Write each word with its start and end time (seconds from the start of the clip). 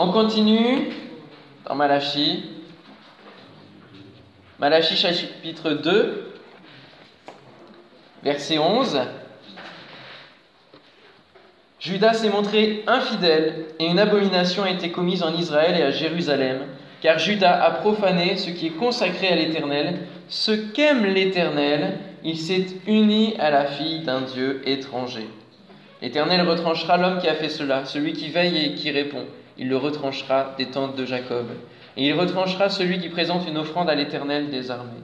On 0.00 0.12
continue 0.12 0.92
dans 1.66 1.74
Malachie. 1.74 2.44
Malachie 4.60 4.94
chapitre 4.94 5.72
2, 5.72 6.34
verset 8.22 8.58
11. 8.58 9.00
Judas 11.80 12.12
s'est 12.12 12.30
montré 12.30 12.84
infidèle 12.86 13.64
et 13.80 13.86
une 13.86 13.98
abomination 13.98 14.62
a 14.62 14.70
été 14.70 14.92
commise 14.92 15.24
en 15.24 15.34
Israël 15.34 15.76
et 15.76 15.82
à 15.82 15.90
Jérusalem, 15.90 16.60
car 17.00 17.18
Judas 17.18 17.60
a 17.60 17.72
profané 17.72 18.36
ce 18.36 18.50
qui 18.50 18.68
est 18.68 18.78
consacré 18.78 19.26
à 19.26 19.34
l'Éternel, 19.34 19.98
ce 20.28 20.52
qu'aime 20.52 21.06
l'Éternel, 21.06 21.98
il 22.22 22.38
s'est 22.38 22.66
uni 22.86 23.34
à 23.40 23.50
la 23.50 23.66
fille 23.66 24.04
d'un 24.04 24.20
Dieu 24.20 24.62
étranger. 24.64 25.26
L'Éternel 26.00 26.48
retranchera 26.48 26.98
l'homme 26.98 27.18
qui 27.18 27.26
a 27.26 27.34
fait 27.34 27.48
cela, 27.48 27.84
celui 27.84 28.12
qui 28.12 28.28
veille 28.28 28.64
et 28.64 28.74
qui 28.74 28.92
répond. 28.92 29.26
Il 29.58 29.68
le 29.68 29.76
retranchera 29.76 30.54
des 30.56 30.66
tentes 30.66 30.96
de 30.96 31.04
Jacob. 31.04 31.46
Et 31.96 32.06
il 32.06 32.14
retranchera 32.14 32.68
celui 32.68 33.00
qui 33.00 33.08
présente 33.08 33.48
une 33.48 33.58
offrande 33.58 33.90
à 33.90 33.94
l'Éternel 33.94 34.50
des 34.50 34.70
armées. 34.70 35.02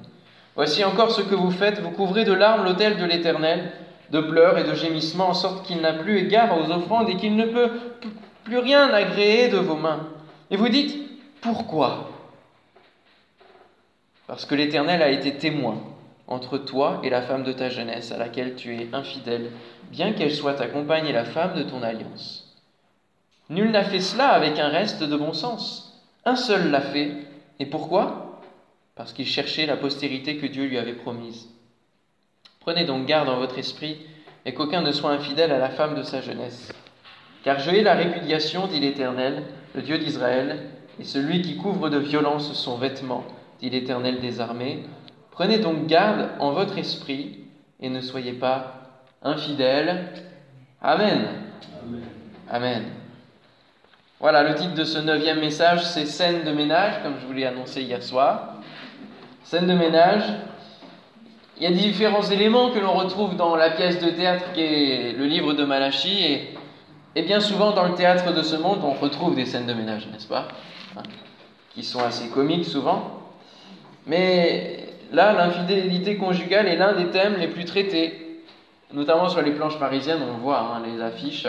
Voici 0.54 0.84
encore 0.84 1.10
ce 1.10 1.22
que 1.22 1.34
vous 1.34 1.50
faites, 1.50 1.80
vous 1.80 1.90
couvrez 1.90 2.24
de 2.24 2.32
larmes 2.32 2.64
l'autel 2.64 2.96
de 2.96 3.04
l'Éternel, 3.04 3.72
de 4.10 4.20
pleurs 4.20 4.56
et 4.58 4.64
de 4.64 4.74
gémissements, 4.74 5.30
en 5.30 5.34
sorte 5.34 5.66
qu'il 5.66 5.80
n'a 5.80 5.92
plus 5.92 6.18
égard 6.18 6.56
aux 6.56 6.70
offrandes 6.70 7.08
et 7.08 7.16
qu'il 7.16 7.34
ne 7.34 7.46
peut 7.46 7.70
plus 8.44 8.58
rien 8.58 8.88
agréer 8.90 9.48
de 9.48 9.56
vos 9.56 9.74
mains. 9.74 10.06
Et 10.50 10.56
vous 10.56 10.68
dites, 10.68 10.96
pourquoi? 11.40 12.10
Parce 14.28 14.46
que 14.46 14.54
l'Éternel 14.54 15.02
a 15.02 15.10
été 15.10 15.34
témoin 15.34 15.82
entre 16.28 16.58
toi 16.58 17.00
et 17.02 17.10
la 17.10 17.22
femme 17.22 17.42
de 17.42 17.52
ta 17.52 17.68
jeunesse, 17.68 18.12
à 18.12 18.18
laquelle 18.18 18.54
tu 18.54 18.74
es 18.74 18.88
infidèle, 18.92 19.50
bien 19.90 20.12
qu'elle 20.12 20.32
soit 20.32 20.54
ta 20.54 20.68
compagne 20.68 21.06
et 21.06 21.12
la 21.12 21.24
femme 21.24 21.54
de 21.54 21.62
ton 21.62 21.82
alliance. 21.82 22.43
Nul 23.50 23.70
n'a 23.70 23.84
fait 23.84 24.00
cela 24.00 24.28
avec 24.28 24.58
un 24.58 24.68
reste 24.68 25.02
de 25.02 25.16
bon 25.16 25.32
sens. 25.32 26.02
Un 26.24 26.36
seul 26.36 26.70
l'a 26.70 26.80
fait. 26.80 27.12
Et 27.60 27.66
pourquoi? 27.66 28.40
Parce 28.94 29.12
qu'il 29.12 29.26
cherchait 29.26 29.66
la 29.66 29.76
postérité 29.76 30.38
que 30.38 30.46
Dieu 30.46 30.64
lui 30.64 30.78
avait 30.78 30.94
promise. 30.94 31.48
Prenez 32.60 32.84
donc 32.84 33.06
garde 33.06 33.28
en 33.28 33.38
votre 33.38 33.58
esprit, 33.58 33.98
et 34.46 34.54
qu'aucun 34.54 34.82
ne 34.82 34.92
soit 34.92 35.10
infidèle 35.10 35.52
à 35.52 35.58
la 35.58 35.70
femme 35.70 35.94
de 35.94 36.02
sa 36.02 36.20
jeunesse. 36.20 36.72
Car 37.42 37.58
je 37.58 37.70
hais 37.70 37.82
la 37.82 37.94
répudiation, 37.94 38.66
dit 38.66 38.80
l'Éternel, 38.80 39.42
le 39.74 39.82
Dieu 39.82 39.98
d'Israël, 39.98 40.70
et 40.98 41.04
celui 41.04 41.42
qui 41.42 41.56
couvre 41.56 41.90
de 41.90 41.98
violence 41.98 42.52
son 42.54 42.78
vêtement, 42.78 43.24
dit 43.60 43.68
l'Éternel 43.68 44.20
des 44.20 44.40
armées. 44.40 44.84
Prenez 45.30 45.58
donc 45.58 45.86
garde 45.86 46.30
en 46.38 46.52
votre 46.52 46.78
esprit, 46.78 47.40
et 47.80 47.90
ne 47.90 48.00
soyez 48.00 48.32
pas 48.32 49.02
infidèles. 49.22 50.08
Amen. 50.80 51.26
Amen. 52.48 52.84
Voilà, 54.20 54.44
le 54.44 54.54
titre 54.54 54.74
de 54.74 54.84
ce 54.84 54.98
neuvième 54.98 55.40
message, 55.40 55.84
c'est 55.84 56.06
Scène 56.06 56.44
de 56.44 56.52
ménage, 56.52 57.02
comme 57.02 57.14
je 57.20 57.26
vous 57.26 57.32
l'ai 57.32 57.46
annoncé 57.46 57.82
hier 57.82 58.00
soir. 58.00 58.54
Scène 59.42 59.66
de 59.66 59.74
ménage. 59.74 60.22
Il 61.56 61.64
y 61.64 61.66
a 61.66 61.70
différents 61.72 62.22
éléments 62.22 62.70
que 62.70 62.78
l'on 62.78 62.92
retrouve 62.92 63.36
dans 63.36 63.56
la 63.56 63.70
pièce 63.70 64.00
de 64.00 64.10
théâtre 64.10 64.52
qui 64.54 64.60
est 64.60 65.12
le 65.18 65.24
livre 65.24 65.52
de 65.52 65.64
Malachie, 65.64 66.48
et, 67.16 67.22
bien 67.22 67.40
souvent 67.40 67.72
dans 67.72 67.88
le 67.88 67.94
théâtre 67.94 68.32
de 68.32 68.42
ce 68.42 68.54
monde, 68.54 68.80
on 68.84 68.92
retrouve 68.92 69.34
des 69.34 69.46
scènes 69.46 69.66
de 69.66 69.74
ménage, 69.74 70.06
n'est-ce 70.12 70.28
pas? 70.28 70.46
Hein, 70.96 71.02
Qui 71.74 71.82
sont 71.82 72.02
assez 72.02 72.28
comiques 72.28 72.66
souvent. 72.66 73.20
Mais 74.06 74.94
là, 75.12 75.32
l'infidélité 75.32 76.16
conjugale 76.16 76.68
est 76.68 76.76
l'un 76.76 76.92
des 76.92 77.06
thèmes 77.06 77.34
les 77.36 77.48
plus 77.48 77.64
traités, 77.64 78.42
notamment 78.92 79.28
sur 79.28 79.42
les 79.42 79.52
planches 79.52 79.78
parisiennes, 79.78 80.22
on 80.22 80.38
voit 80.38 80.60
hein, 80.60 80.82
les 80.86 81.02
affiches. 81.02 81.46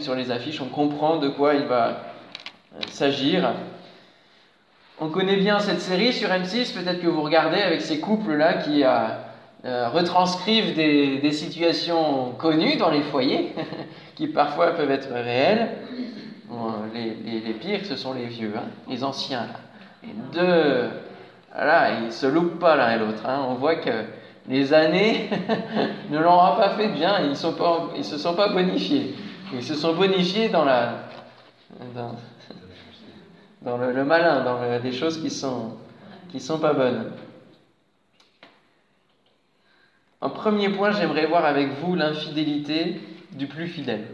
Sur 0.00 0.14
les 0.14 0.30
affiches, 0.30 0.60
on 0.60 0.68
comprend 0.68 1.16
de 1.16 1.28
quoi 1.28 1.54
il 1.54 1.64
va 1.64 1.86
euh, 1.86 2.80
s'agir. 2.90 3.52
On 5.00 5.08
connaît 5.08 5.36
bien 5.36 5.58
cette 5.60 5.80
série 5.80 6.12
sur 6.12 6.28
M6, 6.28 6.74
peut-être 6.74 7.00
que 7.00 7.06
vous 7.06 7.22
regardez 7.22 7.60
avec 7.60 7.80
ces 7.80 7.98
couples-là 7.98 8.54
qui 8.54 8.84
euh, 8.84 8.88
euh, 9.64 9.88
retranscrivent 9.88 10.74
des, 10.74 11.32
situations 11.32 12.32
connues 12.38 12.76
dans 12.76 12.90
les 12.90 13.00
foyers, 13.00 13.54
qui 14.14 14.26
parfois 14.26 14.72
peuvent 14.72 14.90
être 14.90 15.10
réelles. 15.10 15.70
les, 16.94 17.54
pires, 17.54 17.84
ce 17.84 17.96
sont 17.96 18.12
les 18.12 18.26
vieux, 18.26 18.52
hein, 18.56 18.68
les 18.88 19.02
anciens. 19.02 19.46
Là. 19.46 20.08
deux, 20.32 20.90
voilà, 21.54 22.00
ils 22.04 22.12
se 22.12 22.26
loupent 22.26 22.58
pas 22.58 22.76
l'un 22.76 22.90
et 22.90 22.98
l'autre. 22.98 23.24
Hein. 23.26 23.46
On 23.48 23.54
voit 23.54 23.76
que 23.76 24.04
les 24.48 24.74
années 24.74 25.30
ne 26.10 26.18
leur 26.18 26.56
pas 26.56 26.70
fait 26.76 26.88
bien, 26.88 27.20
ils 27.22 27.30
ne 27.30 28.02
se 28.02 28.18
sont 28.18 28.34
pas 28.34 28.48
bonifiés. 28.48 29.14
Ils 29.52 29.62
se 29.62 29.74
sont 29.74 29.94
bonifiés 29.94 30.50
dans, 30.50 30.64
la, 30.64 31.04
dans, 33.62 33.78
le, 33.78 34.04
malin, 34.04 34.44
dans 34.44 34.78
des 34.80 34.92
choses 34.92 35.20
qui 35.22 35.30
sont, 35.30 35.76
qui 36.30 36.40
sont 36.40 36.58
pas 36.58 36.74
bonnes. 36.74 37.12
En 40.20 40.30
premier 40.30 40.68
point, 40.68 40.90
j'aimerais 40.90 41.26
voir 41.26 41.44
avec 41.44 41.70
vous 41.80 41.94
l'infidélité 41.94 43.00
du 43.32 43.46
plus 43.46 43.68
fidèle. 43.68 44.06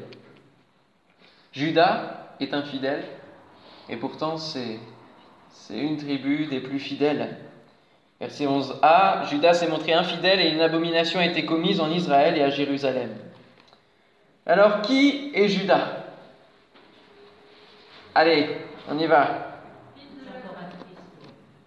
Judas 1.52 2.34
est 2.40 2.52
infidèle, 2.52 3.04
et 3.88 3.96
pourtant 3.96 4.36
c'est, 4.36 4.78
c'est 5.50 5.78
une 5.78 5.96
tribu 5.96 6.46
des 6.46 6.60
plus 6.60 6.78
fidèles. 6.78 7.38
Verset 8.20 8.46
11a, 8.46 9.28
Judas 9.28 9.54
s'est 9.54 9.68
montré 9.68 9.92
infidèle 9.94 10.40
et 10.40 10.50
une 10.50 10.60
abomination 10.60 11.18
a 11.18 11.26
été 11.26 11.44
commise 11.44 11.80
en 11.80 11.90
Israël 11.90 12.36
et 12.36 12.42
à 12.42 12.50
Jérusalem. 12.50 13.10
Alors, 14.46 14.82
qui 14.82 15.30
est 15.34 15.48
Judas? 15.48 16.04
Allez, 18.14 18.58
on 18.90 18.98
y 18.98 19.06
va. 19.06 19.62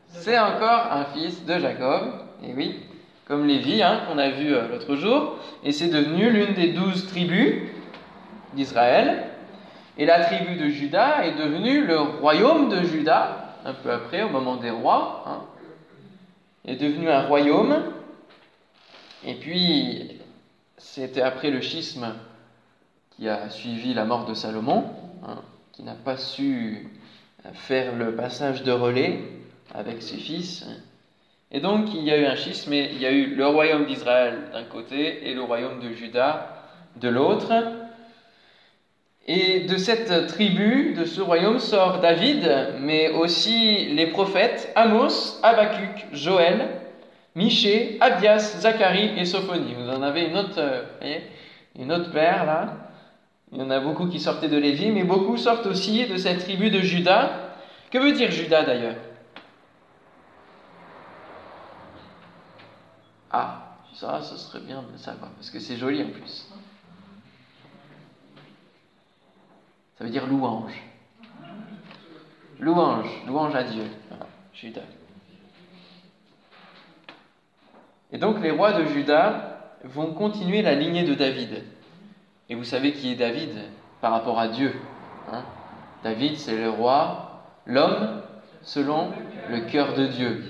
C'est 0.10 0.38
encore 0.38 0.92
un 0.92 1.06
fils 1.06 1.44
de 1.44 1.58
Jacob, 1.58 2.14
et 2.44 2.54
oui, 2.54 2.84
comme 3.26 3.48
Lévi, 3.48 3.82
hein, 3.82 4.02
qu'on 4.08 4.20
a 4.20 4.30
vu 4.30 4.54
euh, 4.54 4.68
l'autre 4.68 4.96
jour, 4.96 5.38
et 5.64 5.72
c'est 5.72 5.88
devenu 5.88 6.30
l'une 6.30 6.54
des 6.54 6.74
douze 6.74 7.08
tribus 7.08 7.64
d'Israël. 8.54 9.24
Et 9.98 10.06
la 10.06 10.24
tribu 10.26 10.56
de 10.56 10.70
Judas 10.70 11.26
est 11.26 11.34
devenue 11.34 11.84
le 11.84 12.00
royaume 12.00 12.70
de 12.70 12.84
Judas, 12.84 13.56
un 13.66 13.74
peu 13.74 13.92
après, 13.92 14.22
au 14.22 14.30
moment 14.30 14.58
des 14.58 14.70
rois, 14.70 15.24
hein, 15.26 15.42
est 16.64 16.76
devenu 16.76 17.10
un 17.10 17.24
royaume. 17.24 17.76
Et 19.26 19.34
puis, 19.34 20.20
c'était 20.78 21.24
après 21.24 21.50
le 21.50 21.62
schisme 21.62 22.14
qui 23.18 23.28
a 23.28 23.50
suivi 23.50 23.94
la 23.94 24.06
mort 24.06 24.26
de 24.26 24.34
Salomon, 24.34 24.86
hein, 25.28 25.42
qui 25.74 25.84
n'a 25.84 25.96
pas 25.96 26.18
su 26.18 26.88
faire 27.54 27.96
le 27.96 28.16
passage 28.16 28.64
de 28.64 28.72
relais 28.72 29.20
avec 29.74 30.02
ses 30.02 30.18
fils. 30.18 30.66
Et 31.52 31.60
donc 31.60 31.94
il 31.94 32.04
y 32.04 32.12
a 32.12 32.18
eu 32.18 32.26
un 32.26 32.36
schisme, 32.36 32.72
mais 32.72 32.90
il 32.92 33.02
y 33.02 33.06
a 33.06 33.12
eu 33.12 33.36
le 33.36 33.48
royaume 33.48 33.86
d'Israël 33.86 34.36
d'un 34.52 34.64
côté 34.64 35.30
et 35.30 35.34
le 35.34 35.42
royaume 35.42 35.80
de 35.80 35.92
Juda 35.92 36.64
de 36.98 37.10
l'autre. 37.10 37.52
Et 39.30 39.62
de 39.62 39.76
cette 39.76 40.28
tribu, 40.28 40.94
de 40.98 41.04
ce 41.04 41.20
royaume, 41.20 41.60
sort 41.60 42.00
David, 42.00 42.50
mais 42.80 43.10
aussi 43.10 43.88
les 43.94 44.08
prophètes 44.08 44.72
Amos, 44.76 45.40
Habacuc, 45.44 46.08
Joël, 46.14 46.70
Michée, 47.36 47.98
Abias, 48.00 48.58
Zacharie 48.60 49.20
et 49.20 49.26
Sophonie. 49.26 49.76
Vous 49.78 49.90
en 49.90 50.02
avez 50.02 50.28
une 50.28 50.38
autre, 50.38 50.60
euh, 50.60 50.84
voyez, 51.02 51.24
une 51.78 51.92
autre 51.92 52.12
paire 52.12 52.46
là. 52.46 52.87
Il 53.52 53.60
y 53.60 53.62
en 53.62 53.70
a 53.70 53.80
beaucoup 53.80 54.08
qui 54.08 54.20
sortaient 54.20 54.50
de 54.50 54.58
Lévi, 54.58 54.92
mais 54.92 55.04
beaucoup 55.04 55.38
sortent 55.38 55.66
aussi 55.68 56.06
de 56.06 56.18
cette 56.18 56.40
tribu 56.40 56.70
de 56.70 56.80
Judas. 56.80 57.32
Que 57.92 57.98
veut 57.98 58.12
dire 58.12 58.30
Judas 58.30 58.64
d'ailleurs? 58.64 58.98
Ah, 63.32 63.78
ça, 63.94 64.22
ce 64.22 64.38
serait 64.38 64.60
bien 64.60 64.84
de 64.92 64.98
savoir, 64.98 65.32
parce 65.32 65.50
que 65.50 65.60
c'est 65.60 65.78
joli 65.78 66.04
en 66.04 66.10
plus. 66.10 66.48
Ça 69.98 70.04
veut 70.04 70.10
dire 70.10 70.28
louange. 70.28 70.84
Louange, 72.60 73.10
louange 73.26 73.56
à 73.56 73.64
Dieu. 73.64 73.84
Judas. 74.54 74.82
Et 78.12 78.18
donc 78.18 78.42
les 78.42 78.52
rois 78.52 78.74
de 78.74 78.86
Juda 78.86 79.76
vont 79.84 80.14
continuer 80.14 80.62
la 80.62 80.74
lignée 80.74 81.04
de 81.04 81.14
David. 81.14 81.64
Et 82.50 82.56
vous 82.56 82.64
savez 82.64 82.94
qui 82.94 83.12
est 83.12 83.16
David 83.16 83.52
par 84.02 84.12
rapport 84.12 84.40
à 84.40 84.48
Dieu. 84.48 84.74
Hein? 85.32 85.44
David, 86.04 86.38
c'est 86.38 86.58
le 86.58 86.70
roi, 86.70 87.42
l'homme 87.66 88.22
selon 88.62 89.12
le 89.50 89.62
cœur 89.62 89.94
de 89.96 90.08
Dieu. 90.08 90.44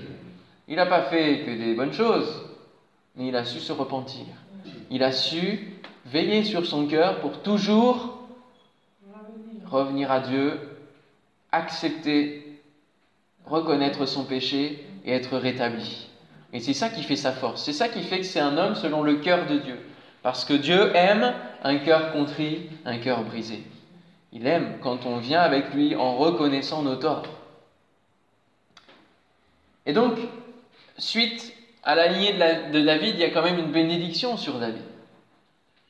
Il 0.68 0.76
n'a 0.76 0.86
pas 0.86 1.02
fait 1.02 1.44
que 1.44 1.50
des 1.50 1.74
bonnes 1.74 1.92
choses, 1.92 2.44
mais 3.16 3.28
il 3.28 3.36
a 3.36 3.44
su 3.44 3.58
se 3.58 3.72
repentir. 3.72 4.26
Il 4.90 5.02
a 5.02 5.12
su 5.12 5.72
veiller 6.06 6.44
sur 6.44 6.66
son 6.66 6.86
cœur 6.86 7.20
pour 7.20 7.42
toujours 7.42 8.18
revenir 9.66 10.10
à 10.10 10.20
Dieu, 10.20 10.58
accepter, 11.52 12.60
reconnaître 13.44 14.06
son 14.06 14.24
péché 14.24 14.84
et 15.04 15.12
être 15.12 15.36
rétabli. 15.36 16.08
Et 16.52 16.60
c'est 16.60 16.74
ça 16.74 16.88
qui 16.88 17.02
fait 17.02 17.16
sa 17.16 17.32
force. 17.32 17.64
C'est 17.64 17.72
ça 17.72 17.88
qui 17.88 18.02
fait 18.02 18.18
que 18.18 18.26
c'est 18.26 18.40
un 18.40 18.56
homme 18.56 18.74
selon 18.74 19.02
le 19.02 19.16
cœur 19.16 19.46
de 19.46 19.58
Dieu. 19.58 19.78
Parce 20.22 20.44
que 20.44 20.54
Dieu 20.54 20.94
aime 20.94 21.32
un 21.62 21.78
cœur 21.78 22.12
contrit, 22.12 22.70
un 22.84 22.98
cœur 22.98 23.22
brisé. 23.22 23.62
Il 24.32 24.46
aime 24.46 24.78
quand 24.82 25.06
on 25.06 25.18
vient 25.18 25.40
avec 25.40 25.72
lui 25.72 25.94
en 25.94 26.16
reconnaissant 26.16 26.82
nos 26.82 26.96
torts. 26.96 27.24
Et 29.86 29.92
donc, 29.92 30.18
suite 30.98 31.54
à 31.82 31.94
la 31.94 32.08
lignée 32.08 32.34
de, 32.34 32.84
David, 32.84 33.14
il 33.14 33.20
y 33.20 33.24
a 33.24 33.30
quand 33.30 33.42
même 33.42 33.58
une 33.58 33.72
bénédiction 33.72 34.36
sur 34.36 34.58
David. 34.58 34.82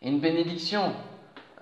Une 0.03 0.21
bénédiction, 0.21 0.93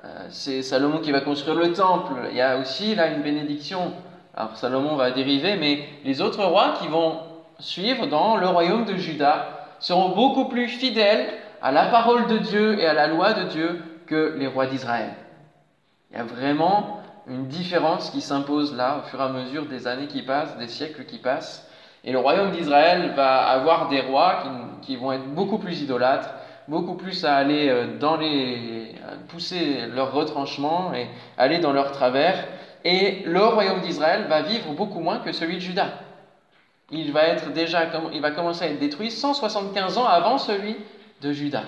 euh, 0.04 0.26
c'est 0.28 0.62
Salomon 0.62 0.98
qui 0.98 1.12
va 1.12 1.22
construire 1.22 1.56
le 1.56 1.72
temple. 1.72 2.12
Il 2.30 2.36
y 2.36 2.42
a 2.42 2.58
aussi 2.58 2.94
là 2.94 3.08
une 3.08 3.22
bénédiction. 3.22 3.94
Alors 4.36 4.54
Salomon 4.58 4.96
va 4.96 5.12
dériver, 5.12 5.56
mais 5.56 5.88
les 6.04 6.20
autres 6.20 6.44
rois 6.44 6.74
qui 6.78 6.88
vont 6.88 7.20
suivre 7.58 8.06
dans 8.06 8.36
le 8.36 8.46
royaume 8.46 8.84
de 8.84 8.96
Juda 8.96 9.68
seront 9.80 10.10
beaucoup 10.10 10.46
plus 10.46 10.68
fidèles 10.68 11.28
à 11.62 11.72
la 11.72 11.86
parole 11.86 12.26
de 12.26 12.38
Dieu 12.38 12.78
et 12.78 12.86
à 12.86 12.94
la 12.94 13.06
loi 13.06 13.32
de 13.32 13.44
Dieu 13.44 13.82
que 14.06 14.34
les 14.36 14.46
rois 14.46 14.66
d'Israël. 14.66 15.12
Il 16.10 16.16
y 16.16 16.20
a 16.20 16.24
vraiment 16.24 17.00
une 17.26 17.46
différence 17.48 18.10
qui 18.10 18.20
s'impose 18.20 18.74
là 18.74 18.98
au 18.98 19.08
fur 19.08 19.20
et 19.20 19.24
à 19.24 19.28
mesure 19.28 19.66
des 19.66 19.86
années 19.86 20.06
qui 20.06 20.22
passent, 20.22 20.56
des 20.58 20.68
siècles 20.68 21.04
qui 21.04 21.18
passent. 21.18 21.68
Et 22.04 22.12
le 22.12 22.18
royaume 22.18 22.52
d'Israël 22.52 23.12
va 23.16 23.48
avoir 23.48 23.88
des 23.88 24.00
rois 24.00 24.44
qui, 24.82 24.96
vont 24.96 25.12
être 25.12 25.26
beaucoup 25.34 25.58
plus 25.58 25.82
idolâtres, 25.82 26.30
beaucoup 26.68 26.94
plus 26.94 27.24
à 27.24 27.34
aller 27.34 27.68
euh, 27.68 27.98
dans 27.98 28.16
les. 28.16 28.94
pousser 29.28 29.86
leur 29.92 30.12
retranchement 30.12 30.94
et 30.94 31.08
aller 31.36 31.58
dans 31.58 31.72
leur 31.72 31.90
travers. 31.90 32.46
Et 32.84 33.24
le 33.26 33.44
royaume 33.44 33.80
d'Israël 33.80 34.26
va 34.28 34.42
vivre 34.42 34.72
beaucoup 34.72 35.00
moins 35.00 35.18
que 35.18 35.32
celui 35.32 35.56
de 35.56 35.60
Juda. 35.60 35.88
Il 36.92 37.12
va 37.12 37.24
être 37.24 37.52
déjà, 37.52 37.88
il 38.12 38.20
va 38.20 38.30
commencer 38.30 38.64
à 38.64 38.68
être 38.68 38.78
détruit 38.78 39.10
175 39.10 39.98
ans 39.98 40.06
avant 40.06 40.38
celui 40.38 40.76
de 41.22 41.32
Juda. 41.32 41.62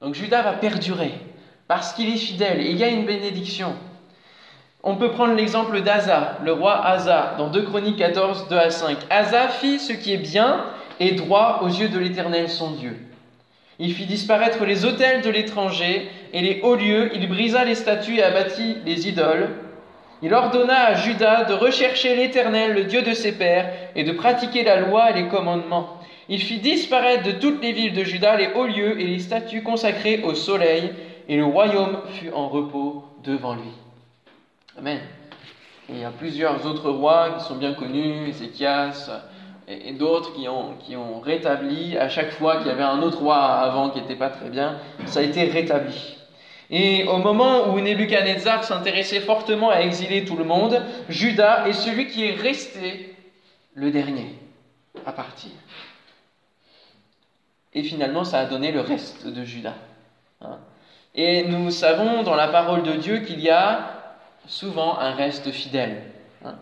Donc 0.00 0.14
Juda 0.14 0.42
va 0.42 0.52
perdurer 0.52 1.12
parce 1.68 1.92
qu'il 1.92 2.12
est 2.12 2.18
fidèle 2.18 2.60
et 2.60 2.70
il 2.70 2.76
y 2.76 2.84
a 2.84 2.88
une 2.88 3.06
bénédiction. 3.06 3.74
On 4.82 4.96
peut 4.96 5.12
prendre 5.12 5.34
l'exemple 5.34 5.80
d'Asa, 5.80 6.38
le 6.42 6.52
roi 6.52 6.84
Asa, 6.84 7.34
dans 7.38 7.48
2 7.48 7.62
Chroniques 7.62 7.98
14, 7.98 8.48
2 8.48 8.56
à 8.56 8.70
5. 8.70 8.98
Asa 9.10 9.48
fit 9.48 9.78
ce 9.78 9.92
qui 9.92 10.12
est 10.12 10.18
bien 10.18 10.64
et 10.98 11.12
droit 11.12 11.60
aux 11.62 11.68
yeux 11.68 11.88
de 11.88 11.98
l'Éternel 11.98 12.48
son 12.48 12.72
Dieu. 12.72 12.96
Il 13.78 13.94
fit 13.94 14.06
disparaître 14.06 14.64
les 14.64 14.84
autels 14.84 15.22
de 15.22 15.30
l'étranger 15.30 16.10
et 16.32 16.40
les 16.40 16.60
hauts 16.62 16.74
lieux, 16.74 17.10
il 17.14 17.28
brisa 17.28 17.64
les 17.64 17.74
statues 17.74 18.16
et 18.16 18.22
abattit 18.22 18.76
les 18.84 19.08
idoles. 19.08 19.50
Il 20.20 20.34
ordonna 20.34 20.86
à 20.86 20.94
Judas 20.94 21.44
de 21.44 21.54
rechercher 21.54 22.14
l'Éternel, 22.14 22.74
le 22.74 22.84
Dieu 22.84 23.02
de 23.02 23.12
ses 23.12 23.32
pères, 23.32 23.72
et 23.96 24.04
de 24.04 24.12
pratiquer 24.12 24.62
la 24.62 24.76
loi 24.76 25.10
et 25.10 25.14
les 25.14 25.28
commandements. 25.28 25.98
Il 26.28 26.40
fit 26.40 26.58
disparaître 26.58 27.24
de 27.24 27.32
toutes 27.32 27.62
les 27.62 27.72
villes 27.72 27.94
de 27.94 28.04
Juda 28.04 28.36
les 28.36 28.52
hauts 28.54 28.66
lieux 28.66 29.00
et 29.00 29.06
les 29.06 29.18
statues 29.18 29.62
consacrées 29.62 30.22
au 30.22 30.34
soleil, 30.34 30.92
et 31.28 31.36
le 31.36 31.44
royaume 31.44 31.98
fut 32.14 32.30
en 32.32 32.48
repos 32.48 33.04
devant 33.24 33.54
lui. 33.54 33.70
Amen. 34.78 35.00
il 35.88 35.98
y 35.98 36.04
a 36.04 36.10
plusieurs 36.10 36.64
autres 36.66 36.90
rois 36.90 37.36
qui 37.38 37.44
sont 37.44 37.56
bien 37.56 37.74
connus, 37.74 38.28
Ézéchias 38.28 39.10
et, 39.68 39.92
d'autres 39.92 40.34
qui 40.34 40.48
ont, 40.48 40.74
qui 40.78 40.96
ont 40.96 41.20
rétabli, 41.20 41.96
à 41.96 42.08
chaque 42.08 42.30
fois 42.32 42.58
qu'il 42.58 42.68
y 42.68 42.70
avait 42.70 42.82
un 42.82 43.02
autre 43.02 43.18
roi 43.18 43.36
avant 43.36 43.90
qui 43.90 44.00
n'était 44.00 44.16
pas 44.16 44.30
très 44.30 44.48
bien, 44.48 44.78
ça 45.06 45.20
a 45.20 45.22
été 45.22 45.44
rétabli. 45.44 46.16
Et 46.70 47.04
au 47.04 47.18
moment 47.18 47.68
où 47.68 47.80
Nebuchadnezzar 47.80 48.64
s'intéressait 48.64 49.20
fortement 49.20 49.70
à 49.70 49.80
exiler 49.82 50.24
tout 50.24 50.36
le 50.36 50.44
monde, 50.44 50.82
Judas 51.08 51.66
est 51.68 51.74
celui 51.74 52.06
qui 52.08 52.24
est 52.24 52.34
resté 52.34 53.14
le 53.74 53.90
dernier 53.90 54.34
à 55.04 55.12
partir. 55.12 55.50
Et 57.74 57.82
finalement, 57.82 58.24
ça 58.24 58.40
a 58.40 58.44
donné 58.44 58.72
le 58.72 58.80
reste 58.80 59.26
de 59.26 59.44
Judas. 59.44 59.74
Hein. 60.40 60.58
Et 61.14 61.44
nous 61.44 61.70
savons 61.70 62.22
dans 62.22 62.34
la 62.34 62.48
parole 62.48 62.82
de 62.82 62.92
Dieu 62.92 63.18
qu'il 63.18 63.40
y 63.40 63.50
a 63.50 64.16
souvent 64.46 64.98
un 64.98 65.12
reste 65.12 65.50
fidèle. 65.50 66.02
Hein. 66.44 66.54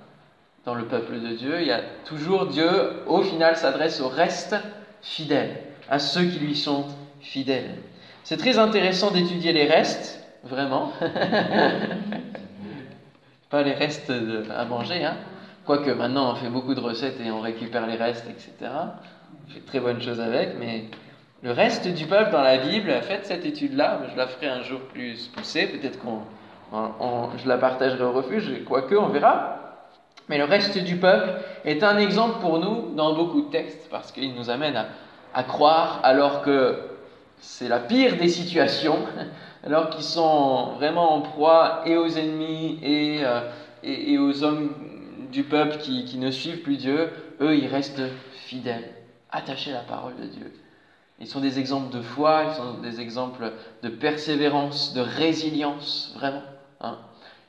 Dans 0.64 0.74
le 0.74 0.86
peuple 0.86 1.20
de 1.20 1.34
Dieu, 1.34 1.60
il 1.60 1.66
y 1.68 1.72
a 1.72 1.80
toujours 2.04 2.46
Dieu, 2.46 3.02
au 3.06 3.22
final, 3.22 3.56
s'adresse 3.56 4.00
au 4.00 4.08
reste 4.08 4.56
fidèle, 5.02 5.56
à 5.88 5.98
ceux 5.98 6.24
qui 6.24 6.38
lui 6.38 6.56
sont 6.56 6.84
fidèles. 7.20 7.76
C'est 8.24 8.36
très 8.36 8.58
intéressant 8.58 9.10
d'étudier 9.10 9.52
les 9.52 9.66
restes, 9.66 10.22
vraiment. 10.44 10.92
Pas 13.50 13.62
les 13.62 13.72
restes 13.72 14.12
à 14.56 14.64
manger, 14.64 15.04
hein. 15.04 15.16
Quoique 15.66 15.90
maintenant 15.90 16.32
on 16.32 16.34
fait 16.34 16.48
beaucoup 16.48 16.74
de 16.74 16.80
recettes 16.80 17.20
et 17.20 17.30
on 17.30 17.40
récupère 17.40 17.86
les 17.86 17.96
restes, 17.96 18.26
etc. 18.28 18.70
Fait 19.52 19.60
de 19.60 19.66
très 19.66 19.80
bonnes 19.80 20.00
choses 20.00 20.20
avec, 20.20 20.50
mais 20.60 20.84
le 21.42 21.50
reste 21.50 21.88
du 21.88 22.06
peuple 22.06 22.30
dans 22.30 22.42
la 22.42 22.58
Bible, 22.58 22.92
faites 23.02 23.26
cette 23.26 23.44
étude-là, 23.44 24.00
je 24.12 24.16
la 24.16 24.28
ferai 24.28 24.46
un 24.46 24.62
jour 24.62 24.80
plus 24.92 25.26
poussée, 25.28 25.66
peut-être 25.66 25.98
qu'on 25.98 26.20
je 27.36 27.48
la 27.48 27.58
partagerai 27.58 28.04
au 28.04 28.12
refuge, 28.12 28.64
quoique, 28.64 28.94
on 28.94 29.08
verra. 29.08 29.56
Mais 30.28 30.38
le 30.38 30.44
reste 30.44 30.78
du 30.78 30.96
peuple 30.96 31.30
est 31.64 31.82
un 31.82 31.98
exemple 31.98 32.38
pour 32.40 32.60
nous 32.60 32.94
dans 32.94 33.14
beaucoup 33.14 33.42
de 33.42 33.50
textes, 33.50 33.88
parce 33.90 34.12
qu'il 34.12 34.34
nous 34.34 34.50
amène 34.50 34.84
à, 35.34 35.42
croire, 35.42 35.98
alors 36.04 36.42
que 36.42 36.78
c'est 37.40 37.68
la 37.68 37.80
pire 37.80 38.18
des 38.18 38.28
situations, 38.28 38.98
alors 39.66 39.90
qu'ils 39.90 40.04
sont 40.04 40.74
vraiment 40.76 41.16
en 41.16 41.20
proie 41.22 41.82
et 41.86 41.96
aux 41.96 42.08
ennemis 42.08 42.78
et, 42.82 43.20
euh, 43.24 43.40
et, 43.82 44.16
aux 44.18 44.44
hommes 44.44 44.70
du 45.32 45.42
peuple 45.42 45.78
qui, 45.78 46.04
qui, 46.04 46.18
ne 46.18 46.30
suivent 46.30 46.62
plus 46.62 46.76
Dieu, 46.76 47.10
eux, 47.40 47.56
ils 47.56 47.66
restent 47.66 48.02
fidèles, 48.46 48.99
attachés 49.32 49.72
à 49.72 49.78
la 49.78 49.80
parole 49.80 50.16
de 50.16 50.26
Dieu. 50.26 50.52
Ils 51.18 51.26
sont 51.26 51.40
des 51.40 51.58
exemples 51.58 51.94
de 51.94 52.00
foi, 52.00 52.44
ils 52.48 52.54
sont 52.54 52.74
des 52.80 53.00
exemples 53.00 53.52
de 53.82 53.88
persévérance, 53.88 54.94
de 54.94 55.02
résilience, 55.02 56.12
vraiment. 56.16 56.42
Hein. 56.80 56.96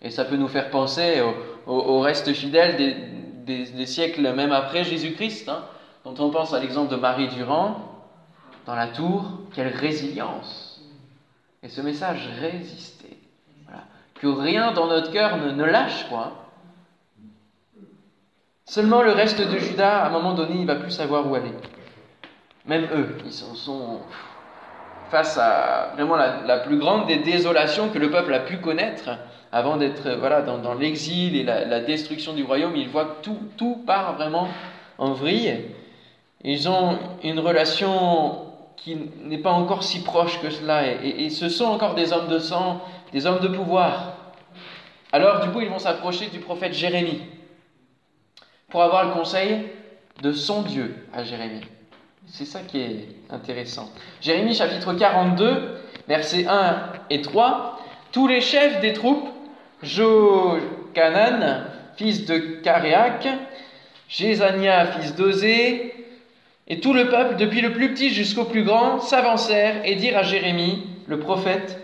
Et 0.01 0.09
ça 0.09 0.25
peut 0.25 0.35
nous 0.35 0.49
faire 0.49 0.69
penser 0.69 1.21
au, 1.67 1.99
reste 1.99 2.33
fidèle 2.33 2.75
des, 3.45 3.85
siècles 3.85 4.33
même 4.33 4.51
après 4.51 4.83
Jésus-Christ. 4.83 5.47
Hein. 5.47 5.63
On 6.05 6.13
pense 6.31 6.53
à 6.53 6.59
l'exemple 6.59 6.91
de 6.91 6.97
Marie 6.97 7.27
Durand, 7.29 7.77
dans 8.65 8.75
la 8.75 8.87
tour, 8.87 9.23
quelle 9.53 9.67
résilience. 9.67 10.81
Et 11.63 11.69
ce 11.69 11.81
message, 11.81 12.27
résister. 12.39 13.17
Que 14.15 14.27
rien 14.27 14.71
dans 14.71 14.87
notre 14.87 15.11
cœur 15.11 15.37
ne, 15.37 15.63
lâche, 15.63 16.07
quoi. 16.09 16.40
Seulement 18.65 19.01
le 19.01 19.11
reste 19.11 19.41
de 19.41 19.57
Judas, 19.57 20.03
à 20.03 20.07
un 20.07 20.09
moment 20.11 20.33
donné, 20.33 20.55
il 20.59 20.65
va 20.65 20.75
plus 20.75 20.91
savoir 20.91 21.29
où 21.29 21.35
aller. 21.35 21.51
Même 22.65 22.87
eux, 22.93 23.17
ils 23.25 23.33
sont 23.33 23.99
face 25.09 25.37
à 25.37 25.91
vraiment 25.95 26.15
la, 26.15 26.59
plus 26.59 26.77
grande 26.77 27.07
des 27.07 27.17
désolations 27.17 27.89
que 27.89 27.99
le 27.99 28.09
peuple 28.09 28.33
a 28.33 28.39
pu 28.39 28.57
connaître 28.57 29.09
avant 29.51 29.75
d'être 29.75 30.09
voilà, 30.19 30.41
dans, 30.41 30.73
l'exil 30.73 31.35
et 31.35 31.43
la, 31.43 31.81
destruction 31.81 32.33
du 32.33 32.43
royaume. 32.43 32.75
Ils 32.77 32.87
voient 32.87 33.05
que 33.05 33.23
tout, 33.23 33.37
tout 33.57 33.83
part 33.85 34.15
vraiment 34.15 34.47
en 34.97 35.11
vrille. 35.11 35.65
Ils 36.43 36.69
ont 36.69 36.97
une 37.23 37.39
relation 37.39 38.45
qui 38.77 38.97
n'est 39.23 39.37
pas 39.37 39.51
encore 39.51 39.83
si 39.83 40.01
proche 40.01 40.39
que 40.41 40.49
cela, 40.49 40.87
et, 40.87 41.25
et, 41.25 41.29
ce 41.29 41.49
sont 41.49 41.65
encore 41.65 41.93
des 41.93 42.13
hommes 42.13 42.29
de 42.29 42.39
sang, 42.39 42.81
des 43.11 43.27
hommes 43.27 43.39
de 43.39 43.49
pouvoir. 43.49 44.13
Alors, 45.11 45.41
du 45.41 45.49
coup, 45.49 45.61
ils 45.61 45.69
vont 45.69 45.77
s'approcher 45.77 46.27
du 46.27 46.39
prophète 46.39 46.73
Jérémie 46.73 47.21
pour 48.71 48.81
avoir 48.81 49.05
le 49.05 49.11
conseil 49.13 49.67
de 50.21 50.31
son 50.31 50.63
Dieu 50.63 50.95
à 51.13 51.23
Jérémie. 51.23 51.61
C'est 52.27 52.45
ça 52.45 52.61
qui 52.61 52.79
est 52.79 53.07
intéressant. 53.29 53.89
Jérémie 54.21 54.55
chapitre 54.55 54.93
42, 54.93 55.77
versets 56.07 56.47
1 56.47 56.83
et 57.09 57.21
3. 57.21 57.79
Tous 58.11 58.27
les 58.27 58.41
chefs 58.41 58.79
des 58.79 58.93
troupes, 58.93 59.27
Jochanan, 59.83 61.65
fils 61.97 62.25
de 62.25 62.37
Caréac, 62.63 63.27
Jézania, 64.07 64.87
fils 64.87 65.15
d'Osée, 65.15 65.93
et 66.67 66.79
tout 66.79 66.93
le 66.93 67.09
peuple, 67.09 67.35
depuis 67.35 67.61
le 67.61 67.73
plus 67.73 67.93
petit 67.93 68.11
jusqu'au 68.11 68.45
plus 68.45 68.63
grand, 68.63 69.01
s'avancèrent 69.01 69.81
et 69.83 69.95
dirent 69.95 70.17
à 70.17 70.23
Jérémie, 70.23 70.87
le 71.07 71.19
prophète, 71.19 71.79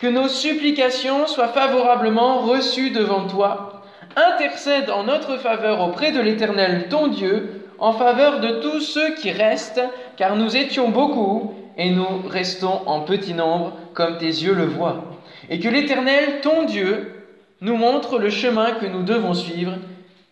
que 0.00 0.08
nos 0.08 0.26
supplications 0.26 1.28
soient 1.28 1.48
favorablement 1.48 2.40
reçues 2.40 2.90
devant 2.90 3.28
toi. 3.28 3.81
Intercède 4.16 4.90
en 4.90 5.04
notre 5.04 5.38
faveur 5.38 5.80
auprès 5.80 6.12
de 6.12 6.20
l'Éternel, 6.20 6.88
ton 6.88 7.08
Dieu, 7.08 7.66
en 7.78 7.92
faveur 7.92 8.40
de 8.40 8.60
tous 8.60 8.80
ceux 8.80 9.14
qui 9.14 9.30
restent, 9.30 9.82
car 10.16 10.36
nous 10.36 10.56
étions 10.56 10.90
beaucoup 10.90 11.54
et 11.76 11.90
nous 11.90 12.22
restons 12.28 12.82
en 12.86 13.00
petit 13.00 13.34
nombre, 13.34 13.72
comme 13.94 14.18
tes 14.18 14.26
yeux 14.26 14.54
le 14.54 14.66
voient. 14.66 15.04
Et 15.48 15.58
que 15.58 15.68
l'Éternel, 15.68 16.40
ton 16.42 16.64
Dieu, 16.64 17.24
nous 17.60 17.76
montre 17.76 18.18
le 18.18 18.30
chemin 18.30 18.72
que 18.72 18.86
nous 18.86 19.02
devons 19.02 19.34
suivre 19.34 19.72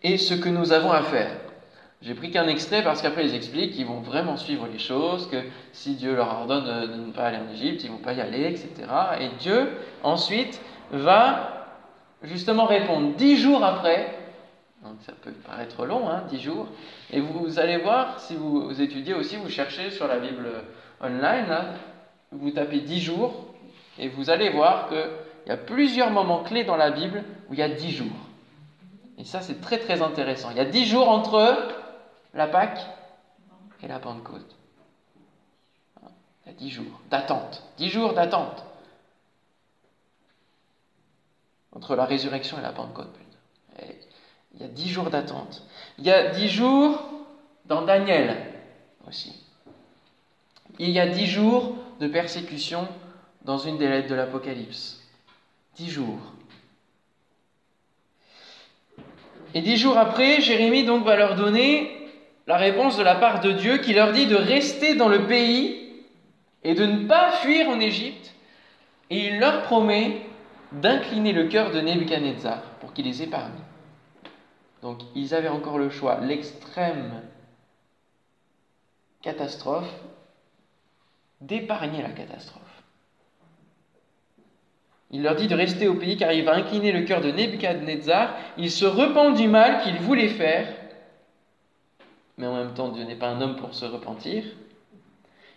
et 0.03 0.19
ce 0.19 0.35
que 0.35 0.49
nous 0.49 0.73
avons 0.73 0.93
à 0.93 1.03
faire. 1.03 1.31
J'ai 2.03 2.15
pris 2.15 2.31
qu'un 2.31 2.49
extrait 2.49 2.83
parce 2.83 3.03
qu'après 3.03 3.27
ils 3.27 3.35
expliquent 3.35 3.73
qu'ils 3.73 3.87
vont 3.87 4.01
vraiment 4.01 4.37
suivre 4.37 4.67
les 4.73 4.79
choses, 4.79 5.29
que 5.31 5.37
si 5.73 5.95
Dieu 5.95 6.15
leur 6.15 6.29
ordonne 6.29 6.65
de 6.65 6.95
ne 6.95 7.13
pas 7.13 7.25
aller 7.25 7.37
en 7.37 7.53
Égypte, 7.53 7.83
ils 7.85 7.91
ne 7.91 7.97
vont 7.97 8.03
pas 8.03 8.15
y 8.15 8.21
aller, 8.21 8.47
etc. 8.47 8.69
Et 9.21 9.29
Dieu, 9.39 9.69
ensuite, 10.03 10.61
va 10.93 11.60
justement 12.23 12.67
répondre 12.67 13.15
dix 13.17 13.37
jours 13.37 13.65
après 13.65 14.17
donc 14.83 14.95
ça 15.03 15.13
peut 15.13 15.33
paraître 15.47 15.85
long, 15.85 16.09
hein, 16.09 16.23
10 16.31 16.41
jours. 16.41 16.67
Et 17.11 17.21
vous, 17.21 17.59
allez 17.59 17.77
voir, 17.77 18.19
si 18.19 18.35
vous, 18.35 18.81
étudiez 18.81 19.13
aussi, 19.13 19.37
vous 19.37 19.51
cherchez 19.51 19.91
sur 19.91 20.09
la 20.09 20.19
Bible 20.19 20.49
online, 21.03 21.55
vous 22.33 22.51
tapez 22.51 22.81
10 22.81 22.99
jours, 22.99 23.45
et 23.99 24.09
vous 24.09 24.31
allez 24.31 24.49
voir 24.49 24.89
que 24.89 25.11
il 25.47 25.49
y 25.49 25.53
a 25.53 25.57
plusieurs 25.57 26.11
moments 26.11 26.43
clés 26.43 26.65
dans 26.65 26.77
la 26.77 26.91
Bible 26.91 27.25
où 27.49 27.55
il 27.55 27.59
y 27.59 27.63
a 27.63 27.69
dix 27.69 27.91
jours. 27.91 28.07
Et 29.19 29.25
ça, 29.25 29.41
c'est 29.41 29.61
très 29.61 29.79
très 29.79 30.03
intéressant. 30.03 30.51
Il 30.51 30.57
y 30.57 30.61
a 30.61 30.65
dix 30.65 30.87
jours 30.87 31.09
entre 31.09 31.57
la 32.35 32.47
Pâque 32.47 32.81
et 33.83 33.89
la 33.89 33.99
Pentecôte. 33.99 34.57
Il 36.03 36.53
y 36.53 36.55
a 36.55 36.59
dix 36.59 36.71
jours 36.71 37.01
d'attente. 37.11 37.65
Dix 37.79 37.89
jours 37.89 38.13
d'attente. 38.13 38.65
Entre 41.73 41.95
la 41.95 42.05
résurrection 42.05 42.59
et 42.59 42.63
la 42.63 42.73
Pentecôte. 42.73 43.15
il 44.55 44.61
y 44.61 44.65
a 44.65 44.69
dix 44.69 44.89
jours 44.89 45.11
d'attente. 45.11 45.63
Il 45.99 46.05
y 46.05 46.11
a 46.11 46.31
dix 46.31 46.49
jours 46.49 47.01
dans 47.67 47.83
Daniel 47.83 48.37
aussi. 49.07 49.33
Il 50.79 50.91
y 50.91 51.01
a 51.01 51.07
dix 51.07 51.27
jours 51.27 51.77
de 52.01 52.09
persécution 52.09 52.89
dans 53.43 53.59
une 53.59 53.79
des 53.79 53.89
lettres 53.89 54.09
de 54.09 54.15
l'Apocalypse. 54.15 55.01
Dix 55.77 55.91
jours. 55.91 56.19
Et 59.55 59.63
dix 59.63 59.77
jours 59.77 59.99
après, 59.99 60.41
Jérémie 60.41 60.85
donc 60.85 61.05
va 61.05 61.17
leur 61.17 61.37
donner 61.37 61.97
la 62.47 62.57
réponse 62.57 62.97
de 62.97 63.03
la 63.03 63.15
part 63.15 63.41
de 63.41 63.53
Dieu 63.53 63.79
qui 63.79 63.95
leur 63.95 64.13
dit 64.13 64.27
de 64.27 64.37
rester 64.37 64.95
dans 64.95 65.09
le 65.09 65.27
pays 65.27 65.93
et 66.63 66.75
de 66.75 66.85
ne 66.85 67.07
pas 67.07 67.33
fuir 67.33 67.69
en 67.69 67.81
Égypte. 67.81 68.35
Et 69.11 69.27
il 69.27 69.39
leur 69.39 69.63
promet 69.63 70.21
d'incliner 70.73 71.33
le 71.33 71.49
cœur 71.49 71.71
de 71.71 71.81
Nebuchadnezzar 71.81 72.63
pour 72.81 72.93
qu'il 72.93 73.07
les 73.07 73.23
épargne. 73.23 73.59
Donc 74.83 75.01
ils 75.15 75.35
avaient 75.35 75.49
encore 75.49 75.79
le 75.79 75.91
choix, 75.91 76.21
l'extrême 76.21 77.23
catastrophe, 79.23 79.93
d'épargner 81.41 82.03
la 82.03 82.11
catastrophe. 82.11 82.63
Il 85.11 85.23
leur 85.23 85.35
dit 85.35 85.49
de 85.49 85.57
rester 85.57 85.89
au 85.89 85.95
pays 85.95 86.17
car 86.17 86.33
il 86.33 86.45
va 86.45 86.55
incliner 86.55 86.93
le 86.93 87.03
cœur 87.03 87.21
de 87.21 87.33
Nebuchadnezzar. 87.33 88.37
Il 88.57 88.71
se 88.71 88.85
repent 88.85 89.35
du 89.35 89.49
mal 89.49 89.83
qu'il 89.83 89.97
voulait 89.97 90.29
faire. 90.29 90.69
Mais 92.39 92.47
en 92.47 92.55
même 92.55 92.75
temps, 92.75 92.91
Dieu 92.91 93.05
n'est 93.05 93.17
pas 93.17 93.29
un 93.29 93.41
homme 93.41 93.57
pour 93.57 93.75
se 93.75 93.85
repentir. 93.85 94.45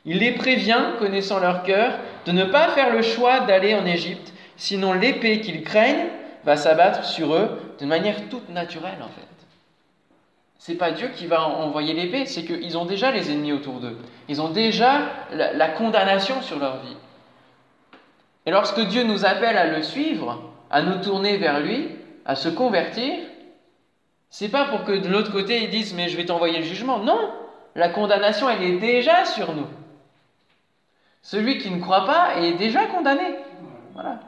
Il 0.05 0.17
les 0.17 0.33
prévient, 0.33 0.95
connaissant 0.99 1.39
leur 1.39 1.63
cœur, 1.63 1.97
de 2.25 2.31
ne 2.31 2.45
pas 2.45 2.69
faire 2.69 2.93
le 2.93 3.01
choix 3.01 3.41
d'aller 3.41 3.73
en 3.75 3.85
Égypte, 3.85 4.32
sinon 4.63 4.93
l'épée 4.93 5.41
qu'ils 5.41 5.61
craignent 5.61 6.07
va 6.45 6.55
s'abattre 6.55 7.03
sur 7.03 7.35
eux 7.35 7.49
de 7.81 7.85
manière 7.85 8.29
toute 8.29 8.47
naturelle 8.47 9.01
en 9.01 9.09
fait. 9.09 9.27
C'est 10.57 10.75
pas 10.75 10.91
Dieu 10.91 11.09
qui 11.13 11.27
va 11.27 11.45
envoyer 11.45 11.93
l'épée, 11.93 12.25
c'est 12.25 12.45
qu'ils 12.45 12.77
ont 12.77 12.85
déjà 12.85 13.11
les 13.11 13.29
ennemis 13.29 13.51
autour 13.51 13.81
d'eux. 13.81 13.97
Ils 14.29 14.41
ont 14.41 14.47
déjà 14.47 15.01
la 15.33 15.67
condamnation 15.67 16.41
sur 16.41 16.59
leur 16.59 16.77
vie. 16.77 16.95
Et 18.45 18.51
lorsque 18.51 18.79
Dieu 18.79 19.03
nous 19.03 19.25
appelle 19.25 19.57
à 19.57 19.67
le 19.67 19.81
suivre, 19.81 20.41
à 20.71 20.81
nous 20.81 21.01
tourner 21.03 21.35
vers 21.35 21.59
lui, 21.59 21.89
à 22.25 22.35
se 22.35 22.47
convertir, 22.47 23.15
c'est 24.29 24.47
pas 24.47 24.63
pour 24.63 24.85
que 24.85 24.93
de 24.93 25.09
l'autre 25.09 25.33
côté 25.33 25.61
ils 25.61 25.71
disent 25.71 25.93
mais 25.93 26.07
je 26.07 26.15
vais 26.15 26.25
t'envoyer 26.25 26.59
le 26.59 26.63
jugement. 26.63 26.99
Non, 26.99 27.33
la 27.75 27.89
condamnation 27.89 28.49
elle 28.49 28.63
est 28.63 28.79
déjà 28.79 29.25
sur 29.25 29.53
nous. 29.53 29.67
Celui 31.21 31.57
qui 31.57 31.69
ne 31.69 31.81
croit 31.81 32.05
pas 32.05 32.37
est 32.37 32.53
déjà 32.53 32.85
condamné. 32.85 33.35
Voilà. 33.93 34.19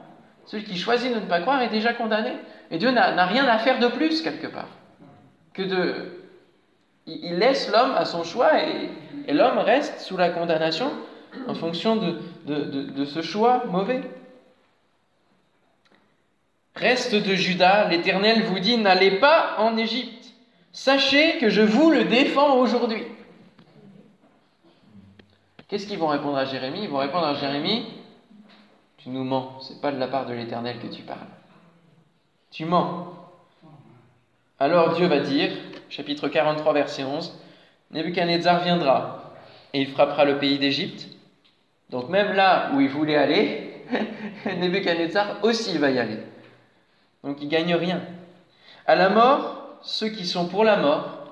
Celui 0.46 0.64
qui 0.64 0.78
choisit 0.78 1.12
de 1.12 1.20
ne 1.20 1.26
pas 1.26 1.40
croire 1.40 1.60
est 1.62 1.68
déjà 1.68 1.92
condamné. 1.92 2.32
Et 2.70 2.78
Dieu 2.78 2.90
n'a 2.90 3.26
rien 3.26 3.46
à 3.46 3.58
faire 3.58 3.78
de 3.78 3.88
plus 3.88 4.22
quelque 4.22 4.46
part 4.46 4.68
que 5.54 5.62
de 5.62 6.12
il 7.06 7.38
laisse 7.38 7.70
l'homme 7.70 7.94
à 7.96 8.04
son 8.04 8.24
choix 8.24 8.60
et, 8.60 8.90
et 9.28 9.32
l'homme 9.32 9.58
reste 9.58 10.00
sous 10.00 10.16
la 10.16 10.30
condamnation 10.30 10.90
en 11.46 11.54
fonction 11.54 11.96
de, 11.96 13.04
ce 13.04 13.22
choix 13.22 13.64
mauvais. 13.66 14.02
Reste 16.74 17.14
de 17.14 17.34
Judas, 17.34 17.88
l'Éternel 17.88 18.42
vous 18.44 18.58
dit, 18.58 18.76
n'allez 18.76 19.12
pas 19.12 19.54
en 19.58 19.76
Égypte. 19.76 20.32
Sachez 20.72 21.38
que 21.38 21.48
je 21.48 21.62
vous 21.62 21.90
le 21.90 22.04
défends 22.04 22.56
aujourd'hui. 22.56 23.02
Qu'est-ce 25.68 25.86
qu'ils 25.86 25.98
vont 25.98 26.08
répondre 26.08 26.36
à 26.36 26.44
Jérémie? 26.44 26.80
Ils 26.82 26.90
vont 26.90 26.98
répondre 26.98 27.26
à 27.26 27.34
Jérémie, 27.34 27.86
tu 29.06 29.12
nous 29.12 29.22
mens, 29.22 29.60
c'est 29.60 29.80
pas 29.80 29.92
de 29.92 29.98
la 29.98 30.08
part 30.08 30.26
de 30.26 30.34
l'Éternel 30.34 30.80
que 30.80 30.88
tu 30.88 31.02
parles. 31.02 31.28
Tu 32.50 32.64
mens. 32.64 33.14
Alors 34.58 34.94
Dieu 34.94 35.06
va 35.06 35.20
dire, 35.20 35.52
chapitre 35.88 36.26
43, 36.26 36.72
verset 36.72 37.04
11, 37.04 37.40
Nebuchadnezzar 37.92 38.64
viendra 38.64 39.32
et 39.72 39.80
il 39.80 39.90
frappera 39.92 40.24
le 40.24 40.38
pays 40.38 40.58
d'Égypte 40.58 41.06
donc 41.88 42.08
même 42.08 42.32
là 42.32 42.72
où 42.74 42.80
il 42.80 42.88
voulait 42.88 43.14
aller, 43.14 43.84
Nebuchadnezzar 44.44 45.38
aussi 45.44 45.78
va 45.78 45.92
y 45.92 46.00
aller. 46.00 46.18
Donc 47.22 47.38
il 47.40 47.48
gagne 47.48 47.76
rien. 47.76 48.02
À 48.86 48.96
la 48.96 49.08
mort, 49.08 49.78
ceux 49.82 50.08
qui 50.08 50.26
sont 50.26 50.48
pour 50.48 50.64
la 50.64 50.78
mort. 50.78 51.28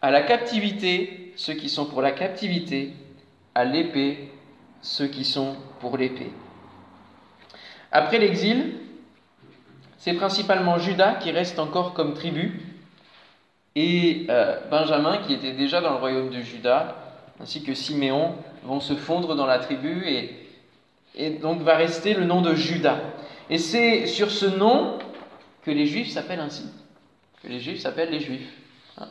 À 0.00 0.12
la 0.12 0.22
captivité, 0.22 1.32
ceux 1.34 1.54
qui 1.54 1.68
sont 1.68 1.86
pour 1.86 2.02
la 2.02 2.12
captivité. 2.12 2.92
À 3.56 3.64
l'épée, 3.64 4.30
ceux 4.80 5.08
qui 5.08 5.24
sont 5.24 5.56
pour 5.80 5.96
l'épée. 5.96 6.30
Après 7.92 8.18
l'exil, 8.18 8.74
c'est 9.98 10.14
principalement 10.14 10.78
Judas 10.78 11.14
qui 11.14 11.30
reste 11.30 11.58
encore 11.58 11.92
comme 11.92 12.14
tribu 12.14 12.60
et 13.74 14.26
euh, 14.30 14.58
Benjamin 14.70 15.18
qui 15.18 15.34
était 15.34 15.52
déjà 15.52 15.80
dans 15.80 15.90
le 15.90 15.96
royaume 15.96 16.30
de 16.30 16.40
Judas, 16.40 16.96
ainsi 17.40 17.62
que 17.62 17.74
Siméon 17.74 18.34
vont 18.64 18.80
se 18.80 18.94
fondre 18.94 19.34
dans 19.34 19.46
la 19.46 19.58
tribu 19.58 20.04
et, 20.06 20.48
et 21.16 21.30
donc 21.30 21.62
va 21.62 21.76
rester 21.76 22.14
le 22.14 22.24
nom 22.24 22.42
de 22.42 22.54
Judas. 22.54 22.98
Et 23.48 23.58
c'est 23.58 24.06
sur 24.06 24.30
ce 24.30 24.46
nom 24.46 24.98
que 25.62 25.70
les 25.70 25.86
Juifs 25.86 26.10
s'appellent 26.10 26.40
ainsi, 26.40 26.64
que 27.42 27.48
les 27.48 27.60
Juifs 27.60 27.80
s'appellent 27.80 28.10
les 28.10 28.20
Juifs. 28.20 28.52
Hein. 28.98 29.08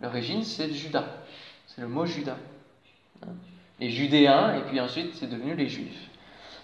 L'origine, 0.00 0.44
c'est 0.44 0.72
Judas, 0.72 1.06
c'est 1.66 1.80
le 1.80 1.88
mot 1.88 2.06
Judas. 2.06 2.36
Hein. 3.22 3.32
Les 3.80 3.90
Judéens, 3.90 4.56
et 4.56 4.62
puis 4.62 4.78
ensuite, 4.80 5.14
c'est 5.14 5.28
devenu 5.28 5.54
les 5.54 5.68
Juifs. 5.68 6.09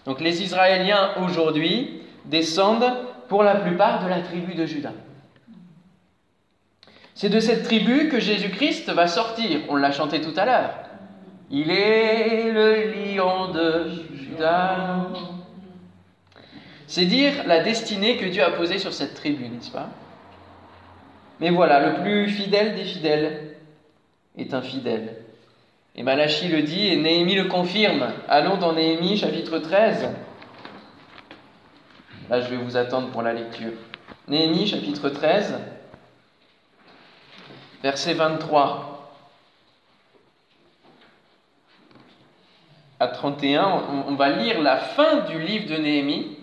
Donc 0.06 0.20
les 0.20 0.42
Israéliens 0.42 1.10
aujourd'hui 1.24 2.00
descendent 2.24 2.90
pour 3.28 3.42
la 3.42 3.56
plupart 3.56 4.04
de 4.04 4.08
la 4.08 4.20
tribu 4.20 4.54
de 4.54 4.64
Judas. 4.64 4.92
C'est 7.14 7.28
de 7.28 7.40
cette 7.40 7.64
tribu 7.64 8.08
que 8.08 8.20
Jésus-Christ 8.20 8.88
va 8.90 9.08
sortir. 9.08 9.60
On 9.68 9.76
l'a 9.76 9.90
chanté 9.90 10.20
tout 10.20 10.34
à 10.36 10.44
l'heure. 10.44 10.74
Il 11.50 11.70
est 11.70 12.52
le 12.52 12.92
lion 12.92 13.50
de 13.52 13.90
Judas. 14.14 15.06
C'est 16.86 17.06
dire 17.06 17.32
la 17.46 17.62
destinée 17.62 18.16
que 18.16 18.26
Dieu 18.26 18.44
a 18.44 18.50
posée 18.50 18.78
sur 18.78 18.92
cette 18.92 19.14
tribu, 19.14 19.48
n'est-ce 19.48 19.72
pas? 19.72 19.88
Mais 21.40 21.50
voilà, 21.50 21.80
le 21.80 22.02
plus 22.02 22.28
fidèle 22.28 22.76
des 22.76 22.84
fidèles 22.84 23.56
est 24.36 24.54
infidèle. 24.54 25.25
Et 25.96 26.02
Malachie 26.02 26.48
le 26.48 26.62
dit 26.62 26.88
et 26.88 26.96
Néhémie 26.96 27.34
le 27.34 27.44
confirme. 27.44 28.12
Allons 28.28 28.58
dans 28.58 28.74
Néhémie 28.74 29.16
chapitre 29.16 29.58
13. 29.58 30.08
Là, 32.28 32.40
je 32.40 32.48
vais 32.50 32.56
vous 32.56 32.76
attendre 32.76 33.08
pour 33.10 33.22
la 33.22 33.32
lecture. 33.32 33.72
Néhémie 34.28 34.66
chapitre 34.66 35.08
13, 35.08 35.58
verset 37.82 38.14
23. 38.14 38.96
à 42.98 43.08
31, 43.08 44.04
on, 44.08 44.14
va 44.14 44.30
lire 44.30 44.60
la 44.60 44.78
fin 44.78 45.18
du 45.28 45.38
livre 45.38 45.68
de 45.68 45.76
Néhémie. 45.76 46.38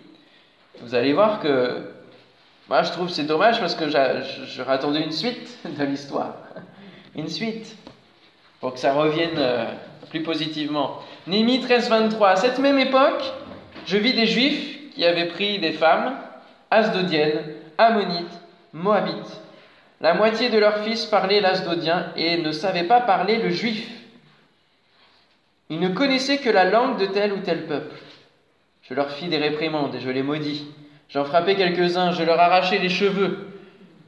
Vous 0.81 0.93
allez 0.93 1.13
voir 1.13 1.39
que 1.39 1.81
moi 2.69 2.83
je 2.83 2.91
trouve 2.91 3.10
c'est 3.10 3.24
dommage 3.24 3.60
parce 3.60 3.75
que 3.75 3.89
j'aurais 3.89 4.74
attendu 4.74 5.00
une 5.00 5.12
suite 5.12 5.57
de 5.65 5.83
l'histoire. 5.83 6.36
Une 7.15 7.27
suite. 7.27 7.75
Pour 8.63 8.75
que 8.75 8.79
ça 8.79 8.93
revienne 8.93 9.36
euh, 9.39 9.65
plus 10.10 10.24
positivement. 10.24 11.01
Néhémie 11.27 11.60
13, 11.60 11.89
23. 11.89 12.29
À 12.29 12.36
cette 12.38 12.60
même 12.60 12.79
époque, 12.79 13.22
je 13.86 13.98
vis 13.98 14.13
des 14.13 14.25
juifs 14.25 14.89
qui 14.96 15.03
avaient 15.03 15.27
pris 15.27 15.60
des 15.60 15.74
femmes, 15.74 16.15
asdodiennes, 16.72 17.43
ammonites, 17.77 18.39
moabites. 18.72 19.41
La 20.00 20.13
moitié 20.13 20.50
de 20.50 20.58
leurs 20.58 20.77
fils 20.77 21.03
parlaient 21.03 21.41
l'asdodien 21.41 22.05
et 22.15 22.38
ne 22.38 22.53
savaient 22.53 22.86
pas 22.86 23.01
parler 23.01 23.36
le 23.36 23.50
juif. 23.50 23.86
Ils 25.70 25.82
ne 25.82 25.89
connaissaient 25.89 26.38
que 26.38 26.50
la 26.50 26.63
langue 26.63 26.98
de 26.98 27.08
tel 27.08 27.34
ou 27.34 27.39
tel 27.39 27.65
peuple. 27.65 27.93
Je 28.84 28.93
leur 28.93 29.12
fis 29.12 29.27
des 29.27 29.39
réprimandes 29.39 29.93
et 29.96 30.00
je 30.00 30.10
les 30.10 30.24
maudis. 30.24 30.65
J'en 31.10 31.25
frappai 31.25 31.55
quelques-uns, 31.55 32.13
je 32.13 32.24
leur 32.24 32.39
arrachai 32.39 32.79
les 32.79 32.88
cheveux 32.88 33.46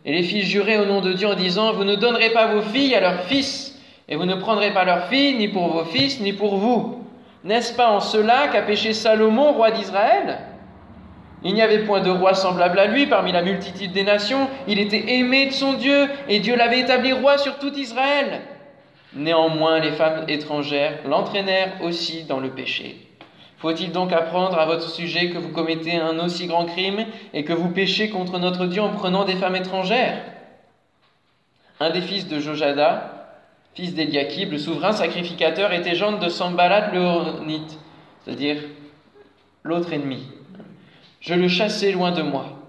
et 0.05 0.13
les 0.13 0.23
fis 0.23 0.43
jurer 0.43 0.77
au 0.77 0.85
nom 0.85 1.01
de 1.01 1.11
Dieu 1.11 1.27
en 1.27 1.35
disant 1.35 1.73
Vous 1.73 1.83
ne 1.83 1.95
donnerez 1.95 2.29
pas 2.29 2.53
vos 2.53 2.61
filles 2.61 2.95
à 2.95 3.01
leurs 3.01 3.23
fils, 3.23 3.74
et 4.07 4.15
vous 4.15 4.25
ne 4.25 4.35
prendrez 4.35 4.71
pas 4.71 4.85
leurs 4.85 5.07
filles 5.07 5.35
ni 5.35 5.47
pour 5.47 5.67
vos 5.67 5.85
fils 5.85 6.19
ni 6.19 6.33
pour 6.33 6.57
vous. 6.57 7.03
N'est-ce 7.43 7.75
pas 7.75 7.91
en 7.91 7.99
cela 7.99 8.47
qu'a 8.47 8.61
péché 8.61 8.93
Salomon, 8.93 9.53
roi 9.53 9.71
d'Israël? 9.71 10.39
Il 11.43 11.53
n'y 11.53 11.61
avait 11.61 11.85
point 11.85 12.01
de 12.01 12.09
roi 12.09 12.33
semblable 12.33 12.79
à 12.79 12.87
lui 12.87 13.05
parmi 13.05 13.31
la 13.31 13.43
multitude 13.43 13.91
des 13.91 14.03
nations. 14.03 14.47
Il 14.67 14.79
était 14.79 15.13
aimé 15.13 15.45
de 15.45 15.51
son 15.51 15.73
Dieu, 15.73 16.09
et 16.27 16.39
Dieu 16.39 16.55
l'avait 16.55 16.79
établi 16.79 17.13
roi 17.13 17.37
sur 17.37 17.59
tout 17.59 17.73
Israël. 17.75 18.41
Néanmoins, 19.13 19.79
les 19.79 19.91
femmes 19.91 20.25
étrangères 20.27 20.99
l'entraînèrent 21.07 21.73
aussi 21.81 22.23
dans 22.23 22.39
le 22.39 22.49
péché. 22.49 22.97
Faut-il 23.59 23.91
donc 23.91 24.11
apprendre 24.11 24.57
à 24.59 24.65
votre 24.65 24.89
sujet 24.89 25.29
que 25.29 25.37
vous 25.37 25.49
commettez 25.49 25.95
un 25.97 26.17
aussi 26.19 26.47
grand 26.47 26.65
crime 26.65 27.05
et 27.33 27.43
que 27.43 27.53
vous 27.53 27.69
péchez 27.69 28.09
contre 28.09 28.39
notre 28.39 28.65
Dieu 28.65 28.81
en 28.81 28.89
prenant 28.89 29.23
des 29.23 29.35
femmes 29.35 29.55
étrangères? 29.55 30.21
Un 31.79 31.91
des 31.91 32.01
fils 32.01 32.27
de 32.27 32.39
Jojada, 32.39 33.14
fils 33.75 33.93
d'Eliakib, 33.93 34.51
le 34.51 34.57
souverain 34.57 34.93
sacrificateur, 34.93 35.73
était 35.73 35.95
gendre 35.95 36.19
de 36.19 36.29
Sambalat 36.29 36.91
le 36.93 36.99
Horonite, 36.99 37.77
c'est-à-dire 38.23 38.57
l'autre 39.63 39.91
ennemi. 39.91 40.23
Je 41.19 41.33
le 41.33 41.49
chassai 41.49 41.91
loin 41.91 42.11
de 42.11 42.21
moi. 42.21 42.63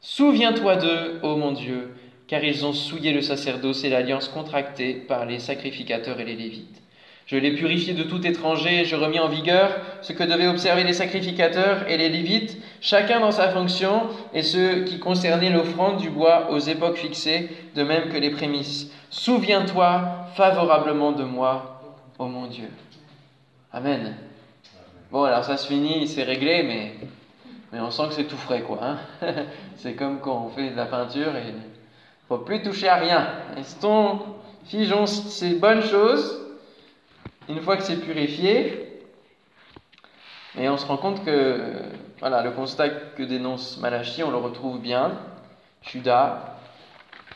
Souviens-toi 0.00 0.76
d'eux, 0.76 1.20
ô 1.22 1.36
mon 1.36 1.52
Dieu, 1.52 1.94
car 2.28 2.44
ils 2.44 2.66
ont 2.66 2.74
souillé 2.74 3.12
le 3.12 3.22
sacerdoce 3.22 3.84
et 3.84 3.88
l'alliance 3.88 4.28
contractée 4.28 4.94
par 4.94 5.24
les 5.24 5.38
sacrificateurs 5.38 6.20
et 6.20 6.24
les 6.24 6.36
Lévites. 6.36 6.82
Je 7.26 7.36
l'ai 7.36 7.52
purifié 7.52 7.92
de 7.92 8.04
tout 8.04 8.24
étranger 8.24 8.80
et 8.80 8.84
je 8.84 8.94
remis 8.94 9.18
en 9.18 9.28
vigueur 9.28 9.70
ce 10.00 10.12
que 10.12 10.22
devaient 10.22 10.46
observer 10.46 10.84
les 10.84 10.92
sacrificateurs 10.92 11.88
et 11.88 11.96
les 11.96 12.08
Lévites, 12.08 12.56
chacun 12.80 13.18
dans 13.18 13.32
sa 13.32 13.48
fonction, 13.48 14.02
et 14.32 14.42
ce 14.42 14.84
qui 14.84 15.00
concernait 15.00 15.50
l'offrande 15.50 15.96
du 15.96 16.08
bois 16.08 16.52
aux 16.52 16.60
époques 16.60 16.98
fixées, 16.98 17.48
de 17.74 17.82
même 17.82 18.10
que 18.10 18.16
les 18.18 18.30
prémices. 18.30 18.92
Souviens-toi 19.16 20.26
favorablement 20.34 21.12
de 21.12 21.24
moi, 21.24 21.80
ô 22.18 22.26
mon 22.26 22.46
Dieu. 22.48 22.68
Amen. 23.72 24.14
Bon, 25.10 25.24
alors 25.24 25.42
ça 25.42 25.56
se 25.56 25.66
finit, 25.66 26.06
c'est 26.06 26.22
réglé, 26.22 26.62
mais, 26.62 26.94
mais 27.72 27.80
on 27.80 27.90
sent 27.90 28.08
que 28.08 28.14
c'est 28.14 28.26
tout 28.26 28.36
frais, 28.36 28.60
quoi. 28.60 28.78
Hein. 28.82 28.98
c'est 29.76 29.94
comme 29.94 30.20
quand 30.20 30.44
on 30.44 30.50
fait 30.50 30.68
de 30.68 30.76
la 30.76 30.84
peinture 30.84 31.34
et 31.34 31.54
faut 32.28 32.36
plus 32.38 32.62
toucher 32.62 32.88
à 32.88 32.96
rien. 32.96 33.26
Restons, 33.56 34.20
figeons 34.66 35.06
ces 35.06 35.54
bonnes 35.54 35.82
choses 35.82 36.38
une 37.48 37.62
fois 37.62 37.78
que 37.78 37.84
c'est 37.84 38.00
purifié, 38.00 39.00
et 40.58 40.68
on 40.68 40.76
se 40.76 40.84
rend 40.84 40.98
compte 40.98 41.24
que 41.24 41.58
voilà, 42.20 42.42
le 42.42 42.50
constat 42.50 42.90
que 42.90 43.22
dénonce 43.22 43.78
Malachi, 43.78 44.22
on 44.22 44.30
le 44.30 44.36
retrouve 44.36 44.78
bien. 44.78 45.12
Judas 45.82 46.58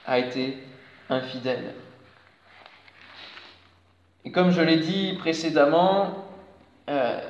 a 0.07 0.19
été 0.19 0.59
infidèle. 1.11 1.75
Et 4.25 4.33
comme 4.33 4.51
je 4.51 4.61
l'ai 4.61 4.79
dit 4.79 5.15
précédemment, 5.19 6.27
euh, 6.89 7.21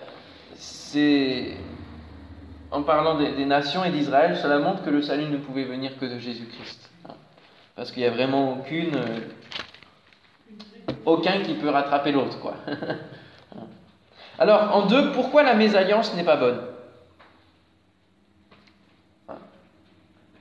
en 2.70 2.82
parlant 2.82 3.18
des, 3.18 3.44
nations 3.44 3.84
et 3.84 3.90
d'Israël, 3.90 4.36
cela 4.36 4.58
montre 4.58 4.82
que 4.82 4.90
le 4.90 5.02
salut 5.02 5.26
ne 5.26 5.36
pouvait 5.36 5.64
venir 5.64 5.98
que 5.98 6.04
de 6.04 6.18
Jésus-Christ. 6.18 6.90
Parce 7.76 7.92
qu'il 7.92 8.02
n'y 8.02 8.08
a 8.08 8.12
vraiment 8.12 8.52
aucune 8.52 8.92
aucun 11.04 11.40
qui 11.42 11.54
peut 11.54 11.70
rattraper 11.70 12.12
l'autre, 12.12 12.38
quoi. 12.40 12.54
Alors, 14.38 14.74
en 14.74 14.86
deux, 14.86 15.12
pourquoi 15.12 15.42
la 15.42 15.54
mésalliance 15.54 16.14
n'est 16.14 16.24
pas 16.24 16.36
bonne? 16.36 16.60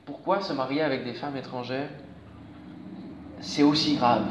Pourquoi 0.06 0.42
se 0.42 0.54
marier 0.54 0.82
avec 0.82 1.04
des 1.04 1.14
femmes 1.14 1.38
étrangères 1.38 1.90
C'est 3.42 3.64
aussi 3.64 3.96
grave. 3.96 4.26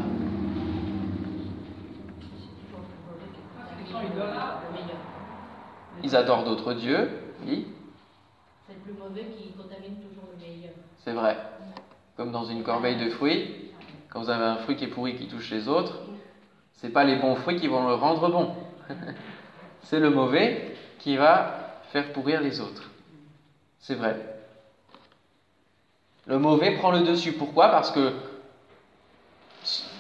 Ils 6.04 6.14
adorent 6.14 6.44
d'autres 6.44 6.74
dieux, 6.74 7.10
oui. 7.46 7.66
C'est 8.66 8.74
le 8.74 8.80
plus 8.80 8.92
mauvais 8.92 9.24
qui 9.36 9.52
contamine 9.52 9.96
toujours 9.96 10.28
le 10.32 10.40
meilleur. 10.40 10.72
C'est 11.04 11.12
vrai. 11.12 11.36
Comme 12.16 12.32
dans 12.32 12.44
une 12.44 12.62
corbeille 12.62 12.96
de 12.96 13.10
fruits, 13.10 13.72
quand 14.08 14.20
vous 14.20 14.30
avez 14.30 14.44
un 14.44 14.56
fruit 14.56 14.76
qui 14.76 14.84
est 14.84 14.88
pourri 14.88 15.16
qui 15.16 15.26
touche 15.26 15.50
les 15.50 15.68
autres, 15.68 16.00
c'est 16.74 16.90
pas 16.90 17.04
les 17.04 17.16
bons 17.16 17.34
fruits 17.34 17.56
qui 17.56 17.66
vont 17.66 17.86
le 17.86 17.94
rendre 17.94 18.30
bon. 18.30 18.54
c'est 19.82 20.00
le 20.00 20.10
mauvais 20.10 20.74
qui 20.98 21.16
va 21.16 21.80
faire 21.92 22.12
pourrir 22.12 22.40
les 22.40 22.60
autres. 22.60 22.90
C'est 23.80 23.94
vrai. 23.94 24.16
Le 26.26 26.38
mauvais 26.38 26.76
prend 26.76 26.92
le 26.92 27.00
dessus. 27.00 27.32
Pourquoi? 27.32 27.68
Parce 27.70 27.90
que 27.90 28.12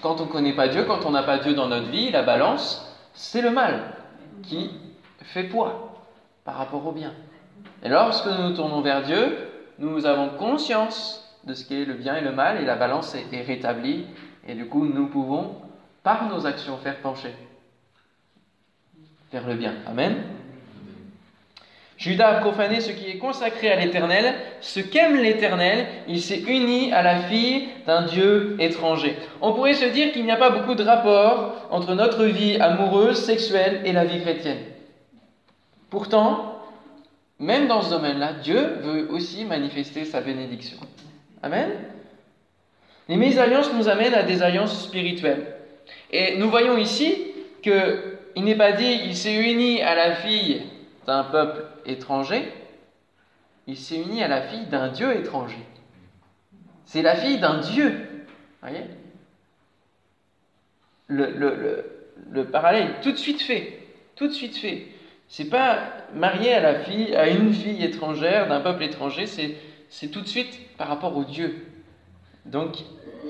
quand 0.02 0.20
on 0.20 0.26
ne 0.26 0.30
connaît 0.30 0.54
pas 0.54 0.68
Dieu, 0.68 0.84
quand 0.84 1.04
on 1.04 1.10
n'a 1.10 1.22
pas 1.22 1.38
Dieu 1.38 1.54
dans 1.54 1.68
notre 1.68 1.88
vie, 1.88 2.10
la 2.10 2.22
balance, 2.22 2.96
c'est 3.14 3.42
le 3.42 3.50
mal 3.50 3.92
qui 4.42 4.70
fait 5.22 5.44
poids 5.44 5.94
par 6.44 6.56
rapport 6.56 6.86
au 6.86 6.92
bien. 6.92 7.12
Et 7.82 7.88
lorsque 7.88 8.26
nous 8.26 8.50
nous 8.50 8.54
tournons 8.54 8.80
vers 8.80 9.02
Dieu, 9.02 9.38
nous 9.78 10.06
avons 10.06 10.30
conscience 10.30 11.24
de 11.44 11.54
ce 11.54 11.64
qu'est 11.64 11.84
le 11.84 11.94
bien 11.94 12.16
et 12.16 12.20
le 12.20 12.32
mal, 12.32 12.60
et 12.60 12.64
la 12.64 12.76
balance 12.76 13.14
est 13.14 13.42
rétablie, 13.42 14.04
et 14.46 14.54
du 14.54 14.66
coup 14.66 14.84
nous 14.84 15.06
pouvons 15.06 15.56
par 16.02 16.28
nos 16.28 16.46
actions 16.46 16.76
faire 16.78 17.00
pencher 17.00 17.34
vers 19.32 19.46
le 19.46 19.54
bien. 19.54 19.74
Amen. 19.86 20.37
Judas 21.98 22.28
a 22.28 22.40
profané 22.40 22.80
ce 22.80 22.92
qui 22.92 23.10
est 23.10 23.18
consacré 23.18 23.72
à 23.72 23.76
l'Éternel, 23.76 24.32
ce 24.60 24.78
qu'aime 24.78 25.16
l'Éternel, 25.16 25.86
il 26.06 26.22
s'est 26.22 26.42
uni 26.46 26.92
à 26.92 27.02
la 27.02 27.22
fille 27.22 27.68
d'un 27.86 28.02
Dieu 28.02 28.56
étranger. 28.60 29.16
On 29.40 29.52
pourrait 29.52 29.74
se 29.74 29.86
dire 29.86 30.12
qu'il 30.12 30.24
n'y 30.24 30.30
a 30.30 30.36
pas 30.36 30.50
beaucoup 30.50 30.76
de 30.76 30.84
rapport 30.84 31.66
entre 31.70 31.94
notre 31.94 32.24
vie 32.24 32.56
amoureuse, 32.60 33.18
sexuelle 33.18 33.82
et 33.84 33.92
la 33.92 34.04
vie 34.04 34.20
chrétienne. 34.20 34.58
Pourtant, 35.90 36.62
même 37.40 37.66
dans 37.66 37.82
ce 37.82 37.90
domaine-là, 37.90 38.34
Dieu 38.44 38.78
veut 38.80 39.10
aussi 39.10 39.44
manifester 39.44 40.04
sa 40.04 40.20
bénédiction. 40.20 40.78
Amen. 41.42 41.68
Les 43.08 43.16
mésalliances 43.16 43.72
nous 43.74 43.88
amènent 43.88 44.14
à 44.14 44.22
des 44.22 44.42
alliances 44.42 44.84
spirituelles. 44.84 45.46
Et 46.12 46.36
nous 46.36 46.48
voyons 46.48 46.76
ici 46.76 47.16
qu'il 47.60 48.44
n'est 48.44 48.54
pas 48.54 48.72
dit 48.72 49.00
il 49.04 49.16
s'est 49.16 49.34
uni 49.34 49.82
à 49.82 49.96
la 49.96 50.14
fille 50.14 50.62
d'un 51.08 51.24
peuple 51.24 51.64
étranger, 51.86 52.52
il 53.66 53.78
s'est 53.78 53.96
uni 53.96 54.22
à 54.22 54.28
la 54.28 54.42
fille 54.42 54.66
d'un 54.66 54.88
Dieu 54.88 55.16
étranger. 55.16 55.64
C'est 56.84 57.00
la 57.00 57.16
fille 57.16 57.38
d'un 57.38 57.60
Dieu. 57.60 58.26
Voyez? 58.60 58.82
Le, 61.06 61.30
le, 61.30 61.84
le, 62.30 62.44
parallèle 62.44 62.90
est 62.90 63.00
tout 63.02 63.12
de 63.12 63.16
suite 63.16 63.40
fait. 63.40 63.78
Tout 64.16 64.28
de 64.28 64.34
suite 64.34 64.58
fait. 64.58 64.88
C'est 65.28 65.48
pas 65.48 65.78
marié 66.12 66.52
à 66.52 66.60
la 66.60 66.80
fille, 66.80 67.16
à 67.16 67.28
une 67.28 67.54
fille 67.54 67.82
étrangère, 67.82 68.46
d'un 68.46 68.60
peuple 68.60 68.82
étranger, 68.82 69.24
c'est 69.26 70.08
tout 70.08 70.20
de 70.20 70.28
suite 70.28 70.76
par 70.76 70.88
rapport 70.88 71.16
au 71.16 71.24
Dieu. 71.24 71.64
Donc, 72.44 72.76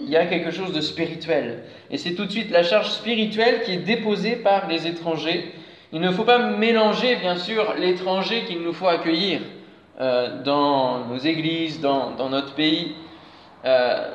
il 0.03 0.11
y 0.11 0.17
a 0.17 0.27
quelque 0.27 0.51
chose 0.51 0.73
de 0.73 0.81
spirituel. 0.81 1.63
Et 1.93 1.97
c'est 1.97 2.15
tout 2.15 2.25
de 2.25 2.33
suite 2.33 2.51
la 2.51 2.65
charge 2.65 2.91
spirituelle 2.91 3.63
qui 3.63 3.71
est 3.71 3.85
déposée 3.85 4.35
par 4.35 4.67
les 4.67 4.89
étrangers. 4.89 5.53
Il 5.91 6.03
ne 6.03 6.11
faut 6.11 6.25
pas 6.25 6.39
mélanger, 6.39 7.17
bien 7.17 7.37
sûr, 7.37 7.75
l'étranger 7.79 8.45
qu'il 8.45 8.61
nous 8.61 8.75
faut 8.75 8.89
accueillir 8.89 9.41
euh, 10.01 10.43
dans 10.43 11.07
nos 11.07 11.17
églises, 11.17 11.81
dans, 11.81 12.29
notre 12.29 12.55
pays, 12.55 12.95
euh, 13.65 14.11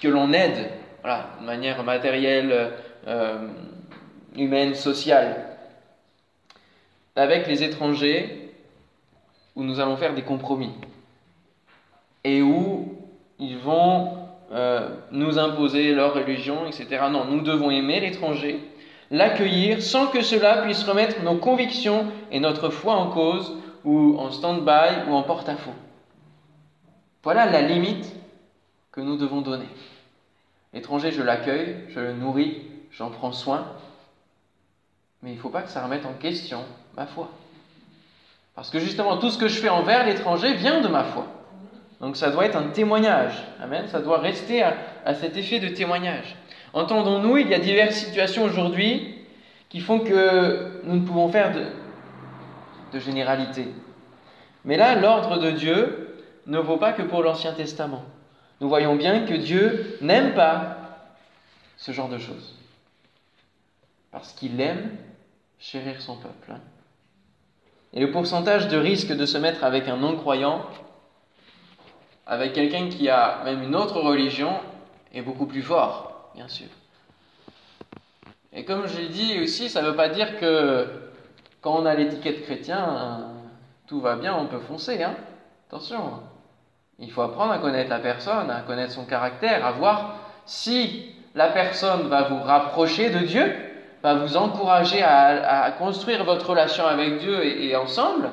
que 0.00 0.06
l'on 0.06 0.32
aide 0.32 0.70
voilà, 1.00 1.30
de 1.40 1.44
manière 1.44 1.82
matérielle, 1.82 2.70
euh, 3.08 3.48
humaine, 4.36 4.76
sociale, 4.76 5.44
avec 7.16 7.48
les 7.48 7.64
étrangers 7.64 8.54
où 9.56 9.64
nous 9.64 9.80
allons 9.80 9.96
faire 9.96 10.14
des 10.14 10.22
compromis 10.22 10.72
et 12.22 12.40
où 12.42 12.96
ils 13.40 13.58
vont 13.58 14.18
nous 15.10 15.38
imposer 15.38 15.94
leur 15.94 16.12
religion, 16.12 16.66
etc. 16.66 17.06
Non, 17.10 17.24
nous 17.24 17.40
devons 17.40 17.70
aimer 17.70 18.00
l'étranger, 18.00 18.60
l'accueillir 19.12 19.80
sans 19.80 20.08
que 20.08 20.22
cela 20.22 20.62
puisse 20.62 20.82
remettre 20.82 21.22
nos 21.22 21.36
convictions 21.36 22.06
et 22.32 22.40
notre 22.40 22.70
foi 22.70 22.94
en 22.94 23.10
cause, 23.10 23.56
ou 23.84 24.18
en 24.18 24.32
stand-by, 24.32 25.08
ou 25.08 25.14
en 25.14 25.22
porte-à-faux. 25.22 25.74
Voilà 27.22 27.46
la 27.46 27.62
limite 27.62 28.12
que 28.90 29.00
nous 29.00 29.16
devons 29.16 29.42
donner. 29.42 29.68
L'étranger, 30.72 31.12
je 31.12 31.22
l'accueille, 31.22 31.76
je 31.90 32.00
le 32.00 32.14
nourris, 32.14 32.62
j'en 32.90 33.10
prends 33.10 33.32
soin, 33.32 33.66
mais 35.22 35.30
il 35.30 35.36
ne 35.36 35.40
faut 35.40 35.50
pas 35.50 35.62
que 35.62 35.70
ça 35.70 35.84
remette 35.84 36.06
en 36.06 36.14
question 36.14 36.64
ma 36.96 37.06
foi. 37.06 37.28
Parce 38.54 38.70
que 38.70 38.78
justement, 38.78 39.18
tout 39.18 39.30
ce 39.30 39.38
que 39.38 39.48
je 39.48 39.60
fais 39.60 39.68
envers 39.68 40.04
l'étranger 40.04 40.54
vient 40.54 40.80
de 40.80 40.88
ma 40.88 41.04
foi. 41.04 41.26
Donc 42.00 42.16
ça 42.16 42.30
doit 42.30 42.46
être 42.46 42.56
un 42.56 42.68
témoignage. 42.68 43.34
Amen. 43.62 43.86
Ça 43.88 44.00
doit 44.00 44.18
rester 44.18 44.62
à, 44.62 45.14
cet 45.14 45.36
effet 45.36 45.60
de 45.60 45.68
témoignage. 45.68 46.36
Entendons-nous, 46.72 47.36
il 47.38 47.48
y 47.48 47.54
a 47.54 47.58
diverses 47.58 47.96
situations 47.96 48.44
aujourd'hui 48.44 49.14
qui 49.68 49.80
font 49.80 50.00
que 50.00 50.80
nous 50.84 50.96
ne 50.96 51.06
pouvons 51.06 51.30
faire 51.30 51.52
de, 51.54 52.98
généralité. 52.98 53.68
Mais 54.64 54.76
là, 54.76 54.94
l'ordre 54.94 55.38
de 55.38 55.50
Dieu 55.50 56.16
ne 56.46 56.58
vaut 56.58 56.76
pas 56.76 56.92
que 56.92 57.02
pour 57.02 57.22
l'Ancien 57.22 57.52
Testament. 57.52 58.04
Nous 58.60 58.68
voyons 58.68 58.96
bien 58.96 59.24
que 59.24 59.34
Dieu 59.34 59.96
n'aime 60.02 60.34
pas 60.34 60.76
ce 61.76 61.92
genre 61.92 62.08
de 62.08 62.18
choses. 62.18 62.54
Parce 64.10 64.32
qu'il 64.34 64.60
aime 64.60 64.90
chérir 65.58 66.00
son 66.00 66.16
peuple. 66.16 66.52
Hein. 66.52 66.60
Et 67.94 68.00
le 68.00 68.10
pourcentage 68.10 68.68
de 68.68 68.76
risque 68.76 69.12
de 69.12 69.26
se 69.26 69.38
mettre 69.38 69.64
avec 69.64 69.88
un 69.88 69.96
non-croyant 69.96 70.66
avec 72.26 72.52
quelqu'un 72.52 72.88
qui 72.88 73.08
a 73.08 73.42
même 73.44 73.62
une 73.62 73.74
autre 73.74 74.00
religion 74.00 74.52
est 75.12 75.22
beaucoup 75.22 75.46
plus 75.46 75.62
fort, 75.62 76.11
bien 76.34 76.48
sûr. 76.48 76.68
Et 78.52 78.64
comme 78.64 78.86
je 78.86 78.98
l'ai 78.98 79.08
dit 79.08 79.40
aussi, 79.40 79.68
ça 79.68 79.82
ne 79.82 79.88
veut 79.88 79.96
pas 79.96 80.08
dire 80.08 80.38
que 80.38 80.86
quand 81.60 81.78
on 81.80 81.86
a 81.86 81.94
l'étiquette 81.94 82.42
chrétien, 82.42 83.32
tout 83.86 84.00
va 84.00 84.16
bien, 84.16 84.36
on 84.36 84.46
peut 84.46 84.60
foncer. 84.60 85.02
Hein 85.02 85.14
Attention, 85.68 86.20
il 86.98 87.10
faut 87.10 87.22
apprendre 87.22 87.52
à 87.52 87.58
connaître 87.58 87.88
la 87.88 87.98
personne, 87.98 88.50
à 88.50 88.60
connaître 88.60 88.92
son 88.92 89.06
caractère, 89.06 89.64
à 89.64 89.72
voir 89.72 90.16
si 90.44 91.14
la 91.34 91.48
personne 91.48 92.08
va 92.08 92.24
vous 92.24 92.42
rapprocher 92.42 93.10
de 93.10 93.20
Dieu, 93.20 93.54
va 94.02 94.14
vous 94.16 94.36
encourager 94.36 95.02
à, 95.02 95.70
construire 95.78 96.24
votre 96.24 96.50
relation 96.50 96.86
avec 96.86 97.18
Dieu 97.20 97.44
et, 97.44 97.74
ensemble, 97.76 98.30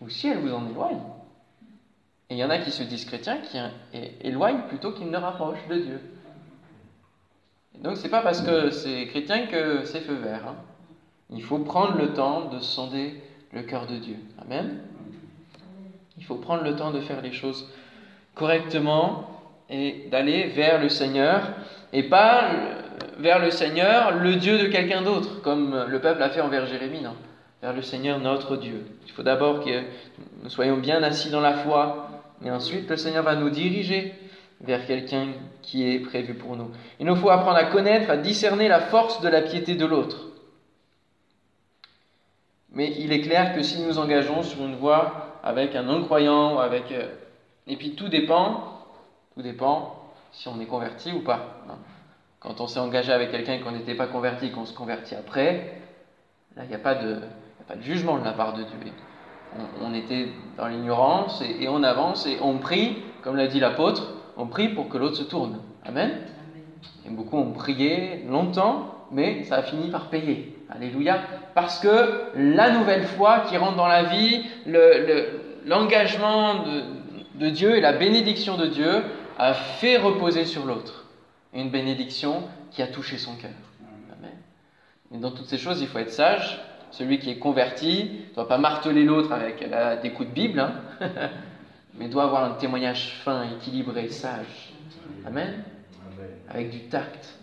ou 0.00 0.08
si 0.08 0.28
elle 0.28 0.38
vous 0.38 0.54
en 0.54 0.66
éloigne. 0.68 1.00
Et 2.30 2.34
il 2.34 2.38
y 2.38 2.44
en 2.44 2.50
a 2.50 2.58
qui 2.58 2.70
se 2.70 2.82
disent 2.82 3.04
chrétiens 3.04 3.38
qui 3.38 3.58
éloignent 4.20 4.62
plutôt 4.68 4.92
qu'ils 4.92 5.10
ne 5.10 5.18
rapprochent 5.18 5.66
de 5.68 5.76
Dieu. 5.76 6.00
Donc 7.82 7.96
c'est 7.96 8.08
pas 8.08 8.22
parce 8.22 8.40
que 8.40 8.70
c'est 8.70 9.06
chrétien 9.06 9.46
que 9.46 9.84
c'est 9.84 10.00
feu 10.00 10.14
vert. 10.14 10.42
Hein. 10.48 10.56
Il 11.30 11.42
faut 11.42 11.58
prendre 11.58 11.96
le 11.98 12.12
temps 12.12 12.46
de 12.46 12.58
sonder 12.58 13.14
le 13.52 13.62
cœur 13.62 13.86
de 13.86 13.96
Dieu. 13.96 14.16
Amen. 14.42 14.78
Il 16.16 16.24
faut 16.24 16.36
prendre 16.36 16.64
le 16.64 16.74
temps 16.74 16.90
de 16.90 17.00
faire 17.00 17.22
les 17.22 17.32
choses 17.32 17.70
correctement 18.34 19.28
et 19.70 20.06
d'aller 20.10 20.44
vers 20.48 20.80
le 20.80 20.88
Seigneur 20.88 21.42
et 21.92 22.02
pas 22.02 22.50
vers 23.18 23.38
le 23.38 23.50
Seigneur, 23.50 24.16
le 24.16 24.36
Dieu 24.36 24.58
de 24.58 24.66
quelqu'un 24.66 25.02
d'autre, 25.02 25.40
comme 25.42 25.84
le 25.88 26.00
peuple 26.00 26.22
a 26.22 26.30
fait 26.30 26.40
envers 26.40 26.66
Jérémie, 26.66 27.02
non 27.02 27.14
vers 27.60 27.72
le 27.72 27.82
Seigneur 27.82 28.20
notre 28.20 28.56
Dieu. 28.56 28.86
Il 29.06 29.12
faut 29.12 29.22
d'abord 29.22 29.64
que 29.64 29.82
nous 30.42 30.50
soyons 30.50 30.76
bien 30.76 31.02
assis 31.02 31.30
dans 31.30 31.40
la 31.40 31.54
foi, 31.54 32.08
et 32.44 32.50
ensuite 32.50 32.88
le 32.88 32.96
Seigneur 32.96 33.24
va 33.24 33.34
nous 33.34 33.50
diriger 33.50 34.14
vers 34.60 34.86
quelqu'un 34.86 35.28
qui 35.62 35.88
est 35.88 36.00
prévu 36.00 36.34
pour 36.34 36.56
nous. 36.56 36.70
Il 36.98 37.06
nous 37.06 37.16
faut 37.16 37.30
apprendre 37.30 37.58
à 37.58 37.64
connaître, 37.64 38.10
à 38.10 38.16
discerner 38.16 38.68
la 38.68 38.80
force 38.80 39.20
de 39.20 39.28
la 39.28 39.42
piété 39.42 39.74
de 39.74 39.86
l'autre. 39.86 40.26
Mais 42.72 42.92
il 42.98 43.12
est 43.12 43.20
clair 43.20 43.54
que 43.54 43.62
si 43.62 43.80
nous 43.80 43.98
engageons 43.98 44.42
sur 44.42 44.64
une 44.64 44.76
voie 44.76 45.38
avec 45.42 45.74
un 45.74 45.84
non-croyant, 45.84 46.58
avec... 46.58 46.92
Euh, 46.92 47.08
et 47.66 47.76
puis 47.76 47.94
tout 47.94 48.08
dépend, 48.08 48.84
tout 49.34 49.42
dépend 49.42 49.94
si 50.32 50.48
on 50.48 50.60
est 50.60 50.66
converti 50.66 51.12
ou 51.12 51.20
pas. 51.20 51.62
Hein. 51.68 51.76
Quand 52.40 52.60
on 52.60 52.66
s'est 52.66 52.80
engagé 52.80 53.12
avec 53.12 53.30
quelqu'un 53.30 53.54
et 53.54 53.60
qu'on 53.60 53.72
n'était 53.72 53.94
pas 53.94 54.06
converti, 54.06 54.50
qu'on 54.50 54.66
se 54.66 54.74
convertit 54.74 55.14
après, 55.14 55.80
là, 56.56 56.62
il 56.64 56.68
n'y 56.68 56.74
a, 56.74 56.94
de, 56.94 57.20
pas 57.66 57.76
de 57.76 57.82
jugement 57.82 58.18
de 58.18 58.24
la 58.24 58.32
part 58.32 58.54
de 58.54 58.62
Dieu. 58.62 58.92
On, 59.82 59.94
était 59.94 60.28
dans 60.56 60.68
l'ignorance 60.68 61.40
et, 61.42 61.64
et 61.64 61.68
on 61.68 61.82
avance 61.82 62.26
et 62.26 62.38
on 62.42 62.58
prie, 62.58 63.02
comme 63.22 63.36
l'a 63.36 63.46
dit 63.46 63.60
l'apôtre, 63.60 64.17
on 64.38 64.46
prie 64.46 64.68
pour 64.68 64.88
que 64.88 64.96
l'autre 64.96 65.16
se 65.16 65.24
tourne. 65.24 65.58
Amen. 65.84 66.12
Et 67.04 67.10
beaucoup 67.10 67.36
ont 67.36 67.50
prié 67.52 68.24
longtemps, 68.28 68.94
mais 69.10 69.42
ça 69.44 69.56
a 69.56 69.62
fini 69.62 69.90
par 69.90 70.08
payer. 70.08 70.56
Alléluia. 70.70 71.18
Parce 71.54 71.80
que 71.80 72.30
la 72.36 72.70
nouvelle 72.70 73.04
foi 73.04 73.40
qui 73.48 73.56
rentre 73.56 73.76
dans 73.76 73.88
la 73.88 74.04
vie, 74.04 74.44
l'engagement 75.66 76.64
de, 77.34 77.50
Dieu 77.50 77.76
et 77.76 77.80
la 77.80 77.92
bénédiction 77.92 78.56
de 78.56 78.66
Dieu 78.66 79.02
a 79.38 79.54
fait 79.54 79.96
reposer 79.96 80.44
sur 80.44 80.64
l'autre. 80.64 81.06
Une 81.52 81.70
bénédiction 81.70 82.44
qui 82.70 82.82
a 82.82 82.86
touché 82.86 83.18
son 83.18 83.34
cœur. 83.34 83.50
Amen. 84.18 84.36
Mais 85.10 85.18
dans 85.18 85.32
toutes 85.32 85.46
ces 85.46 85.58
choses, 85.58 85.80
il 85.80 85.88
faut 85.88 85.98
être 85.98 86.12
sage. 86.12 86.60
Celui 86.90 87.18
qui 87.18 87.30
est 87.30 87.38
converti 87.38 88.10
ne 88.30 88.34
doit 88.34 88.48
pas 88.48 88.58
marteler 88.58 89.02
l'autre 89.02 89.32
avec 89.32 89.68
des 90.02 90.10
coups 90.12 90.28
de 90.28 90.34
Bible. 90.34 90.60
Hein. 90.60 90.74
mais 91.98 92.08
doit 92.08 92.24
avoir 92.24 92.44
un 92.44 92.54
témoignage 92.54 93.20
fin, 93.24 93.42
équilibré, 93.50 94.08
sage. 94.08 94.72
Amen. 95.26 95.64
Avec 96.48 96.70
du 96.70 96.88
tact 96.88 97.34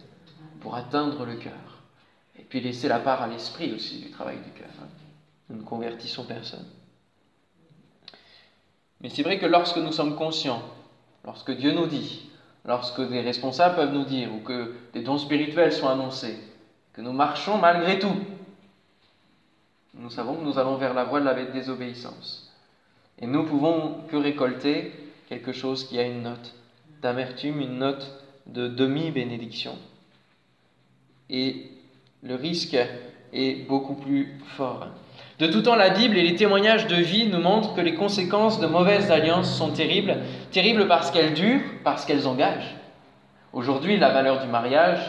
pour 0.62 0.76
atteindre 0.76 1.26
le 1.26 1.36
cœur. 1.36 1.54
Et 2.40 2.44
puis 2.44 2.62
laisser 2.62 2.88
la 2.88 3.00
part 3.00 3.22
à 3.22 3.28
l'esprit 3.28 3.74
aussi 3.74 4.00
du 4.00 4.12
travail 4.12 4.38
du 4.38 4.52
cœur. 4.52 4.70
Hein. 4.82 4.88
Nous 5.50 5.58
ne 5.58 5.64
convertissons 5.64 6.26
personne. 6.26 6.66
Mais 9.02 9.10
c'est 9.10 9.24
vrai 9.24 9.40
que 9.40 9.46
lorsque 9.46 9.78
nous 9.78 9.92
sommes 9.92 10.16
conscients, 10.16 10.64
lorsque 11.24 11.52
Dieu 11.52 11.74
nous 11.74 11.86
dit, 11.86 12.30
lorsque 12.66 13.02
des 13.02 13.22
responsables 13.22 13.76
peuvent 13.76 13.94
nous 13.94 14.06
dire, 14.06 14.34
ou 14.34 14.40
que 14.40 14.74
des 14.94 15.04
dons 15.04 15.18
spirituels 15.18 15.74
sont 15.74 15.88
annoncés, 15.88 16.40
que 16.94 17.02
nous 17.02 17.12
marchons 17.12 17.58
malgré 17.58 18.00
tout, 18.00 18.16
nous 19.94 20.10
savons 20.10 20.36
que 20.36 20.44
nous 20.44 20.58
allons 20.58 20.78
vers 20.78 20.94
la 20.94 21.04
voie 21.04 21.20
de 21.20 21.26
la 21.26 21.46
désobéissance. 21.46 22.45
Et 23.22 23.28
nous 23.28 23.44
pouvons 23.44 23.98
que 24.10 24.18
récolter 24.18 24.92
quelque 25.30 25.54
chose 25.54 25.88
qui 25.88 25.98
a 26.00 26.04
une 26.04 26.24
note 26.24 26.54
d'amertume, 27.02 27.62
une 27.62 27.78
note 27.78 28.24
de 28.48 28.68
demi-bénédiction. 28.68 29.76
Et 31.30 31.72
le 32.24 32.36
risque 32.36 32.78
est 33.34 33.68
beaucoup 33.68 33.96
plus 33.96 34.38
fort. 34.56 34.88
De 35.40 35.48
tout 35.48 35.62
temps, 35.62 35.76
la 35.76 35.90
Bible 35.90 36.18
et 36.18 36.24
les 36.24 36.36
témoignages 36.36 36.88
de 36.88 36.96
vie 36.96 37.28
nous 37.28 37.42
montrent 37.42 37.76
que 37.76 37.82
les 37.82 37.96
conséquences 37.96 38.60
de 38.60 38.68
mauvaises 38.68 39.12
alliances 39.12 39.54
sont 39.54 39.72
terribles, 39.72 40.18
terribles 40.52 40.88
parce 40.88 41.12
qu'elles 41.12 41.34
durent, 41.34 41.62
parce 41.84 42.06
qu'elles 42.06 42.28
engagent. 42.28 42.76
Aujourd'hui, 43.52 43.98
la 43.98 44.12
valeur 44.12 44.42
du 44.42 44.48
mariage, 44.48 45.00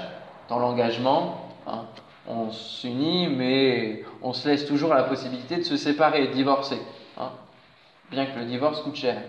dans 0.49 0.59
l'engagement, 0.59 1.49
hein, 1.66 1.85
on 2.29 2.51
s'unit, 2.51 3.29
mais 3.29 4.05
on 4.23 4.33
se 4.33 4.49
laisse 4.49 4.66
toujours 4.66 4.95
la 4.95 5.05
possibilité 5.05 5.57
de 5.57 5.62
se 5.62 5.77
séparer, 5.77 6.29
de 6.29 6.33
divorcer. 6.33 6.79
Bien 8.11 8.27
que 8.27 8.38
le 8.38 8.45
divorce 8.45 8.83
coûte 8.83 8.95
cher. 8.95 9.21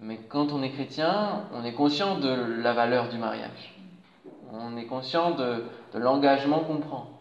Mais 0.00 0.16
quand 0.28 0.50
on 0.52 0.62
est 0.62 0.70
chrétien, 0.70 1.44
on 1.52 1.62
est 1.62 1.74
conscient 1.74 2.18
de 2.18 2.30
la 2.62 2.72
valeur 2.72 3.10
du 3.10 3.18
mariage. 3.18 3.74
On 4.50 4.76
est 4.78 4.86
conscient 4.86 5.32
de, 5.32 5.64
l'engagement 5.94 6.60
qu'on 6.60 6.78
prend, 6.78 7.20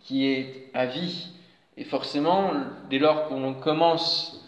qui 0.00 0.26
est 0.26 0.70
à 0.74 0.86
vie. 0.86 1.28
Et 1.76 1.84
forcément, 1.84 2.50
dès 2.90 2.98
lors 2.98 3.28
qu'on 3.28 3.54
commence 3.54 4.44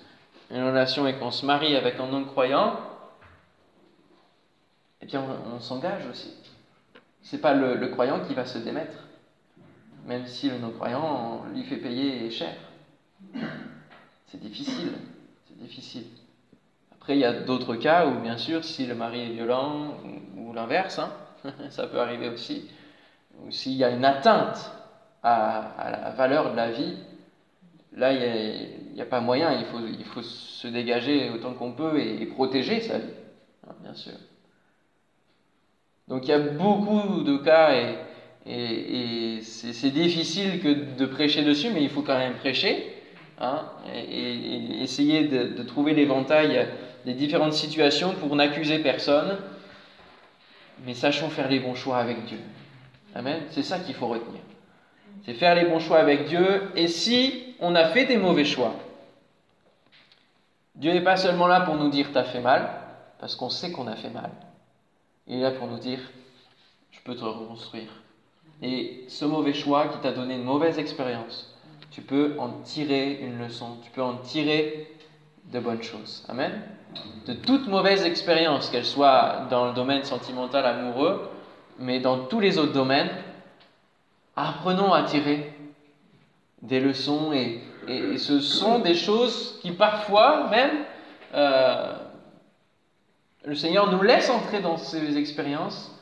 une 0.50 0.64
relation 0.64 1.06
et 1.06 1.14
qu'on 1.14 1.30
se 1.30 1.46
marie 1.46 1.76
avec 1.76 2.00
un 2.00 2.08
non-croyant, 2.08 2.76
eh 5.00 5.06
bien, 5.06 5.24
on, 5.54 5.60
s'engage 5.60 6.04
aussi. 6.10 6.34
C'est 7.22 7.40
pas 7.40 7.54
le, 7.54 7.76
le, 7.76 7.88
croyant 7.88 8.20
qui 8.26 8.34
va 8.34 8.44
se 8.44 8.58
démettre, 8.58 9.06
même 10.06 10.26
si 10.26 10.50
le 10.50 10.58
non-croyant 10.58 11.44
lui 11.54 11.62
fait 11.62 11.76
payer 11.76 12.28
cher. 12.30 12.54
C'est 14.26 14.40
difficile, 14.40 14.92
c'est 15.46 15.58
difficile. 15.58 16.04
Après, 16.92 17.16
il 17.16 17.20
y 17.20 17.24
a 17.24 17.32
d'autres 17.32 17.76
cas 17.76 18.06
où, 18.06 18.20
bien 18.20 18.38
sûr, 18.38 18.64
si 18.64 18.86
le 18.86 18.94
mari 18.94 19.20
est 19.20 19.30
violent 19.30 19.96
ou, 20.36 20.52
l'inverse, 20.52 20.98
hein, 20.98 21.12
ça 21.70 21.86
peut 21.86 22.00
arriver 22.00 22.28
aussi, 22.28 22.70
ou 23.40 23.50
s'il 23.50 23.72
y 23.72 23.84
a 23.84 23.90
une 23.90 24.04
atteinte 24.04 24.72
à, 25.22 25.90
la 25.90 26.10
valeur 26.10 26.52
de 26.52 26.56
la 26.56 26.70
vie, 26.70 26.96
là, 27.92 28.12
il 28.12 28.94
n'y 28.94 29.00
a, 29.00 29.04
pas 29.04 29.20
moyen, 29.20 29.52
il 29.52 29.64
faut, 29.66 29.80
il 29.80 30.04
faut 30.04 30.22
se 30.22 30.68
dégager 30.68 31.30
autant 31.30 31.54
qu'on 31.54 31.72
peut 31.72 32.00
et, 32.00 32.24
protéger 32.26 32.80
sa 32.80 32.98
vie, 32.98 33.14
hein, 33.66 33.74
bien 33.82 33.94
sûr. 33.94 34.14
Donc 36.08 36.26
il 36.26 36.30
y 36.30 36.34
a 36.34 36.38
beaucoup 36.38 37.22
de 37.22 37.36
cas 37.38 37.74
et, 37.74 37.96
et 38.46 39.40
c'est 39.42 39.90
difficile 39.90 40.60
que 40.60 40.96
de 40.96 41.06
prêcher 41.06 41.42
dessus, 41.42 41.70
mais 41.70 41.82
il 41.82 41.90
faut 41.90 42.02
quand 42.02 42.18
même 42.18 42.34
prêcher. 42.34 43.01
Hein, 43.38 43.64
et, 43.92 44.82
essayer 44.82 45.26
de, 45.26 45.62
trouver 45.62 45.94
l'éventail 45.94 46.68
des 47.04 47.14
différentes 47.14 47.54
situations 47.54 48.14
pour 48.14 48.36
n'accuser 48.36 48.78
personne, 48.78 49.38
mais 50.84 50.94
sachons 50.94 51.28
faire 51.28 51.48
les 51.48 51.60
bons 51.60 51.74
choix 51.74 51.98
avec 51.98 52.24
Dieu. 52.24 52.38
Amen. 53.14 53.42
C'est 53.50 53.62
ça 53.62 53.78
qu'il 53.78 53.94
faut 53.94 54.08
retenir. 54.08 54.40
C'est 55.24 55.34
faire 55.34 55.54
les 55.54 55.64
bons 55.64 55.78
choix 55.78 55.98
avec 55.98 56.26
Dieu. 56.26 56.62
Et 56.74 56.88
si 56.88 57.54
on 57.60 57.74
a 57.74 57.86
fait 57.86 58.06
des 58.06 58.16
mauvais 58.16 58.44
choix, 58.44 58.74
Dieu 60.74 60.92
n'est 60.92 61.04
pas 61.04 61.16
seulement 61.16 61.46
là 61.46 61.60
pour 61.60 61.76
nous 61.76 61.90
dire 61.90 62.08
t'as 62.12 62.24
fait 62.24 62.40
mal, 62.40 62.68
parce 63.18 63.36
qu'on 63.36 63.50
sait 63.50 63.72
qu'on 63.72 63.86
a 63.86 63.96
fait 63.96 64.10
mal. 64.10 64.30
Il 65.26 65.38
est 65.38 65.42
là 65.42 65.50
pour 65.52 65.68
nous 65.68 65.78
dire 65.78 66.00
je 66.90 67.00
peux 67.00 67.14
te 67.14 67.24
reconstruire. 67.24 67.88
Et 68.62 69.04
ce 69.08 69.24
mauvais 69.24 69.52
choix 69.52 69.88
qui 69.88 69.98
t'a 69.98 70.12
donné 70.12 70.34
une 70.34 70.44
mauvaise 70.44 70.78
expérience, 70.78 71.51
tu 71.92 72.00
peux 72.00 72.34
en 72.38 72.48
tirer 72.64 73.20
une 73.20 73.38
leçon, 73.38 73.76
tu 73.82 73.90
peux 73.90 74.02
en 74.02 74.16
tirer 74.16 74.88
de 75.52 75.60
bonnes 75.60 75.82
choses. 75.82 76.24
Amen. 76.28 76.62
De 77.26 77.34
toute 77.34 77.68
mauvaise 77.68 78.04
expérience, 78.04 78.70
qu'elle 78.70 78.84
soit 78.84 79.46
dans 79.50 79.66
le 79.66 79.74
domaine 79.74 80.02
sentimental, 80.02 80.64
amoureux, 80.64 81.30
mais 81.78 82.00
dans 82.00 82.24
tous 82.24 82.40
les 82.40 82.58
autres 82.58 82.72
domaines, 82.72 83.10
apprenons 84.36 84.92
à 84.92 85.02
tirer 85.02 85.52
des 86.62 86.80
leçons 86.80 87.32
et, 87.32 87.60
ce 88.16 88.38
sont 88.38 88.78
des 88.78 88.94
choses 88.94 89.58
qui 89.60 89.72
parfois 89.72 90.48
même 90.50 90.84
euh, 91.34 91.94
le 93.44 93.56
Seigneur 93.56 93.90
nous 93.90 94.02
laisse 94.02 94.30
entrer 94.30 94.60
dans 94.60 94.76
ces 94.76 95.18
expériences 95.18 95.92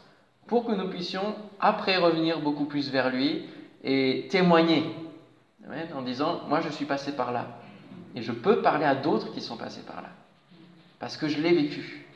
pour 0.46 0.66
que 0.66 0.72
nous 0.72 0.88
puissions 0.88 1.34
après 1.58 1.96
revenir 1.96 2.40
beaucoup 2.40 2.66
plus 2.66 2.90
vers 2.90 3.08
lui 3.08 3.46
et 3.82 4.28
témoigner 4.30 4.84
en 5.94 6.02
disant, 6.02 6.42
moi 6.48 6.60
je 6.60 6.68
suis 6.68 6.84
passé 6.84 7.12
par 7.12 7.32
là. 7.32 7.46
Et 8.14 8.22
je 8.22 8.32
peux 8.32 8.60
parler 8.62 8.84
à 8.84 8.94
d'autres 8.94 9.32
qui 9.32 9.40
sont 9.40 9.56
passés 9.56 9.82
par 9.82 10.02
là. 10.02 10.08
Parce 10.98 11.16
que 11.16 11.28
je 11.28 11.40
l'ai 11.40 11.52
vécu. 11.52 12.06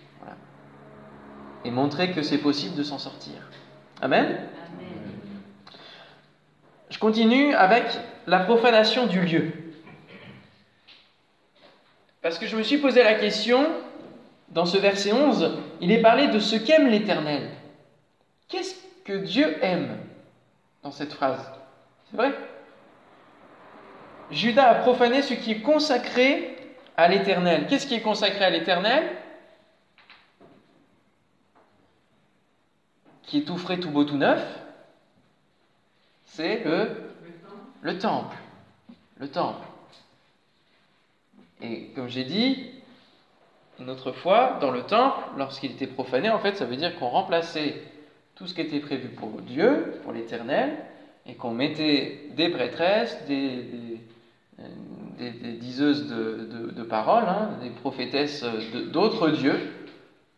Et 1.65 1.71
montrer 1.71 2.13
que 2.13 2.23
c'est 2.23 2.39
possible 2.39 2.77
de 2.77 2.83
s'en 2.83 2.99
sortir. 2.99 3.35
Amen? 4.01 4.49
je 6.91 6.99
continue 6.99 7.55
avec 7.55 7.85
la 8.27 8.41
profanation 8.41 9.07
du 9.07 9.21
lieu. 9.21 9.51
Parce 12.23 12.39
que 12.39 12.47
je 12.47 12.57
me 12.57 12.63
suis 12.63 12.79
posé 12.79 13.03
la 13.03 13.15
question, 13.15 13.67
dans 14.51 14.65
ce 14.65 14.79
verset 14.79 15.13
11, 15.13 15.59
il 15.81 15.91
est 15.91 16.01
parlé 16.01 16.29
de 16.29 16.39
ce 16.39 16.55
qu'aime 16.55 16.87
l'Éternel. 16.87 17.51
Qu'est-ce 18.49 18.77
que 19.05 19.13
Dieu 19.25 19.57
aime 19.63 19.99
dans 20.83 20.93
cette 20.93 21.13
phrase? 21.13 21.45
C'est 22.11 22.17
vrai? 22.17 22.33
Judas 24.31 24.71
a 24.71 24.75
profané 24.77 25.23
ce 25.23 25.35
qui 25.35 25.53
est 25.53 25.61
consacré 25.61 26.57
à 26.97 27.09
l'Éternel. 27.09 27.67
Qu'est-ce 27.69 27.87
qui 27.87 27.95
est 27.95 28.01
consacré 28.01 28.45
à 28.45 28.51
l'Éternel? 28.51 29.05
Qui 33.23 33.39
est 33.39 33.43
tout 33.43 33.59
frais, 33.59 33.79
tout 33.79 33.91
beau, 33.91 34.05
tout 34.05 34.17
neuf 34.17 34.43
C'est 36.27 36.63
le, 36.65 36.91
le 37.83 37.99
temple. 37.99 38.37
Le 39.19 39.29
temple. 39.29 39.67
Et 41.63 41.87
comme 41.95 42.09
j'ai 42.09 42.25
dit, 42.25 42.71
une 43.81 43.91
autre 43.91 44.13
fois, 44.13 44.59
dans 44.61 44.71
le 44.71 44.83
temple, 44.83 45.19
lorsqu'il 45.37 45.73
était 45.73 45.87
profané, 45.87 46.31
en 46.31 46.39
fait, 46.39 46.57
ça 46.57 46.65
veut 46.65 46.77
dire 46.77 46.97
qu'on 46.99 47.09
remplaçait 47.09 47.83
tout 48.35 48.47
ce 48.47 48.55
qui 48.55 48.61
était 48.61 48.81
prévu 48.81 49.09
pour 49.09 49.41
Dieu, 49.43 50.01
pour 50.03 50.13
l'Éternel, 50.13 50.77
et 51.27 51.35
qu'on 51.35 51.53
mettait 51.53 52.29
des 52.37 52.51
prêtresses, 52.51 53.17
des, 53.27 53.94
diseuses 55.61 56.09
de, 56.09 56.83
paroles, 56.83 57.25
hein, 57.29 57.51
des 57.63 57.71
prophétesses 57.71 58.45
d'autres 58.93 59.31
dieux, 59.31 59.59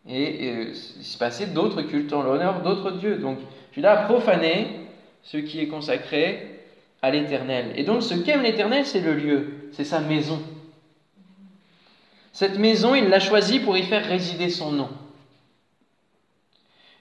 et, 0.07 0.69
il 0.69 0.75
se 0.75 1.17
passait 1.17 1.47
d'autres 1.47 1.81
cultes 1.81 2.13
en 2.13 2.23
l'honneur 2.23 2.61
d'autres 2.61 2.91
dieux. 2.91 3.17
Donc, 3.17 3.39
Judas 3.73 3.93
a 3.93 4.05
profané 4.05 4.67
ce 5.23 5.37
qui 5.37 5.59
est 5.59 5.67
consacré 5.67 6.61
à 7.01 7.11
l'Éternel. 7.11 7.73
Et 7.75 7.83
donc, 7.83 8.03
ce 8.03 8.13
qu'aime 8.13 8.41
l'Éternel, 8.41 8.85
c'est 8.85 9.01
le 9.01 9.13
lieu, 9.13 9.47
c'est 9.71 9.83
sa 9.83 9.99
maison. 9.99 10.39
Cette 12.31 12.57
maison, 12.57 12.95
il 12.95 13.09
l'a 13.09 13.19
choisie 13.19 13.59
pour 13.59 13.77
y 13.77 13.83
faire 13.83 14.05
résider 14.05 14.49
son 14.49 14.71
nom. 14.71 14.89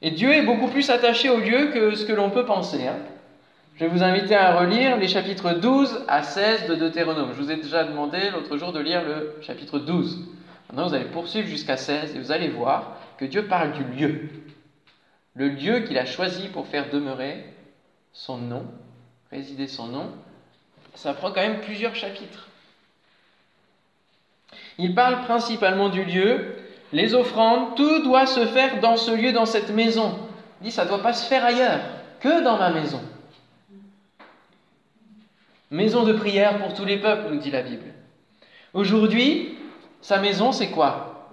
Et 0.03 0.11
Dieu 0.11 0.33
est 0.33 0.43
beaucoup 0.43 0.69
plus 0.69 0.91
attaché 0.91 1.29
au 1.29 1.39
lieu 1.39 1.71
que 1.73 1.95
ce 1.95 2.05
que 2.05 2.12
l'on 2.12 2.31
peut 2.31 2.45
penser. 2.45 2.87
Hein. 2.87 2.97
Je 3.77 3.85
vais 3.85 3.91
vous 3.91 4.03
inviter 4.03 4.35
à 4.35 4.59
relire 4.59 4.97
les 4.97 5.07
chapitres 5.07 5.53
12 5.53 6.07
à 6.09 6.23
16 6.23 6.67
de 6.67 6.77
Deutéronome. 6.77 7.35
Je 7.35 7.43
vous 7.43 7.51
ai 7.51 7.57
déjà 7.57 7.85
demandé 7.85 8.31
l'autre 8.31 8.57
jour 8.57 8.73
de 8.73 8.81
lire 8.81 9.05
le 9.05 9.37
chapitre 9.43 9.79
12. 9.79 10.31
Maintenant, 10.71 10.89
vous 10.89 10.95
allez 10.95 11.05
poursuivre 11.05 11.47
jusqu'à 11.47 11.77
16 11.77 12.17
et 12.17 12.19
vous 12.19 12.33
allez 12.33 12.49
voir 12.49 12.97
que 13.19 13.27
Dieu 13.27 13.47
parle 13.49 13.73
du 13.73 13.85
lieu. 13.85 14.31
Le 15.35 15.49
lieu 15.49 15.81
qu'il 15.81 15.99
a 15.99 16.07
choisi 16.07 16.49
pour 16.49 16.67
faire 16.69 16.89
demeurer 16.89 17.45
son 18.15 18.39
nom, 18.39 18.65
résider 19.31 19.67
son 19.67 19.89
nom. 19.89 20.11
Ça 20.95 21.12
prend 21.12 21.29
quand 21.29 21.43
même 21.43 21.61
plusieurs 21.61 21.95
chapitres. 21.95 22.49
Il 24.79 24.95
parle 24.95 25.21
principalement 25.27 25.91
du 25.91 26.03
lieu, 26.03 26.57
les 26.95 27.15
offrandes, 27.15 27.77
tout 27.77 28.03
doit 28.03 28.25
se 28.25 28.47
faire 28.47 28.81
dans 28.81 28.97
ce 28.97 29.11
lieu, 29.11 29.33
dans 29.33 29.45
cette 29.45 29.69
maison. 29.69 30.19
Il 30.62 30.69
dit, 30.69 30.71
ça 30.71 30.85
ne 30.85 30.89
doit 30.89 31.03
pas 31.03 31.12
se 31.12 31.29
faire 31.29 31.45
ailleurs, 31.45 31.81
que 32.21 32.43
dans 32.43 32.57
ma 32.57 32.71
maison. 32.71 33.03
Maison 35.71 36.05
de 36.05 36.13
prière 36.13 36.59
pour 36.59 36.75
tous 36.75 36.85
les 36.85 36.99
peuples, 36.99 37.33
nous 37.33 37.41
dit 37.41 37.51
la 37.51 37.63
Bible. 37.63 37.93
Aujourd'hui, 38.73 39.59
sa 40.01 40.21
maison, 40.21 40.53
c'est 40.53 40.71
quoi? 40.71 41.31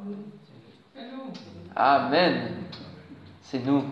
Amen. 1.75 2.51
C'est 3.41 3.63
nous. 3.63 3.83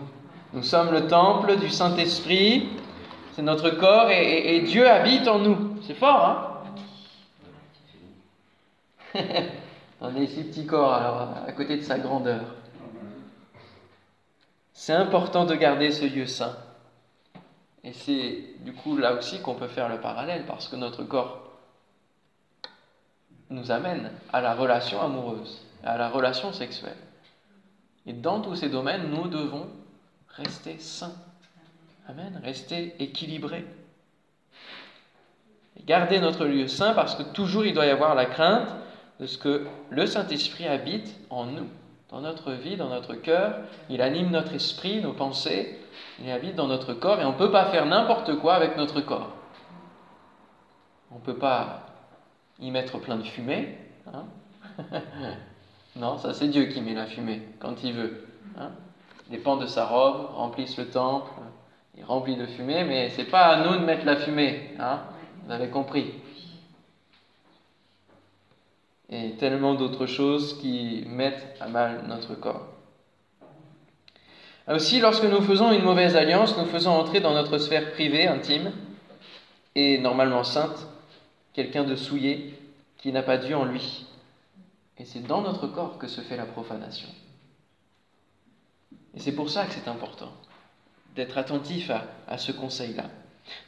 Nous 0.52 0.62
sommes 0.62 0.90
le 0.90 1.06
temple 1.06 1.56
du 1.56 1.70
Saint-Esprit. 1.70 2.68
C'est 3.34 3.42
notre 3.42 3.70
corps 3.70 4.10
et, 4.10 4.60
Dieu 4.60 4.88
habite 4.88 5.28
en 5.28 5.38
nous. 5.38 5.76
C'est 5.86 5.94
fort, 5.94 6.64
hein? 9.14 9.20
On 10.00 10.16
est 10.16 10.26
si 10.26 10.42
petit 10.44 10.66
corps, 10.66 10.92
alors, 10.92 11.28
à 11.46 11.52
côté 11.52 11.76
de 11.76 11.82
sa 11.82 11.98
grandeur. 11.98 12.40
C'est 14.72 14.94
important 14.94 15.44
de 15.44 15.54
garder 15.54 15.92
ce 15.92 16.04
lieu 16.04 16.26
saint. 16.26 16.56
Et 17.84 17.92
c'est 17.92 18.44
du 18.60 18.72
coup 18.72 18.96
là 18.96 19.14
aussi 19.14 19.40
qu'on 19.40 19.54
peut 19.54 19.68
faire 19.68 19.88
le 19.88 20.00
parallèle, 20.00 20.44
parce 20.46 20.68
que 20.68 20.76
notre 20.76 21.02
corps 21.02 21.50
nous 23.50 23.70
amène 23.70 24.10
à 24.32 24.40
la 24.40 24.54
relation 24.54 25.02
amoureuse, 25.02 25.64
à 25.84 25.98
la 25.98 26.08
relation 26.08 26.52
sexuelle. 26.52 26.96
Et 28.06 28.12
dans 28.12 28.40
tous 28.40 28.56
ces 28.56 28.68
domaines, 28.68 29.10
nous 29.10 29.28
devons 29.28 29.68
rester 30.28 30.78
saints. 30.78 31.14
Amen, 32.08 32.40
rester 32.42 32.94
équilibrés. 33.02 33.64
garder 35.86 36.20
notre 36.20 36.44
lieu 36.44 36.68
saint 36.68 36.94
parce 36.94 37.14
que 37.14 37.22
toujours 37.22 37.64
il 37.64 37.74
doit 37.74 37.86
y 37.86 37.90
avoir 37.90 38.14
la 38.14 38.26
crainte 38.26 38.68
de 39.20 39.26
ce 39.26 39.38
que 39.38 39.66
le 39.90 40.06
Saint-Esprit 40.06 40.66
habite 40.66 41.14
en 41.30 41.46
nous, 41.46 41.68
dans 42.12 42.20
notre 42.20 42.52
vie, 42.52 42.76
dans 42.76 42.90
notre 42.90 43.14
cœur. 43.14 43.56
Il 43.88 44.02
anime 44.02 44.30
notre 44.30 44.54
esprit, 44.54 45.00
nos 45.00 45.14
pensées. 45.14 45.78
Il 46.22 46.30
habite 46.30 46.54
dans 46.54 46.68
notre 46.68 46.92
corps 46.92 47.20
et 47.20 47.24
on 47.24 47.32
ne 47.32 47.38
peut 47.38 47.50
pas 47.50 47.66
faire 47.66 47.86
n'importe 47.86 48.36
quoi 48.38 48.54
avec 48.54 48.76
notre 48.76 49.00
corps. 49.00 49.30
On 51.10 51.16
ne 51.16 51.20
peut 51.20 51.36
pas 51.36 51.86
y 52.60 52.70
mettre 52.70 52.98
plein 52.98 53.16
de 53.16 53.22
fumée. 53.22 53.78
Hein. 54.12 54.24
non, 55.96 56.18
ça 56.18 56.34
c'est 56.34 56.48
Dieu 56.48 56.66
qui 56.66 56.80
met 56.82 56.94
la 56.94 57.06
fumée 57.06 57.42
quand 57.58 57.82
il 57.82 57.94
veut. 57.94 58.26
Hein 58.58 58.70
Les 59.30 59.38
pans 59.38 59.56
de 59.56 59.66
sa 59.66 59.86
robe 59.86 60.30
remplissent 60.34 60.78
le 60.78 60.88
temple, 60.90 61.30
il 61.96 62.04
remplit 62.04 62.36
de 62.36 62.46
fumée, 62.46 62.84
mais 62.84 63.10
c'est 63.10 63.24
pas 63.24 63.46
à 63.46 63.64
nous 63.64 63.78
de 63.78 63.84
mettre 63.84 64.04
la 64.04 64.16
fumée. 64.16 64.74
Hein 64.78 65.00
Vous 65.44 65.52
avez 65.52 65.68
compris 65.68 66.12
et 69.12 69.32
tellement 69.32 69.74
d'autres 69.74 70.06
choses 70.06 70.58
qui 70.58 71.04
mettent 71.06 71.56
à 71.60 71.68
mal 71.68 72.04
notre 72.08 72.34
corps. 72.34 72.66
Aussi, 74.68 75.00
lorsque 75.00 75.24
nous 75.24 75.42
faisons 75.42 75.70
une 75.70 75.84
mauvaise 75.84 76.16
alliance, 76.16 76.56
nous 76.56 76.64
faisons 76.64 76.92
entrer 76.92 77.20
dans 77.20 77.34
notre 77.34 77.58
sphère 77.58 77.92
privée, 77.92 78.26
intime, 78.26 78.72
et 79.74 79.98
normalement 79.98 80.44
sainte, 80.44 80.86
quelqu'un 81.52 81.84
de 81.84 81.94
souillé 81.94 82.54
qui 82.96 83.12
n'a 83.12 83.22
pas 83.22 83.36
Dieu 83.36 83.54
en 83.54 83.66
lui. 83.66 84.06
Et 84.98 85.04
c'est 85.04 85.26
dans 85.26 85.42
notre 85.42 85.66
corps 85.66 85.98
que 85.98 86.06
se 86.06 86.22
fait 86.22 86.36
la 86.36 86.46
profanation. 86.46 87.08
Et 89.14 89.20
c'est 89.20 89.32
pour 89.32 89.50
ça 89.50 89.66
que 89.66 89.72
c'est 89.74 89.88
important 89.88 90.32
d'être 91.14 91.36
attentif 91.36 91.90
à, 91.90 92.06
à 92.28 92.38
ce 92.38 92.52
conseil-là. 92.52 93.04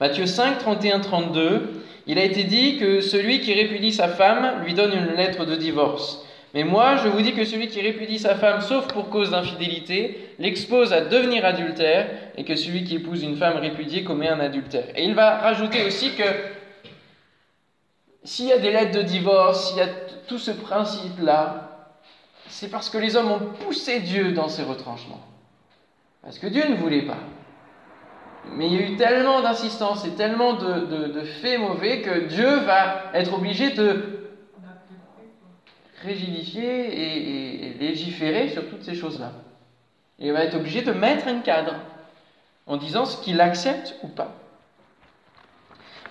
Matthieu 0.01 0.27
5, 0.27 0.59
31, 0.59 1.01
32, 1.01 1.85
il 2.07 2.19
a 2.19 2.25
été 2.25 2.45
dit 2.45 2.79
que 2.79 3.01
celui 3.01 3.41
qui 3.41 3.55
répudie 3.55 3.93
sa 3.93 4.09
femme 4.09 4.63
lui 4.65 4.75
donne 4.75 4.93
une 4.93 5.15
lettre 5.17 5.45
de 5.45 5.57
divorce. 5.57 6.25
Mais 6.53 6.63
moi, 6.63 6.97
je 6.97 7.09
vous 7.09 7.21
dis 7.21 7.33
que 7.33 7.45
celui 7.45 7.67
qui 7.67 7.81
répudie 7.81 8.19
sa 8.19 8.37
femme, 8.37 8.61
sauf 8.61 8.87
pour 8.87 9.11
cause 9.11 9.31
d'infidélité, 9.31 10.31
l'expose 10.39 10.93
à 10.93 11.01
devenir 11.01 11.45
adultère, 11.45 12.09
et 12.37 12.45
que 12.45 12.55
celui 12.55 12.85
qui 12.85 12.97
épouse 12.97 13.25
une 13.25 13.37
femme 13.37 13.57
répudiée 13.57 14.05
commet 14.05 14.29
un 14.29 14.39
adultère. 14.39 14.87
Et 14.95 15.05
il 15.05 15.15
va 15.15 15.39
rajouter 15.39 15.85
aussi 15.85 16.13
que 16.13 16.23
s'il 18.23 18.47
y 18.47 18.53
a 18.53 18.59
des 18.59 18.71
lettres 18.71 18.97
de 18.97 19.03
divorce, 19.03 19.69
s'il 19.69 19.79
y 19.79 19.83
a 19.83 19.89
tout 20.29 20.39
ce 20.39 20.53
principe-là, 20.53 21.91
c'est 22.49 22.71
parce 22.71 22.89
que 22.89 22.99
les 22.99 23.17
hommes 23.17 23.33
ont 23.33 23.65
poussé 23.65 24.01
Dieu 24.01 24.33
dans 24.33 24.49
ses 24.49 24.63
retranchements. 24.63 25.21
Parce 26.23 26.39
que 26.39 26.47
Dieu 26.47 26.63
ne 26.69 26.77
voulait 26.77 27.03
pas. 27.03 27.19
Mais 28.53 28.67
il 28.67 28.73
y 28.75 28.79
a 28.79 28.87
eu 28.87 28.97
tellement 28.97 29.41
d'insistance 29.41 30.05
et 30.05 30.11
tellement 30.11 30.55
de, 30.55 31.23
faits 31.43 31.59
mauvais 31.59 32.03
que 32.03 32.27
Dieu 32.27 32.59
va 32.61 33.11
être 33.15 33.35
obligé 33.35 33.71
de 33.71 34.21
rigidifier 36.03 37.71
et, 37.71 37.75
légiférer 37.81 38.49
sur 38.49 38.69
toutes 38.69 38.83
ces 38.83 38.95
choses-là. 38.95 39.33
Il 40.19 40.33
va 40.33 40.45
être 40.45 40.55
obligé 40.55 40.83
de 40.83 40.93
mettre 40.93 41.27
un 41.27 41.41
cadre 41.41 41.75
en 42.67 42.77
disant 42.77 43.05
ce 43.05 43.23
qu'il 43.23 43.41
accepte 43.41 43.97
ou 44.03 44.09
pas. 44.09 44.33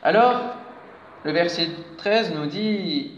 Alors, 0.03 0.55
le 1.23 1.31
verset 1.31 1.69
13 1.97 2.33
nous 2.35 2.45
dit, 2.47 3.11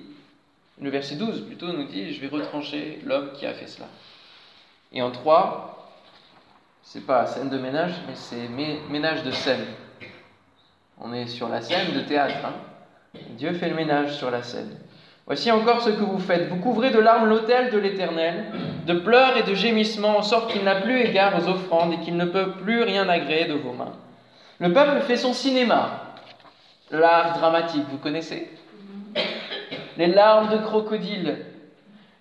le 0.79 0.89
verset 0.89 1.15
12 1.15 1.47
plutôt 1.47 1.73
nous 1.73 1.85
dit, 1.85 2.13
je 2.13 2.21
vais 2.21 2.27
retrancher 2.27 3.01
l'homme 3.03 3.31
qui 3.33 3.45
a 3.45 3.53
fait 3.53 3.67
cela. 3.67 3.87
Et 4.91 5.01
en 5.01 5.11
3, 5.11 5.74
c'est 6.85 7.05
pas 7.05 7.25
scène 7.25 7.49
de 7.49 7.57
ménage, 7.57 7.93
mais 8.07 8.13
c'est 8.13 8.47
ménage 8.89 9.23
de 9.23 9.31
scène. 9.31 9.65
On 11.01 11.13
est 11.13 11.27
sur 11.27 11.49
la 11.49 11.59
scène 11.59 11.93
de 11.93 12.01
théâtre. 12.01 12.35
Hein. 12.45 12.53
Dieu 13.31 13.53
fait 13.53 13.69
le 13.69 13.75
ménage 13.75 14.15
sur 14.15 14.29
la 14.29 14.43
scène. 14.43 14.69
Voici 15.25 15.51
encore 15.51 15.81
ce 15.81 15.89
que 15.89 16.03
vous 16.03 16.19
faites. 16.19 16.47
Vous 16.47 16.57
couvrez 16.57 16.91
de 16.91 16.99
larmes 16.99 17.27
l'autel 17.27 17.71
de 17.71 17.79
l'Éternel, 17.79 18.45
de 18.85 18.93
pleurs 18.93 19.35
et 19.35 19.43
de 19.43 19.55
gémissements, 19.55 20.19
en 20.19 20.21
sorte 20.21 20.51
qu'il 20.51 20.63
n'a 20.63 20.75
plus 20.75 20.99
égard 21.01 21.33
aux 21.37 21.49
offrandes 21.49 21.93
et 21.93 21.99
qu'il 21.99 22.15
ne 22.15 22.25
peut 22.25 22.51
plus 22.51 22.83
rien 22.83 23.09
agréer 23.09 23.45
de 23.45 23.55
vos 23.55 23.73
mains. 23.73 23.93
Le 24.59 24.71
peuple 24.71 25.01
fait 25.01 25.17
son 25.17 25.33
cinéma, 25.33 26.13
l'art 26.91 27.33
dramatique, 27.39 27.83
vous 27.89 27.97
connaissez? 27.97 28.49
Les 29.97 30.07
larmes 30.07 30.51
de 30.51 30.57
crocodile. 30.57 31.39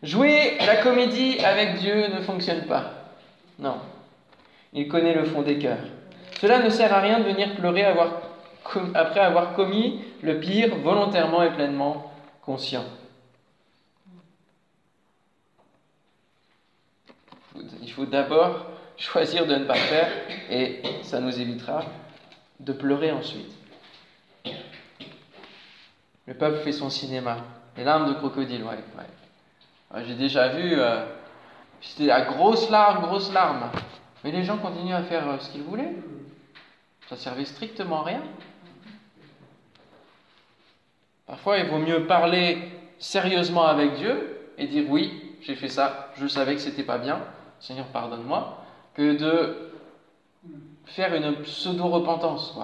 Jouer 0.03 0.57
la 0.67 0.77
comédie 0.77 1.39
avec 1.45 1.77
Dieu 1.77 2.09
ne 2.15 2.23
fonctionne 2.23 2.63
pas. 2.63 2.93
Non, 3.59 3.77
il 4.75 4.89
connaît 4.89 5.15
le 5.15 5.25
fond 5.25 5.43
des 5.43 5.59
cœurs. 5.59 5.87
Cela 6.41 6.59
ne 6.59 6.69
sert 6.69 6.93
à 6.93 7.01
rien 7.01 7.21
de 7.21 7.25
venir 7.25 7.55
pleurer 7.55 7.85
après 8.95 9.21
avoir 9.21 9.55
commis 9.55 10.01
le 10.23 10.41
pire 10.41 10.77
volontairement 10.77 11.43
et 11.43 11.53
pleinement 11.53 12.13
conscient. 12.43 12.85
Il 17.83 17.91
faut 17.93 18.05
d'abord 18.05 18.67
choisir 18.97 19.47
de 19.47 19.55
ne 19.55 19.65
pas 19.65 19.75
faire 19.75 20.09
et 20.51 20.83
ça 21.03 21.21
nous 21.21 21.41
évitera 21.41 21.85
de 22.61 22.73
pleurer 22.73 23.13
ensuite. 23.13 23.53
Le 26.27 26.35
peuple 26.35 26.59
fait 26.59 26.73
son 26.73 26.91
cinéma. 26.91 27.39
Les 27.77 27.85
larmes 27.85 28.09
de 28.09 28.15
crocodile, 28.15 28.65
ouais. 28.65 28.79
J'ai 30.07 30.15
déjà 30.15 30.49
vu, 30.49 30.75
euh, 30.79 31.05
c'était 31.81 32.07
la 32.07 32.23
grosse 32.23 32.71
larme, 32.71 33.03
grosse 33.03 33.33
larme. 33.33 33.71
Mais 34.25 34.33
les 34.33 34.43
gens 34.43 34.57
continuent 34.57 34.95
à 34.95 35.03
faire 35.03 35.29
euh, 35.29 35.39
ce 35.39 35.51
qu'ils 35.51 35.63
voulaient. 35.63 35.95
Ça 37.09 37.17
servait 37.17 37.45
strictement 37.45 38.01
à 38.01 38.05
rien. 38.05 38.23
Parfois, 41.27 41.59
il 41.59 41.67
vaut 41.67 41.79
mieux 41.79 42.07
parler 42.07 42.71
sérieusement 42.99 43.67
avec 43.67 43.95
Dieu 43.97 44.41
et 44.57 44.67
dire 44.67 44.85
oui, 44.89 45.35
j'ai 45.43 45.55
fait 45.55 45.69
ça, 45.69 46.11
je 46.17 46.27
savais 46.27 46.55
que 46.55 46.61
c'était 46.61 46.83
pas 46.83 46.97
bien, 46.97 47.21
Seigneur, 47.61 47.87
pardonne-moi, 47.87 48.65
que 48.95 49.17
de 49.17 49.71
faire 50.87 51.15
une 51.15 51.37
pseudo-repentance. 51.43 52.57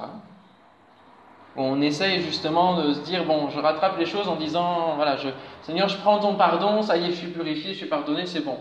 On 1.56 1.80
essaye 1.82 2.22
justement 2.22 2.82
de 2.82 2.94
se 2.94 3.00
dire 3.00 3.24
bon, 3.24 3.50
je 3.50 3.58
rattrape 3.58 3.98
les 3.98 4.06
choses 4.06 4.28
en 4.28 4.36
disant 4.36 4.94
voilà, 4.96 5.16
Seigneur, 5.62 5.88
je 5.88 5.98
prends 5.98 6.18
ton 6.20 6.36
pardon, 6.36 6.82
ça 6.82 6.96
y 6.96 7.06
est, 7.06 7.10
je 7.10 7.16
suis 7.16 7.28
purifié, 7.28 7.72
je 7.72 7.78
suis 7.78 7.86
pardonné, 7.86 8.24
c'est 8.24 8.44
bon. 8.44 8.58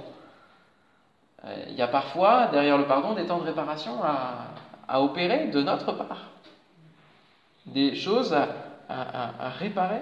Euh, 1.45 1.55
il 1.69 1.75
y 1.75 1.81
a 1.81 1.87
parfois, 1.87 2.49
derrière 2.51 2.77
le 2.77 2.85
pardon, 2.85 3.13
des 3.13 3.25
temps 3.25 3.37
de 3.37 3.45
réparation 3.45 3.93
à, 4.03 5.01
opérer 5.01 5.47
de 5.47 5.61
notre 5.61 5.91
part. 5.93 6.31
Des 7.67 7.95
choses 7.95 8.33
à, 8.33 8.47
réparer. 9.59 10.01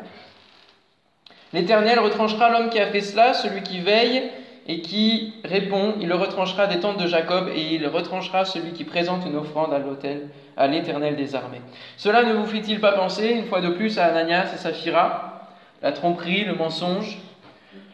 L'Éternel 1.52 2.00
retranchera 2.00 2.50
l'homme 2.50 2.70
qui 2.70 2.80
a 2.80 2.88
fait 2.88 3.02
cela, 3.02 3.34
celui 3.34 3.64
qui 3.64 3.80
veille 3.80 4.32
et 4.66 4.82
qui 4.82 5.34
répond, 5.44 5.96
il 6.00 6.08
le 6.08 6.16
retranchera 6.16 6.68
des 6.68 6.80
tentes 6.80 6.98
de 6.98 7.08
Jacob 7.08 7.50
et 7.54 7.74
il 7.74 7.88
retranchera 7.88 8.46
celui 8.46 8.72
qui 8.72 8.86
présente 8.86 9.26
une 9.26 9.36
offrande 9.36 9.74
à 9.74 9.80
l'autel, 9.80 10.30
à 10.56 10.68
l'Éternel 10.68 11.16
des 11.16 11.36
armées. 11.36 11.62
Cela 11.98 12.24
ne 12.24 12.34
vous 12.34 12.46
fait-il 12.46 12.80
pas 12.80 12.94
penser, 12.94 13.30
une 13.30 13.46
fois 13.46 13.62
de 13.62 13.70
plus, 13.70 13.98
à 13.98 14.06
Ananias 14.06 14.54
et 14.54 14.58
Saphira, 14.58 15.48
la 15.82 15.92
tromperie, 15.92 16.46
le 16.46 16.56
mensonge 16.56 17.18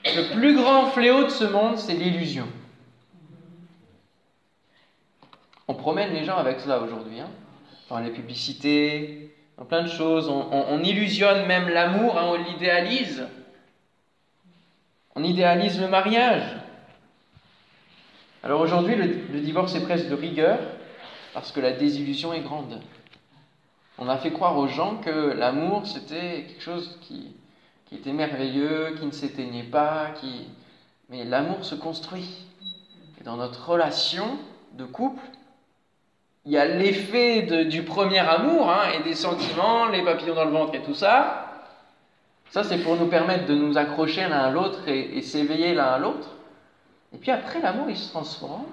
Le 0.06 0.34
plus 0.36 0.56
grand 0.56 0.88
fléau 0.88 1.24
de 1.24 1.30
ce 1.30 1.44
monde, 1.44 1.78
c'est 1.78 1.94
l'illusion. 1.94 2.48
On 5.68 5.74
promène 5.76 6.14
les 6.14 6.26
gens 6.26 6.38
avec 6.38 6.60
cela 6.60 6.80
aujourd'hui, 6.80 7.20
hein 7.20 7.30
dans 7.90 8.00
les 8.00 8.10
publicités, 8.10 9.36
dans 9.58 9.66
plein 9.66 9.84
de 9.84 9.90
choses. 9.90 10.28
On, 10.30 10.80
illusionne 10.84 11.46
même 11.46 11.70
l'amour, 11.70 12.18
hein, 12.18 12.26
on 12.26 12.36
l'idéalise. 12.36 13.28
On 15.16 15.24
idéalise 15.24 15.80
le 15.80 15.88
mariage. 15.88 16.44
Alors 18.44 18.62
aujourd'hui, 18.62 18.96
le, 18.96 19.40
divorce 19.40 19.76
est 19.76 19.84
presque 19.84 20.10
de 20.10 20.16
rigueur 20.16 20.58
parce 21.34 21.52
que 21.52 21.60
la 21.60 21.72
désillusion 21.72 22.34
est 22.34 22.42
grande. 22.42 22.82
On 23.98 24.10
a 24.10 24.18
fait 24.18 24.32
croire 24.32 24.58
aux 24.58 24.68
gens 24.68 24.98
que 24.98 25.34
l'amour, 25.34 25.86
c'était 25.86 26.46
quelque 26.48 26.64
chose 26.64 27.00
qui, 27.02 27.36
était 27.92 28.12
merveilleux, 28.12 28.96
qui 28.98 29.06
ne 29.06 29.12
s'éteignait 29.12 29.62
pas, 29.62 30.10
qui... 30.20 30.48
mais 31.10 31.26
l'amour 31.26 31.64
se 31.64 31.76
construit. 31.76 32.48
Et 33.22 33.24
dans 33.24 33.38
notre 33.38 33.70
relation 33.70 34.40
de 34.74 34.84
couple, 34.84 35.22
il 36.46 36.52
y 36.52 36.58
a 36.58 36.66
l'effet 36.66 37.66
du 37.66 37.84
premier 37.84 38.20
amour 38.20 38.70
hein, 38.70 38.90
et 38.94 39.04
des 39.04 39.16
sentiments, 39.16 39.88
les 39.88 40.04
papillons 40.04 40.36
dans 40.36 40.46
le 40.46 40.52
ventre 40.52 40.76
et 40.76 40.82
tout 40.82 40.94
ça. 40.94 41.44
Ça, 42.50 42.64
c'est 42.64 42.80
pour 42.80 42.98
nous 42.98 43.08
permettre 43.08 43.46
de 43.46 43.56
nous 43.56 43.78
accrocher 43.78 44.28
l'un 44.28 44.40
à 44.40 44.52
l'autre 44.52 44.88
et, 44.88 45.22
s'éveiller 45.22 45.74
l'un 45.74 45.86
à 45.86 45.98
l'autre. 45.98 46.28
Et 47.14 47.18
puis 47.18 47.32
après, 47.32 47.62
l'amour, 47.62 47.86
il 47.90 47.98
se 47.98 48.12
transforme. 48.12 48.66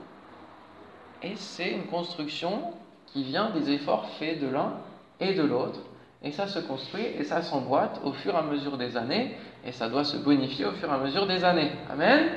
Et 1.22 1.32
c'est 1.36 1.70
une 1.70 1.86
construction 1.86 2.72
qui 3.06 3.22
vient 3.22 3.50
des 3.50 3.70
efforts 3.70 4.08
faits 4.18 4.40
de 4.40 4.48
l'un 4.48 4.74
et 5.20 5.34
de 5.34 5.42
l'autre. 5.42 5.80
Et 6.22 6.32
ça 6.32 6.46
se 6.46 6.58
construit 6.58 7.06
et 7.18 7.24
ça 7.24 7.40
s'emboîte 7.40 8.00
au 8.04 8.12
fur 8.12 8.34
et 8.34 8.38
à 8.38 8.42
mesure 8.42 8.76
des 8.76 8.96
années. 8.96 9.36
Et 9.64 9.72
ça 9.72 9.88
doit 9.88 10.04
se 10.04 10.16
bonifier 10.16 10.66
au 10.66 10.72
fur 10.72 10.90
et 10.90 10.94
à 10.94 10.98
mesure 10.98 11.26
des 11.26 11.44
années. 11.44 11.70
Amen. 11.90 12.30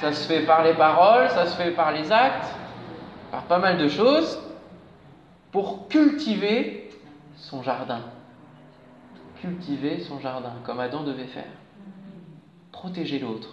Ça 0.00 0.12
se 0.12 0.26
fait 0.26 0.42
par 0.42 0.64
les 0.64 0.74
paroles, 0.74 1.30
ça 1.30 1.46
se 1.46 1.56
fait 1.56 1.70
par 1.70 1.92
les 1.92 2.12
actes, 2.12 2.54
par 3.30 3.44
pas 3.44 3.58
mal 3.58 3.78
de 3.78 3.88
choses, 3.88 4.40
pour 5.52 5.88
cultiver 5.88 6.90
son 7.36 7.62
jardin 7.62 8.02
cultiver 9.40 10.00
son 10.00 10.20
jardin, 10.20 10.54
comme 10.64 10.80
Adam 10.80 11.02
devait 11.02 11.26
faire. 11.26 11.50
Protéger 12.72 13.18
l'autre. 13.18 13.48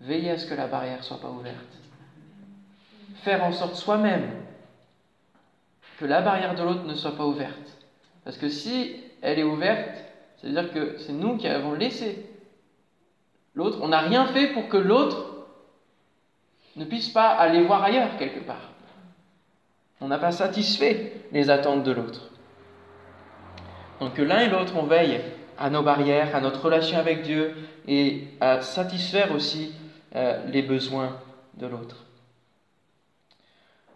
Veiller 0.00 0.30
à 0.30 0.38
ce 0.38 0.46
que 0.46 0.54
la 0.54 0.66
barrière 0.66 1.02
soit 1.02 1.20
pas 1.20 1.30
ouverte. 1.30 1.56
Faire 3.22 3.44
en 3.44 3.52
sorte 3.52 3.74
soi-même 3.74 4.30
que 5.98 6.04
la 6.04 6.20
barrière 6.20 6.54
de 6.54 6.62
l'autre 6.62 6.84
ne 6.84 6.94
soit 6.94 7.16
pas 7.16 7.26
ouverte. 7.26 7.78
Parce 8.24 8.38
que 8.38 8.48
si 8.48 8.96
elle 9.20 9.38
est 9.38 9.44
ouverte, 9.44 10.04
c'est-à-dire 10.36 10.72
que 10.72 10.98
c'est 10.98 11.12
nous 11.12 11.36
qui 11.36 11.48
avons 11.48 11.72
laissé 11.72 12.30
l'autre. 13.54 13.78
On 13.82 13.88
n'a 13.88 14.00
rien 14.00 14.26
fait 14.26 14.52
pour 14.52 14.68
que 14.68 14.76
l'autre 14.76 15.37
ne 16.78 16.84
puisse 16.84 17.08
pas 17.08 17.28
aller 17.30 17.62
voir 17.62 17.82
ailleurs 17.82 18.16
quelque 18.18 18.40
part. 18.40 18.70
On 20.00 20.08
n'a 20.08 20.18
pas 20.18 20.32
satisfait 20.32 21.12
les 21.32 21.50
attentes 21.50 21.82
de 21.82 21.92
l'autre. 21.92 22.30
Donc 24.00 24.14
que 24.14 24.22
l'un 24.22 24.40
et 24.40 24.48
l'autre, 24.48 24.74
on 24.76 24.84
veille 24.84 25.20
à 25.58 25.70
nos 25.70 25.82
barrières, 25.82 26.34
à 26.36 26.40
notre 26.40 26.64
relation 26.64 26.98
avec 26.98 27.22
Dieu 27.22 27.56
et 27.88 28.28
à 28.40 28.60
satisfaire 28.60 29.32
aussi 29.32 29.74
euh, 30.14 30.40
les 30.46 30.62
besoins 30.62 31.16
de 31.54 31.66
l'autre. 31.66 32.04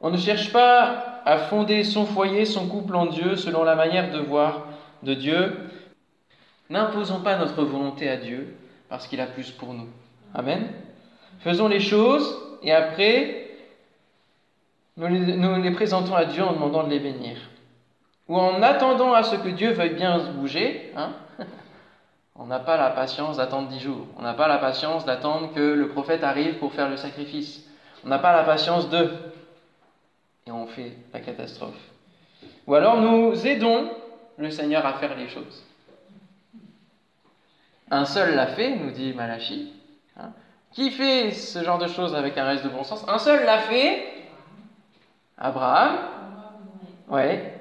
On 0.01 0.11
ne 0.11 0.17
cherche 0.17 0.53
pas 0.53 1.23
à 1.25 1.39
fonder 1.39 1.85
son 1.85 2.05
foyer, 2.05 2.45
son 2.45 2.67
couple 2.67 2.97
en 2.97 3.07
Dieu 3.07 3.37
selon 3.37 3.63
la 3.63 3.77
manière 3.77 4.11
de 4.11 4.19
voir 4.19 4.67
de 5.05 5.15
Dieu. 5.15 5.57
N'imposons 6.69 7.21
pas 7.21 7.37
notre 7.37 7.63
volonté 7.63 8.09
à 8.09 8.17
Dieu 8.17 8.57
parce 8.89 9.07
qu'il 9.07 9.21
a 9.21 9.27
plus 9.27 9.53
pour 9.53 9.73
nous. 9.73 9.89
Amen. 10.35 10.67
Faisons 11.39 11.69
les 11.69 11.79
choses 11.79 12.52
et 12.63 12.73
après, 12.73 13.49
nous 14.97 15.07
les, 15.63 15.71
présentons 15.71 16.15
à 16.15 16.25
Dieu 16.25 16.43
en 16.43 16.53
demandant 16.53 16.85
de 16.85 16.91
les 16.91 17.01
bénir 17.01 17.39
ou 18.29 18.39
en 18.39 18.63
attendant 18.63 19.13
à 19.13 19.23
ce 19.25 19.37
que 19.37 19.49
Dieu 19.49 19.73
veuille 19.73 19.95
bien 19.95 20.21
se 20.21 20.31
bouger, 20.31 20.93
hein, 20.97 21.11
on 22.37 22.47
n'a 22.47 22.61
pas 22.61 22.77
la 22.77 22.91
patience 22.91 23.37
d'attendre 23.37 23.69
dix 23.69 23.81
jours. 23.81 24.07
On 24.17 24.23
n'a 24.23 24.35
pas 24.35 24.49
la 24.49 24.59
patience 24.59 25.05
d'attendre 25.05 25.53
que 25.53 25.61
le 25.61 25.89
prophète 25.89 26.23
arrive 26.23 26.59
pour 26.59 26.73
faire 26.73 26.89
le 26.89 26.97
sacrifice. 26.97 27.67
On 28.05 28.09
n'a 28.09 28.19
pas 28.19 28.33
la 28.33 28.45
patience 28.45 28.89
de. 28.91 29.11
Et 30.47 30.53
on 30.53 30.67
fait 30.67 30.93
la 31.13 31.21
catastrophe. 31.21 31.75
Ou 32.67 32.75
alors 32.75 33.01
nous 33.01 33.47
aidons 33.47 33.91
le 34.39 34.51
Seigneur 34.51 34.87
à 34.87 34.95
faire 34.95 35.17
les 35.17 35.29
choses. 35.29 35.65
Un 37.91 38.05
seul 38.05 38.35
l'a 38.35 38.47
fait, 38.47 38.77
nous 38.77 38.91
dit 38.91 39.13
Malachi. 39.13 39.73
Qui 40.73 40.91
fait 40.91 41.33
ce 41.33 41.63
genre 41.63 41.79
de 41.79 41.87
choses 41.87 42.15
avec 42.15 42.37
un 42.39 42.45
reste 42.45 42.65
de 42.65 42.71
bon 42.71 42.83
sens? 42.83 43.05
Un 43.07 43.19
seul 43.19 43.45
l'a 43.45 43.61
fait. 43.61 44.25
Abraham. 45.37 45.99
Ouais. 47.09 47.55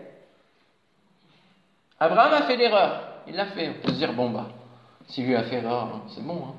Abraham 1.99 2.33
a 2.33 2.43
fait 2.43 2.55
l'erreur. 2.55 3.03
Il 3.27 3.35
l'a 3.35 3.45
fait. 3.47 3.69
On 3.69 3.81
peut 3.85 3.91
se 3.91 3.97
dire, 3.97 4.13
bon, 4.13 4.29
bah, 4.29 4.47
si 5.07 5.23
lui 5.23 5.35
a 5.35 5.43
fait 5.43 5.61
l'erreur, 5.61 6.01
c'est 6.07 6.23
bon. 6.23 6.41
Hein. 6.47 6.55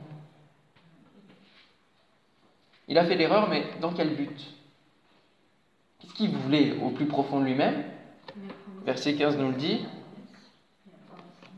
Il 2.88 2.98
a 2.98 3.04
fait 3.04 3.16
l'erreur, 3.16 3.48
mais 3.48 3.64
dans 3.80 3.92
quel 3.92 4.14
but? 4.14 4.38
Qu'est-ce 6.00 6.12
qu'il 6.14 6.36
voulait 6.36 6.76
au 6.82 6.90
plus 6.90 7.06
profond 7.06 7.40
de 7.40 7.46
lui-même? 7.46 7.84
Verset 8.84 9.14
15 9.14 9.38
nous 9.38 9.48
le 9.48 9.54
dit. 9.54 9.86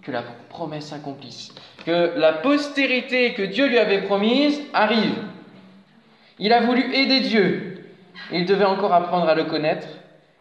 Que 0.04 0.12
la 0.12 0.22
promesse 0.50 0.86
s'accomplisse. 0.86 1.54
Que 1.84 2.12
la 2.16 2.32
postérité 2.32 3.34
que 3.34 3.42
Dieu 3.42 3.66
lui 3.66 3.78
avait 3.78 4.02
promise 4.02 4.60
arrive. 4.72 5.16
Il 6.38 6.52
a 6.52 6.60
voulu 6.60 6.94
aider 6.94 7.20
Dieu. 7.20 7.86
Il 8.32 8.46
devait 8.46 8.64
encore 8.64 8.92
apprendre 8.92 9.28
à 9.28 9.34
le 9.34 9.44
connaître. 9.44 9.88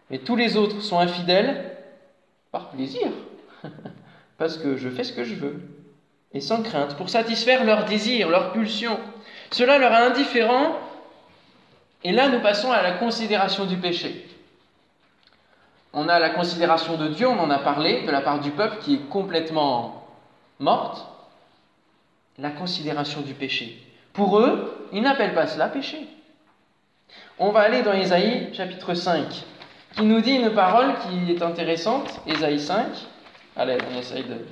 Mais 0.10 0.20
tous 0.20 0.36
les 0.36 0.58
autres 0.58 0.82
sont 0.82 1.00
infidèles 1.00 1.78
par 2.52 2.70
plaisir. 2.70 3.08
parce 4.38 4.58
que 4.58 4.78
je 4.78 4.90
fais 4.90 5.04
ce 5.04 5.14
que 5.14 5.24
je 5.24 5.36
veux, 5.36 5.62
et 6.34 6.42
sans 6.42 6.64
crainte, 6.64 6.96
pour 6.98 7.10
satisfaire 7.10 7.64
leurs 7.64 7.86
désirs, 7.86 8.30
leurs 8.30 8.52
pulsions. 8.52 9.00
Cela 9.52 9.78
leur 9.78 9.92
est 9.92 10.08
indifférent, 10.08 10.78
et 12.04 12.12
là 12.12 12.30
nous 12.30 12.42
passons 12.42 12.72
à 12.72 12.82
la 12.82 12.94
considération 12.94 13.66
du 13.66 13.78
péché. 13.78 14.28
On 15.94 16.10
a 16.10 16.20
la 16.20 16.32
considération 16.32 16.98
de 16.98 17.08
Dieu, 17.10 17.28
on 17.28 17.40
en 17.40 17.52
a 17.52 17.60
parlé, 17.60 18.02
de 18.02 18.12
la 18.12 18.22
part 18.22 18.40
du 18.40 18.50
peuple 18.52 18.78
qui 18.82 18.96
est 18.96 19.10
complètement 19.10 20.08
morte. 20.60 21.06
La 22.40 22.50
considération 22.50 23.22
du 23.22 23.36
péché. 23.36 23.78
Pour 24.12 24.40
eux, 24.40 24.88
ils 24.92 25.04
n'appellent 25.04 25.36
pas 25.36 25.46
cela 25.46 25.68
péché. 25.68 26.08
On 27.38 27.52
va 27.52 27.62
aller 27.62 27.84
dans 27.84 27.94
Isaïe 27.94 28.50
chapitre 28.54 28.96
5. 28.96 29.46
qui 29.96 30.04
nous 30.04 30.22
dit 30.22 30.34
une 30.34 30.50
parole 30.50 30.96
qui 31.00 31.32
est 31.32 31.44
intéressante, 31.44 32.22
Ésaïe 32.26 32.60
5. 32.60 32.88
Allez, 33.56 33.78
on 33.92 34.00
essaye 34.00 34.24
de, 34.24 34.48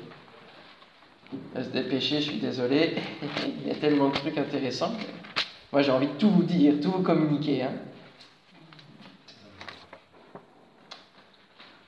se 1.60 1.70
dépêcher, 1.70 2.22
je 2.22 2.30
suis 2.30 2.40
désolé. 2.40 2.96
Il 3.64 3.68
y 3.68 3.72
a 3.72 3.76
tellement 3.76 4.10
de 4.10 4.14
trucs 4.14 4.38
intéressants. 4.38 4.94
Moi, 5.72 5.82
j'ai 5.82 5.92
envie 5.92 6.08
de 6.08 6.14
tout 6.14 6.30
vous 6.30 6.44
dire, 6.44 6.76
tout 6.82 6.92
vous 6.92 7.02
communiquer. 7.02 7.64
Hein. 7.64 7.72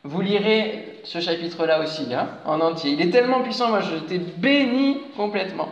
Vous 0.06 0.20
lirez 0.20 1.00
ce 1.06 1.22
chapitre-là 1.22 1.80
aussi, 1.80 2.14
hein, 2.14 2.28
en 2.46 2.60
entier. 2.60 2.92
Il 2.92 3.02
est 3.02 3.10
tellement 3.10 3.42
puissant, 3.42 3.70
moi 3.70 3.80
je 3.80 3.96
t'ai 3.96 4.18
béni 4.18 4.98
complètement. 5.16 5.70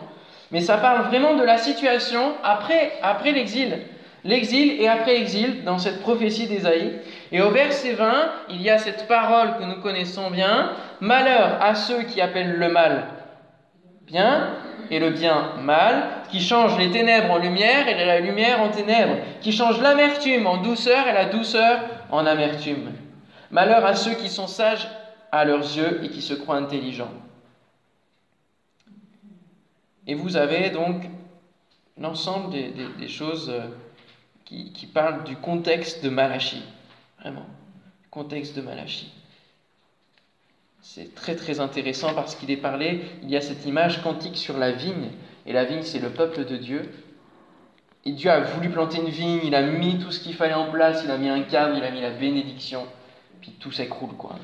Mais 0.50 0.60
ça 0.60 0.78
parle 0.78 1.06
vraiment 1.08 1.34
de 1.34 1.42
la 1.42 1.58
situation 1.58 2.32
après, 2.42 2.92
après 3.02 3.32
l'exil. 3.32 3.78
L'exil 4.24 4.80
et 4.80 4.88
après 4.88 5.18
exil 5.18 5.64
dans 5.64 5.78
cette 5.78 6.00
prophétie 6.00 6.46
d'Ésaïe. 6.46 6.92
Et 7.30 7.42
au 7.42 7.50
verset 7.50 7.92
20, 7.92 8.12
il 8.50 8.62
y 8.62 8.70
a 8.70 8.78
cette 8.78 9.06
parole 9.06 9.56
que 9.58 9.64
nous 9.64 9.82
connaissons 9.82 10.30
bien. 10.30 10.72
Malheur 11.00 11.58
à 11.60 11.74
ceux 11.74 12.02
qui 12.04 12.20
appellent 12.20 12.56
le 12.56 12.68
mal 12.68 13.08
bien 14.06 14.50
et 14.90 14.98
le 14.98 15.10
bien 15.10 15.52
mal, 15.62 16.04
qui 16.30 16.40
changent 16.40 16.78
les 16.78 16.90
ténèbres 16.90 17.32
en 17.32 17.38
lumière 17.38 17.88
et 17.88 18.04
la 18.04 18.20
lumière 18.20 18.60
en 18.60 18.68
ténèbres, 18.68 19.16
qui 19.40 19.52
changent 19.52 19.80
l'amertume 19.80 20.46
en 20.46 20.58
douceur 20.58 21.06
et 21.08 21.12
la 21.12 21.26
douceur 21.26 21.80
en 22.10 22.26
amertume. 22.26 22.92
Malheur 23.52 23.84
à 23.84 23.94
ceux 23.94 24.14
qui 24.14 24.30
sont 24.30 24.46
sages 24.46 24.88
à 25.30 25.44
leurs 25.44 25.76
yeux 25.76 26.02
et 26.02 26.08
qui 26.08 26.22
se 26.22 26.32
croient 26.32 26.56
intelligents. 26.56 27.12
Et 30.06 30.14
vous 30.14 30.36
avez 30.36 30.70
donc 30.70 31.04
l'ensemble 31.98 32.50
des, 32.50 33.08
choses 33.08 33.50
euh, 33.50 33.68
qui, 34.46 34.86
parlent 34.86 35.22
du 35.24 35.36
contexte 35.36 36.02
de 36.02 36.08
Malachie. 36.08 36.64
Vraiment, 37.20 37.44
contexte 38.10 38.56
de 38.56 38.62
Malachie. 38.62 39.12
C'est 40.80 41.14
très 41.14 41.36
très 41.36 41.60
intéressant 41.60 42.14
parce 42.14 42.34
qu'il 42.34 42.50
est 42.50 42.56
parlé, 42.56 43.04
il 43.22 43.30
y 43.30 43.36
a 43.36 43.42
cette 43.42 43.66
image 43.66 44.02
quantique 44.02 44.38
sur 44.38 44.56
la 44.56 44.72
vigne, 44.72 45.10
et 45.44 45.52
la 45.52 45.64
vigne 45.64 45.82
c'est 45.82 46.00
le 46.00 46.10
peuple 46.10 46.46
de 46.46 46.56
Dieu. 46.56 46.90
Et 48.06 48.12
Dieu 48.12 48.30
a 48.30 48.40
voulu 48.40 48.70
planter 48.70 48.98
une 48.98 49.10
vigne, 49.10 49.40
il 49.44 49.54
a 49.54 49.62
mis 49.62 49.98
tout 49.98 50.10
ce 50.10 50.20
qu'il 50.20 50.34
fallait 50.34 50.54
en 50.54 50.72
place, 50.72 51.02
il 51.04 51.10
a 51.10 51.18
mis 51.18 51.28
un 51.28 51.42
cadre, 51.42 51.76
il 51.76 51.84
a 51.84 51.90
mis 51.90 52.00
la 52.00 52.10
bénédiction 52.10 52.86
puis 53.42 53.50
tout 53.60 53.72
s'écroule, 53.72 54.14
quoi. 54.16 54.36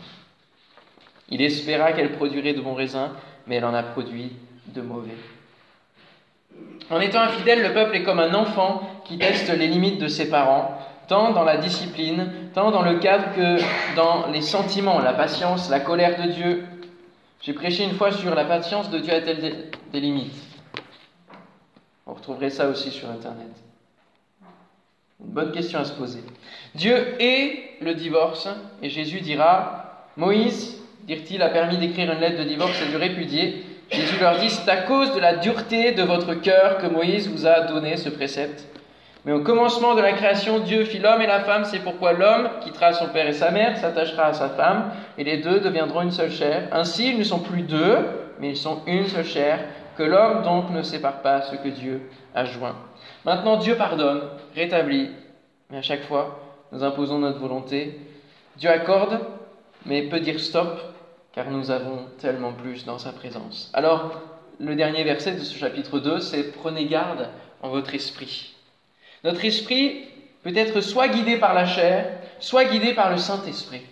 Il 1.30 1.40
espéra 1.40 1.92
qu'elle 1.92 2.12
produirait 2.12 2.52
de 2.52 2.60
bons 2.60 2.74
raisins, 2.74 3.10
mais 3.46 3.56
elle 3.56 3.64
en 3.64 3.74
a 3.74 3.82
produit 3.82 4.32
de 4.66 4.82
mauvais. 4.82 5.16
En 6.90 7.00
étant 7.00 7.20
infidèle, 7.20 7.62
le 7.62 7.72
peuple 7.72 7.96
est 7.96 8.02
comme 8.02 8.18
un 8.18 8.34
enfant 8.34 8.82
qui 9.04 9.18
teste 9.18 9.48
les 9.50 9.68
limites 9.68 10.00
de 10.00 10.08
ses 10.08 10.28
parents, 10.28 10.78
tant 11.06 11.32
dans 11.32 11.44
la 11.44 11.58
discipline, 11.58 12.50
tant 12.54 12.70
dans 12.70 12.82
le 12.82 12.98
cadre 12.98 13.32
que 13.34 13.94
dans 13.94 14.26
les 14.28 14.42
sentiments, 14.42 14.98
la 14.98 15.14
patience, 15.14 15.70
la 15.70 15.80
colère 15.80 16.20
de 16.22 16.32
Dieu. 16.32 16.64
J'ai 17.40 17.52
prêché 17.52 17.84
une 17.84 17.94
fois 17.94 18.10
sur 18.10 18.34
la 18.34 18.44
patience 18.44 18.90
de 18.90 18.98
Dieu 18.98 19.14
a-t-elle 19.14 19.70
des 19.92 20.00
limites? 20.00 20.34
Vous 22.04 22.14
retrouverez 22.14 22.50
ça 22.50 22.68
aussi 22.68 22.90
sur 22.90 23.08
Internet. 23.10 23.67
Une 25.20 25.32
bonne 25.32 25.52
question 25.52 25.80
à 25.80 25.84
se 25.84 25.92
poser. 25.92 26.20
Dieu 26.74 26.94
est 27.18 27.76
le 27.80 27.94
divorce, 27.94 28.48
et 28.82 28.88
Jésus 28.88 29.20
dira, 29.20 30.06
Moïse, 30.16 30.80
dirent-ils, 31.02 31.42
a 31.42 31.48
permis 31.48 31.76
d'écrire 31.76 32.12
une 32.12 32.20
lettre 32.20 32.38
de 32.38 32.48
divorce 32.48 32.80
et 32.80 32.92
de 32.92 32.96
répudier. 32.96 33.64
Jésus 33.90 34.18
leur 34.20 34.38
dit, 34.38 34.48
c'est 34.48 34.70
à 34.70 34.76
cause 34.82 35.14
de 35.14 35.20
la 35.20 35.36
dureté 35.36 35.92
de 35.92 36.02
votre 36.02 36.34
cœur 36.34 36.78
que 36.78 36.86
Moïse 36.86 37.28
vous 37.28 37.46
a 37.46 37.62
donné 37.62 37.96
ce 37.96 38.08
précepte. 38.08 38.66
Mais 39.24 39.32
au 39.32 39.40
commencement 39.40 39.96
de 39.96 40.00
la 40.00 40.12
création, 40.12 40.60
Dieu 40.60 40.84
fit 40.84 41.00
l'homme 41.00 41.20
et 41.20 41.26
la 41.26 41.40
femme, 41.40 41.64
c'est 41.64 41.80
pourquoi 41.80 42.12
l'homme 42.12 42.48
quittera 42.62 42.92
son 42.92 43.08
père 43.08 43.26
et 43.26 43.32
sa 43.32 43.50
mère, 43.50 43.76
s'attachera 43.76 44.26
à 44.26 44.32
sa 44.32 44.48
femme, 44.50 44.92
et 45.18 45.24
les 45.24 45.38
deux 45.38 45.58
deviendront 45.58 46.02
une 46.02 46.12
seule 46.12 46.30
chair. 46.30 46.68
Ainsi, 46.70 47.10
ils 47.10 47.18
ne 47.18 47.24
sont 47.24 47.40
plus 47.40 47.62
deux, 47.62 47.98
mais 48.40 48.50
ils 48.50 48.56
sont 48.56 48.82
une 48.86 49.06
seule 49.08 49.24
chair, 49.24 49.58
que 49.96 50.04
l'homme 50.04 50.42
donc 50.42 50.70
ne 50.70 50.82
sépare 50.82 51.22
pas 51.22 51.42
ce 51.42 51.56
que 51.56 51.68
Dieu 51.68 52.08
a 52.34 52.44
joint. 52.44 52.76
Maintenant, 53.28 53.58
Dieu 53.58 53.76
pardonne, 53.76 54.22
rétablit, 54.54 55.10
mais 55.68 55.76
à 55.76 55.82
chaque 55.82 56.04
fois, 56.04 56.40
nous 56.72 56.82
imposons 56.82 57.18
notre 57.18 57.38
volonté. 57.38 58.00
Dieu 58.56 58.70
accorde, 58.70 59.20
mais 59.84 60.04
peut 60.04 60.20
dire 60.20 60.40
stop, 60.40 60.80
car 61.34 61.50
nous 61.50 61.70
avons 61.70 62.06
tellement 62.18 62.54
plus 62.54 62.86
dans 62.86 62.98
sa 62.98 63.12
présence. 63.12 63.70
Alors, 63.74 64.12
le 64.58 64.74
dernier 64.74 65.04
verset 65.04 65.32
de 65.32 65.40
ce 65.40 65.58
chapitre 65.58 65.98
2, 65.98 66.20
c'est 66.20 66.52
Prenez 66.52 66.86
garde 66.86 67.28
en 67.60 67.68
votre 67.68 67.94
esprit. 67.94 68.54
Notre 69.24 69.44
esprit 69.44 70.06
peut 70.42 70.56
être 70.56 70.80
soit 70.80 71.08
guidé 71.08 71.36
par 71.36 71.52
la 71.52 71.66
chair, 71.66 72.10
soit 72.40 72.64
guidé 72.64 72.94
par 72.94 73.10
le 73.10 73.18
Saint-Esprit. 73.18 73.82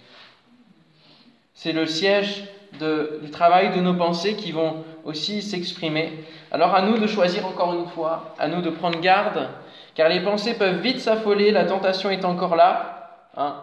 C'est 1.53 1.73
le 1.73 1.85
siège 1.85 2.45
du 2.73 3.31
travail 3.31 3.75
de 3.75 3.81
nos 3.81 3.95
pensées 3.95 4.35
qui 4.35 4.53
vont 4.53 4.85
aussi 5.05 5.43
s'exprimer. 5.43 6.25
Alors 6.51 6.75
à 6.75 6.83
nous 6.83 6.99
de 6.99 7.07
choisir 7.07 7.47
encore 7.47 7.75
une 7.75 7.87
fois, 7.87 8.35
à 8.39 8.49
nous 8.49 8.61
de 8.61 8.71
prendre 8.71 9.01
garde 9.01 9.49
car 9.97 10.11
les 10.11 10.21
pensées 10.21 10.55
peuvent 10.55 10.81
vite 10.81 11.01
s'affoler, 11.01 11.51
la 11.51 11.65
tentation 11.65 12.11
est 12.11 12.25
encore 12.25 12.55
là. 12.55 13.19
Hein. 13.37 13.57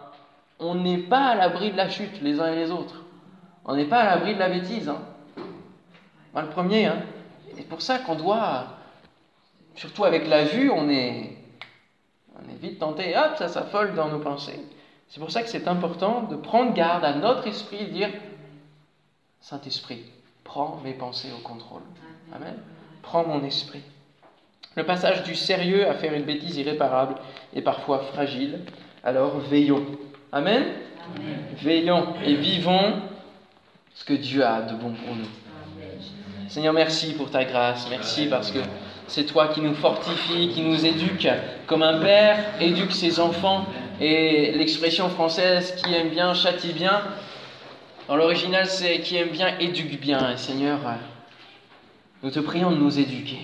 On 0.58 0.74
n'est 0.74 0.98
pas 0.98 1.26
à 1.26 1.34
l'abri 1.36 1.70
de 1.70 1.76
la 1.76 1.88
chute 1.88 2.20
les 2.22 2.40
uns 2.40 2.52
et 2.52 2.56
les 2.56 2.70
autres. 2.72 3.04
On 3.64 3.76
n'est 3.76 3.84
pas 3.84 4.00
à 4.00 4.04
l'abri 4.04 4.34
de 4.34 4.40
la 4.40 4.48
bêtise. 4.48 4.88
Hein. 4.88 5.00
Le 6.34 6.48
premier, 6.48 6.86
hein. 6.86 6.96
c'est 7.56 7.68
pour 7.68 7.82
ça 7.82 7.98
qu'on 7.98 8.16
doit, 8.16 8.64
surtout 9.76 10.04
avec 10.04 10.26
la 10.26 10.44
vue, 10.44 10.70
on 10.70 10.88
est, 10.88 11.36
on 12.34 12.50
est 12.50 12.60
vite 12.60 12.80
tenté, 12.80 13.16
hop, 13.16 13.36
ça 13.36 13.46
s'affole 13.46 13.94
dans 13.94 14.08
nos 14.08 14.18
pensées. 14.18 14.60
C'est 15.08 15.20
pour 15.20 15.30
ça 15.30 15.42
que 15.42 15.48
c'est 15.48 15.68
important 15.68 16.22
de 16.22 16.34
prendre 16.34 16.74
garde 16.74 17.04
à 17.04 17.14
notre 17.14 17.46
esprit 17.46 17.82
et 17.82 17.86
dire 17.86 18.10
Saint-Esprit, 19.44 20.00
prends 20.42 20.80
mes 20.82 20.94
pensées 20.94 21.28
au 21.36 21.46
contrôle. 21.46 21.82
Amen. 22.34 22.54
Prends 23.02 23.26
mon 23.26 23.44
esprit. 23.44 23.82
Le 24.74 24.86
passage 24.86 25.22
du 25.24 25.34
sérieux 25.34 25.86
à 25.86 25.92
faire 25.92 26.14
une 26.14 26.22
bêtise 26.22 26.56
irréparable 26.56 27.16
est 27.54 27.60
parfois 27.60 27.98
fragile. 28.14 28.60
Alors 29.04 29.36
veillons. 29.40 29.84
Amen, 30.32 30.64
Veillons 31.58 32.14
et 32.24 32.36
vivons 32.36 33.02
ce 33.94 34.06
que 34.06 34.14
Dieu 34.14 34.42
a 34.42 34.62
de 34.62 34.76
bon 34.76 34.94
pour 34.94 35.14
nous. 35.14 35.28
Seigneur, 36.48 36.72
merci 36.72 37.12
pour 37.12 37.30
ta 37.30 37.44
grâce. 37.44 37.86
Merci 37.90 38.28
parce 38.28 38.50
que 38.50 38.60
c'est 39.08 39.26
toi 39.26 39.48
qui 39.48 39.60
nous 39.60 39.74
fortifie, 39.74 40.48
qui 40.54 40.62
nous 40.62 40.86
éduque, 40.86 41.28
comme 41.66 41.82
un 41.82 42.00
père 42.00 42.38
éduque 42.62 42.92
ses 42.92 43.20
enfants. 43.20 43.66
Et 44.00 44.52
l'expression 44.52 45.10
française 45.10 45.74
qui 45.76 45.94
aime 45.94 46.08
bien 46.08 46.32
châtie 46.32 46.72
bien, 46.72 47.02
dans 48.08 48.16
l'original 48.16 48.66
c'est 48.66 49.00
qui 49.00 49.16
aime 49.16 49.30
bien 49.30 49.58
éduque 49.58 50.00
bien. 50.00 50.36
Seigneur, 50.36 50.78
nous 52.22 52.30
te 52.30 52.40
prions 52.40 52.70
de 52.70 52.76
nous 52.76 52.98
éduquer. 52.98 53.38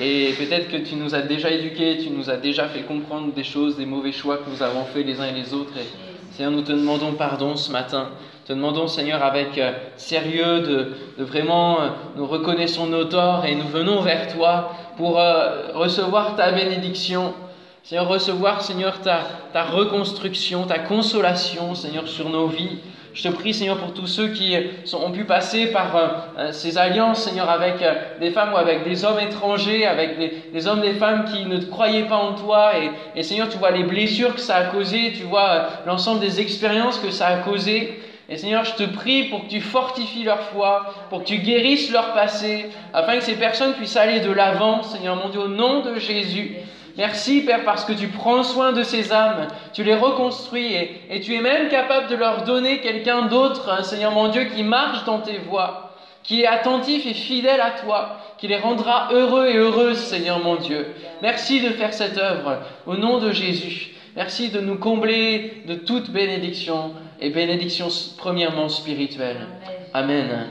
Et 0.00 0.32
peut-être 0.38 0.68
que 0.68 0.76
tu 0.76 0.94
nous 0.94 1.14
as 1.14 1.22
déjà 1.22 1.50
éduqués, 1.50 1.98
tu 1.98 2.10
nous 2.10 2.30
as 2.30 2.36
déjà 2.36 2.68
fait 2.68 2.82
comprendre 2.82 3.32
des 3.32 3.44
choses, 3.44 3.76
des 3.76 3.86
mauvais 3.86 4.12
choix 4.12 4.38
que 4.38 4.48
nous 4.48 4.62
avons 4.62 4.84
faits 4.84 5.04
les 5.04 5.20
uns 5.20 5.26
et 5.26 5.32
les 5.32 5.52
autres. 5.52 5.76
Et 5.76 5.86
Seigneur, 6.32 6.52
nous 6.52 6.62
te 6.62 6.72
demandons 6.72 7.12
pardon 7.12 7.56
ce 7.56 7.70
matin. 7.70 8.10
Te 8.46 8.52
demandons, 8.52 8.86
Seigneur, 8.86 9.22
avec 9.22 9.58
euh, 9.58 9.72
sérieux, 9.96 10.60
de, 10.60 11.22
vraiment, 11.22 11.80
euh, 11.80 11.88
nous 12.16 12.26
reconnaissons 12.26 12.86
nos 12.86 13.04
torts 13.04 13.44
et 13.44 13.54
nous 13.54 13.68
venons 13.68 14.00
vers 14.00 14.34
toi 14.34 14.72
pour 14.96 15.20
euh, 15.20 15.72
recevoir 15.74 16.34
ta 16.36 16.50
bénédiction. 16.50 17.34
Seigneur, 17.82 18.08
recevoir, 18.08 18.62
Seigneur, 18.62 19.00
ta, 19.00 19.20
ta 19.52 19.64
reconstruction, 19.64 20.64
ta 20.66 20.78
consolation, 20.78 21.74
Seigneur, 21.74 22.08
sur 22.08 22.30
nos 22.30 22.46
vies. 22.46 22.78
Je 23.12 23.24
te 23.24 23.28
prie, 23.28 23.52
Seigneur, 23.52 23.78
pour 23.78 23.92
tous 23.92 24.06
ceux 24.06 24.28
qui 24.28 24.56
ont 24.92 25.10
pu 25.10 25.24
passer 25.24 25.66
par 25.66 25.96
euh, 25.96 26.08
euh, 26.38 26.52
ces 26.52 26.78
alliances, 26.78 27.24
Seigneur, 27.24 27.50
avec 27.50 27.82
euh, 27.82 27.94
des 28.20 28.30
femmes 28.30 28.52
ou 28.52 28.56
avec 28.56 28.84
des 28.84 29.04
hommes 29.04 29.18
étrangers, 29.18 29.84
avec 29.84 30.16
des, 30.52 30.66
hommes 30.68 30.84
et 30.84 30.92
des 30.92 30.98
femmes 30.98 31.24
qui 31.24 31.44
ne 31.44 31.58
croyaient 31.58 32.04
pas 32.04 32.16
en 32.16 32.34
toi. 32.34 32.72
Et, 33.16 33.22
Seigneur, 33.24 33.48
tu 33.48 33.58
vois 33.58 33.72
les 33.72 33.82
blessures 33.82 34.34
que 34.34 34.40
ça 34.40 34.56
a 34.56 34.64
causées, 34.64 35.12
tu 35.16 35.24
vois 35.24 35.66
l'ensemble 35.86 36.20
des 36.20 36.40
expériences 36.40 36.98
que 36.98 37.10
ça 37.10 37.26
a 37.26 37.36
causées. 37.38 37.98
Et 38.28 38.36
Seigneur, 38.36 38.64
je 38.64 38.74
te 38.74 38.84
prie 38.84 39.24
pour 39.24 39.42
que 39.44 39.48
tu 39.48 39.60
fortifies 39.60 40.22
leur 40.22 40.40
foi, 40.42 40.94
pour 41.08 41.24
que 41.24 41.26
tu 41.26 41.38
guérisses 41.38 41.90
leur 41.90 42.12
passé, 42.12 42.66
afin 42.94 43.16
que 43.16 43.24
ces 43.24 43.34
personnes 43.34 43.72
puissent 43.74 43.96
aller 43.96 44.20
de 44.20 44.30
l'avant, 44.30 44.84
Seigneur 44.84 45.16
mon 45.16 45.30
Dieu, 45.30 45.40
au 45.40 45.48
nom 45.48 45.80
de 45.80 45.98
Jésus. 45.98 46.54
Merci 47.00 47.40
Père 47.40 47.64
parce 47.64 47.86
que 47.86 47.94
tu 47.94 48.08
prends 48.08 48.42
soin 48.42 48.72
de 48.72 48.82
ces 48.82 49.10
âmes, 49.10 49.48
tu 49.72 49.82
les 49.82 49.94
reconstruis 49.94 50.74
et, 51.08 51.20
tu 51.20 51.34
es 51.34 51.40
même 51.40 51.70
capable 51.70 52.08
de 52.08 52.14
leur 52.14 52.44
donner 52.44 52.82
quelqu'un 52.82 53.22
d'autre, 53.22 53.82
Seigneur 53.86 54.12
mon 54.12 54.28
Dieu, 54.28 54.44
qui 54.54 54.62
marche 54.62 55.06
dans 55.06 55.20
tes 55.20 55.38
voies, 55.38 55.94
qui 56.22 56.42
est 56.42 56.46
attentif 56.46 57.06
et 57.06 57.14
fidèle 57.14 57.62
à 57.62 57.70
toi, 57.70 58.18
qui 58.36 58.48
les 58.48 58.58
rendra 58.58 59.08
heureux 59.12 59.48
et 59.48 59.56
heureuses, 59.56 59.96
Seigneur 59.96 60.40
mon 60.40 60.56
Dieu. 60.56 60.88
Merci 61.22 61.62
de 61.62 61.70
faire 61.70 61.94
cette 61.94 62.18
œuvre 62.18 62.58
au 62.84 62.98
nom 62.98 63.18
de 63.18 63.32
Jésus. 63.32 63.94
Merci 64.14 64.50
de 64.50 64.60
nous 64.60 64.76
combler 64.76 65.62
de 65.66 65.76
toute 65.76 66.10
bénédiction 66.10 66.92
et 67.18 67.30
bénédiction 67.30 67.88
premièrement 68.18 68.68
spirituelle. 68.68 69.46
Amen. 69.94 70.48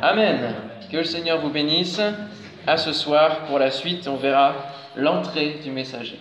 Amen. 0.00 0.54
Que 0.90 0.96
le 0.96 1.04
Seigneur 1.04 1.40
vous 1.40 1.50
bénisse. 1.50 2.00
À 2.64 2.76
ce 2.76 2.92
soir. 2.92 3.40
Pour 3.48 3.58
la 3.58 3.72
suite, 3.72 4.06
on 4.06 4.14
verra 4.14 4.54
l'entrée 4.96 5.60
du 5.62 5.70
messager. 5.70 6.18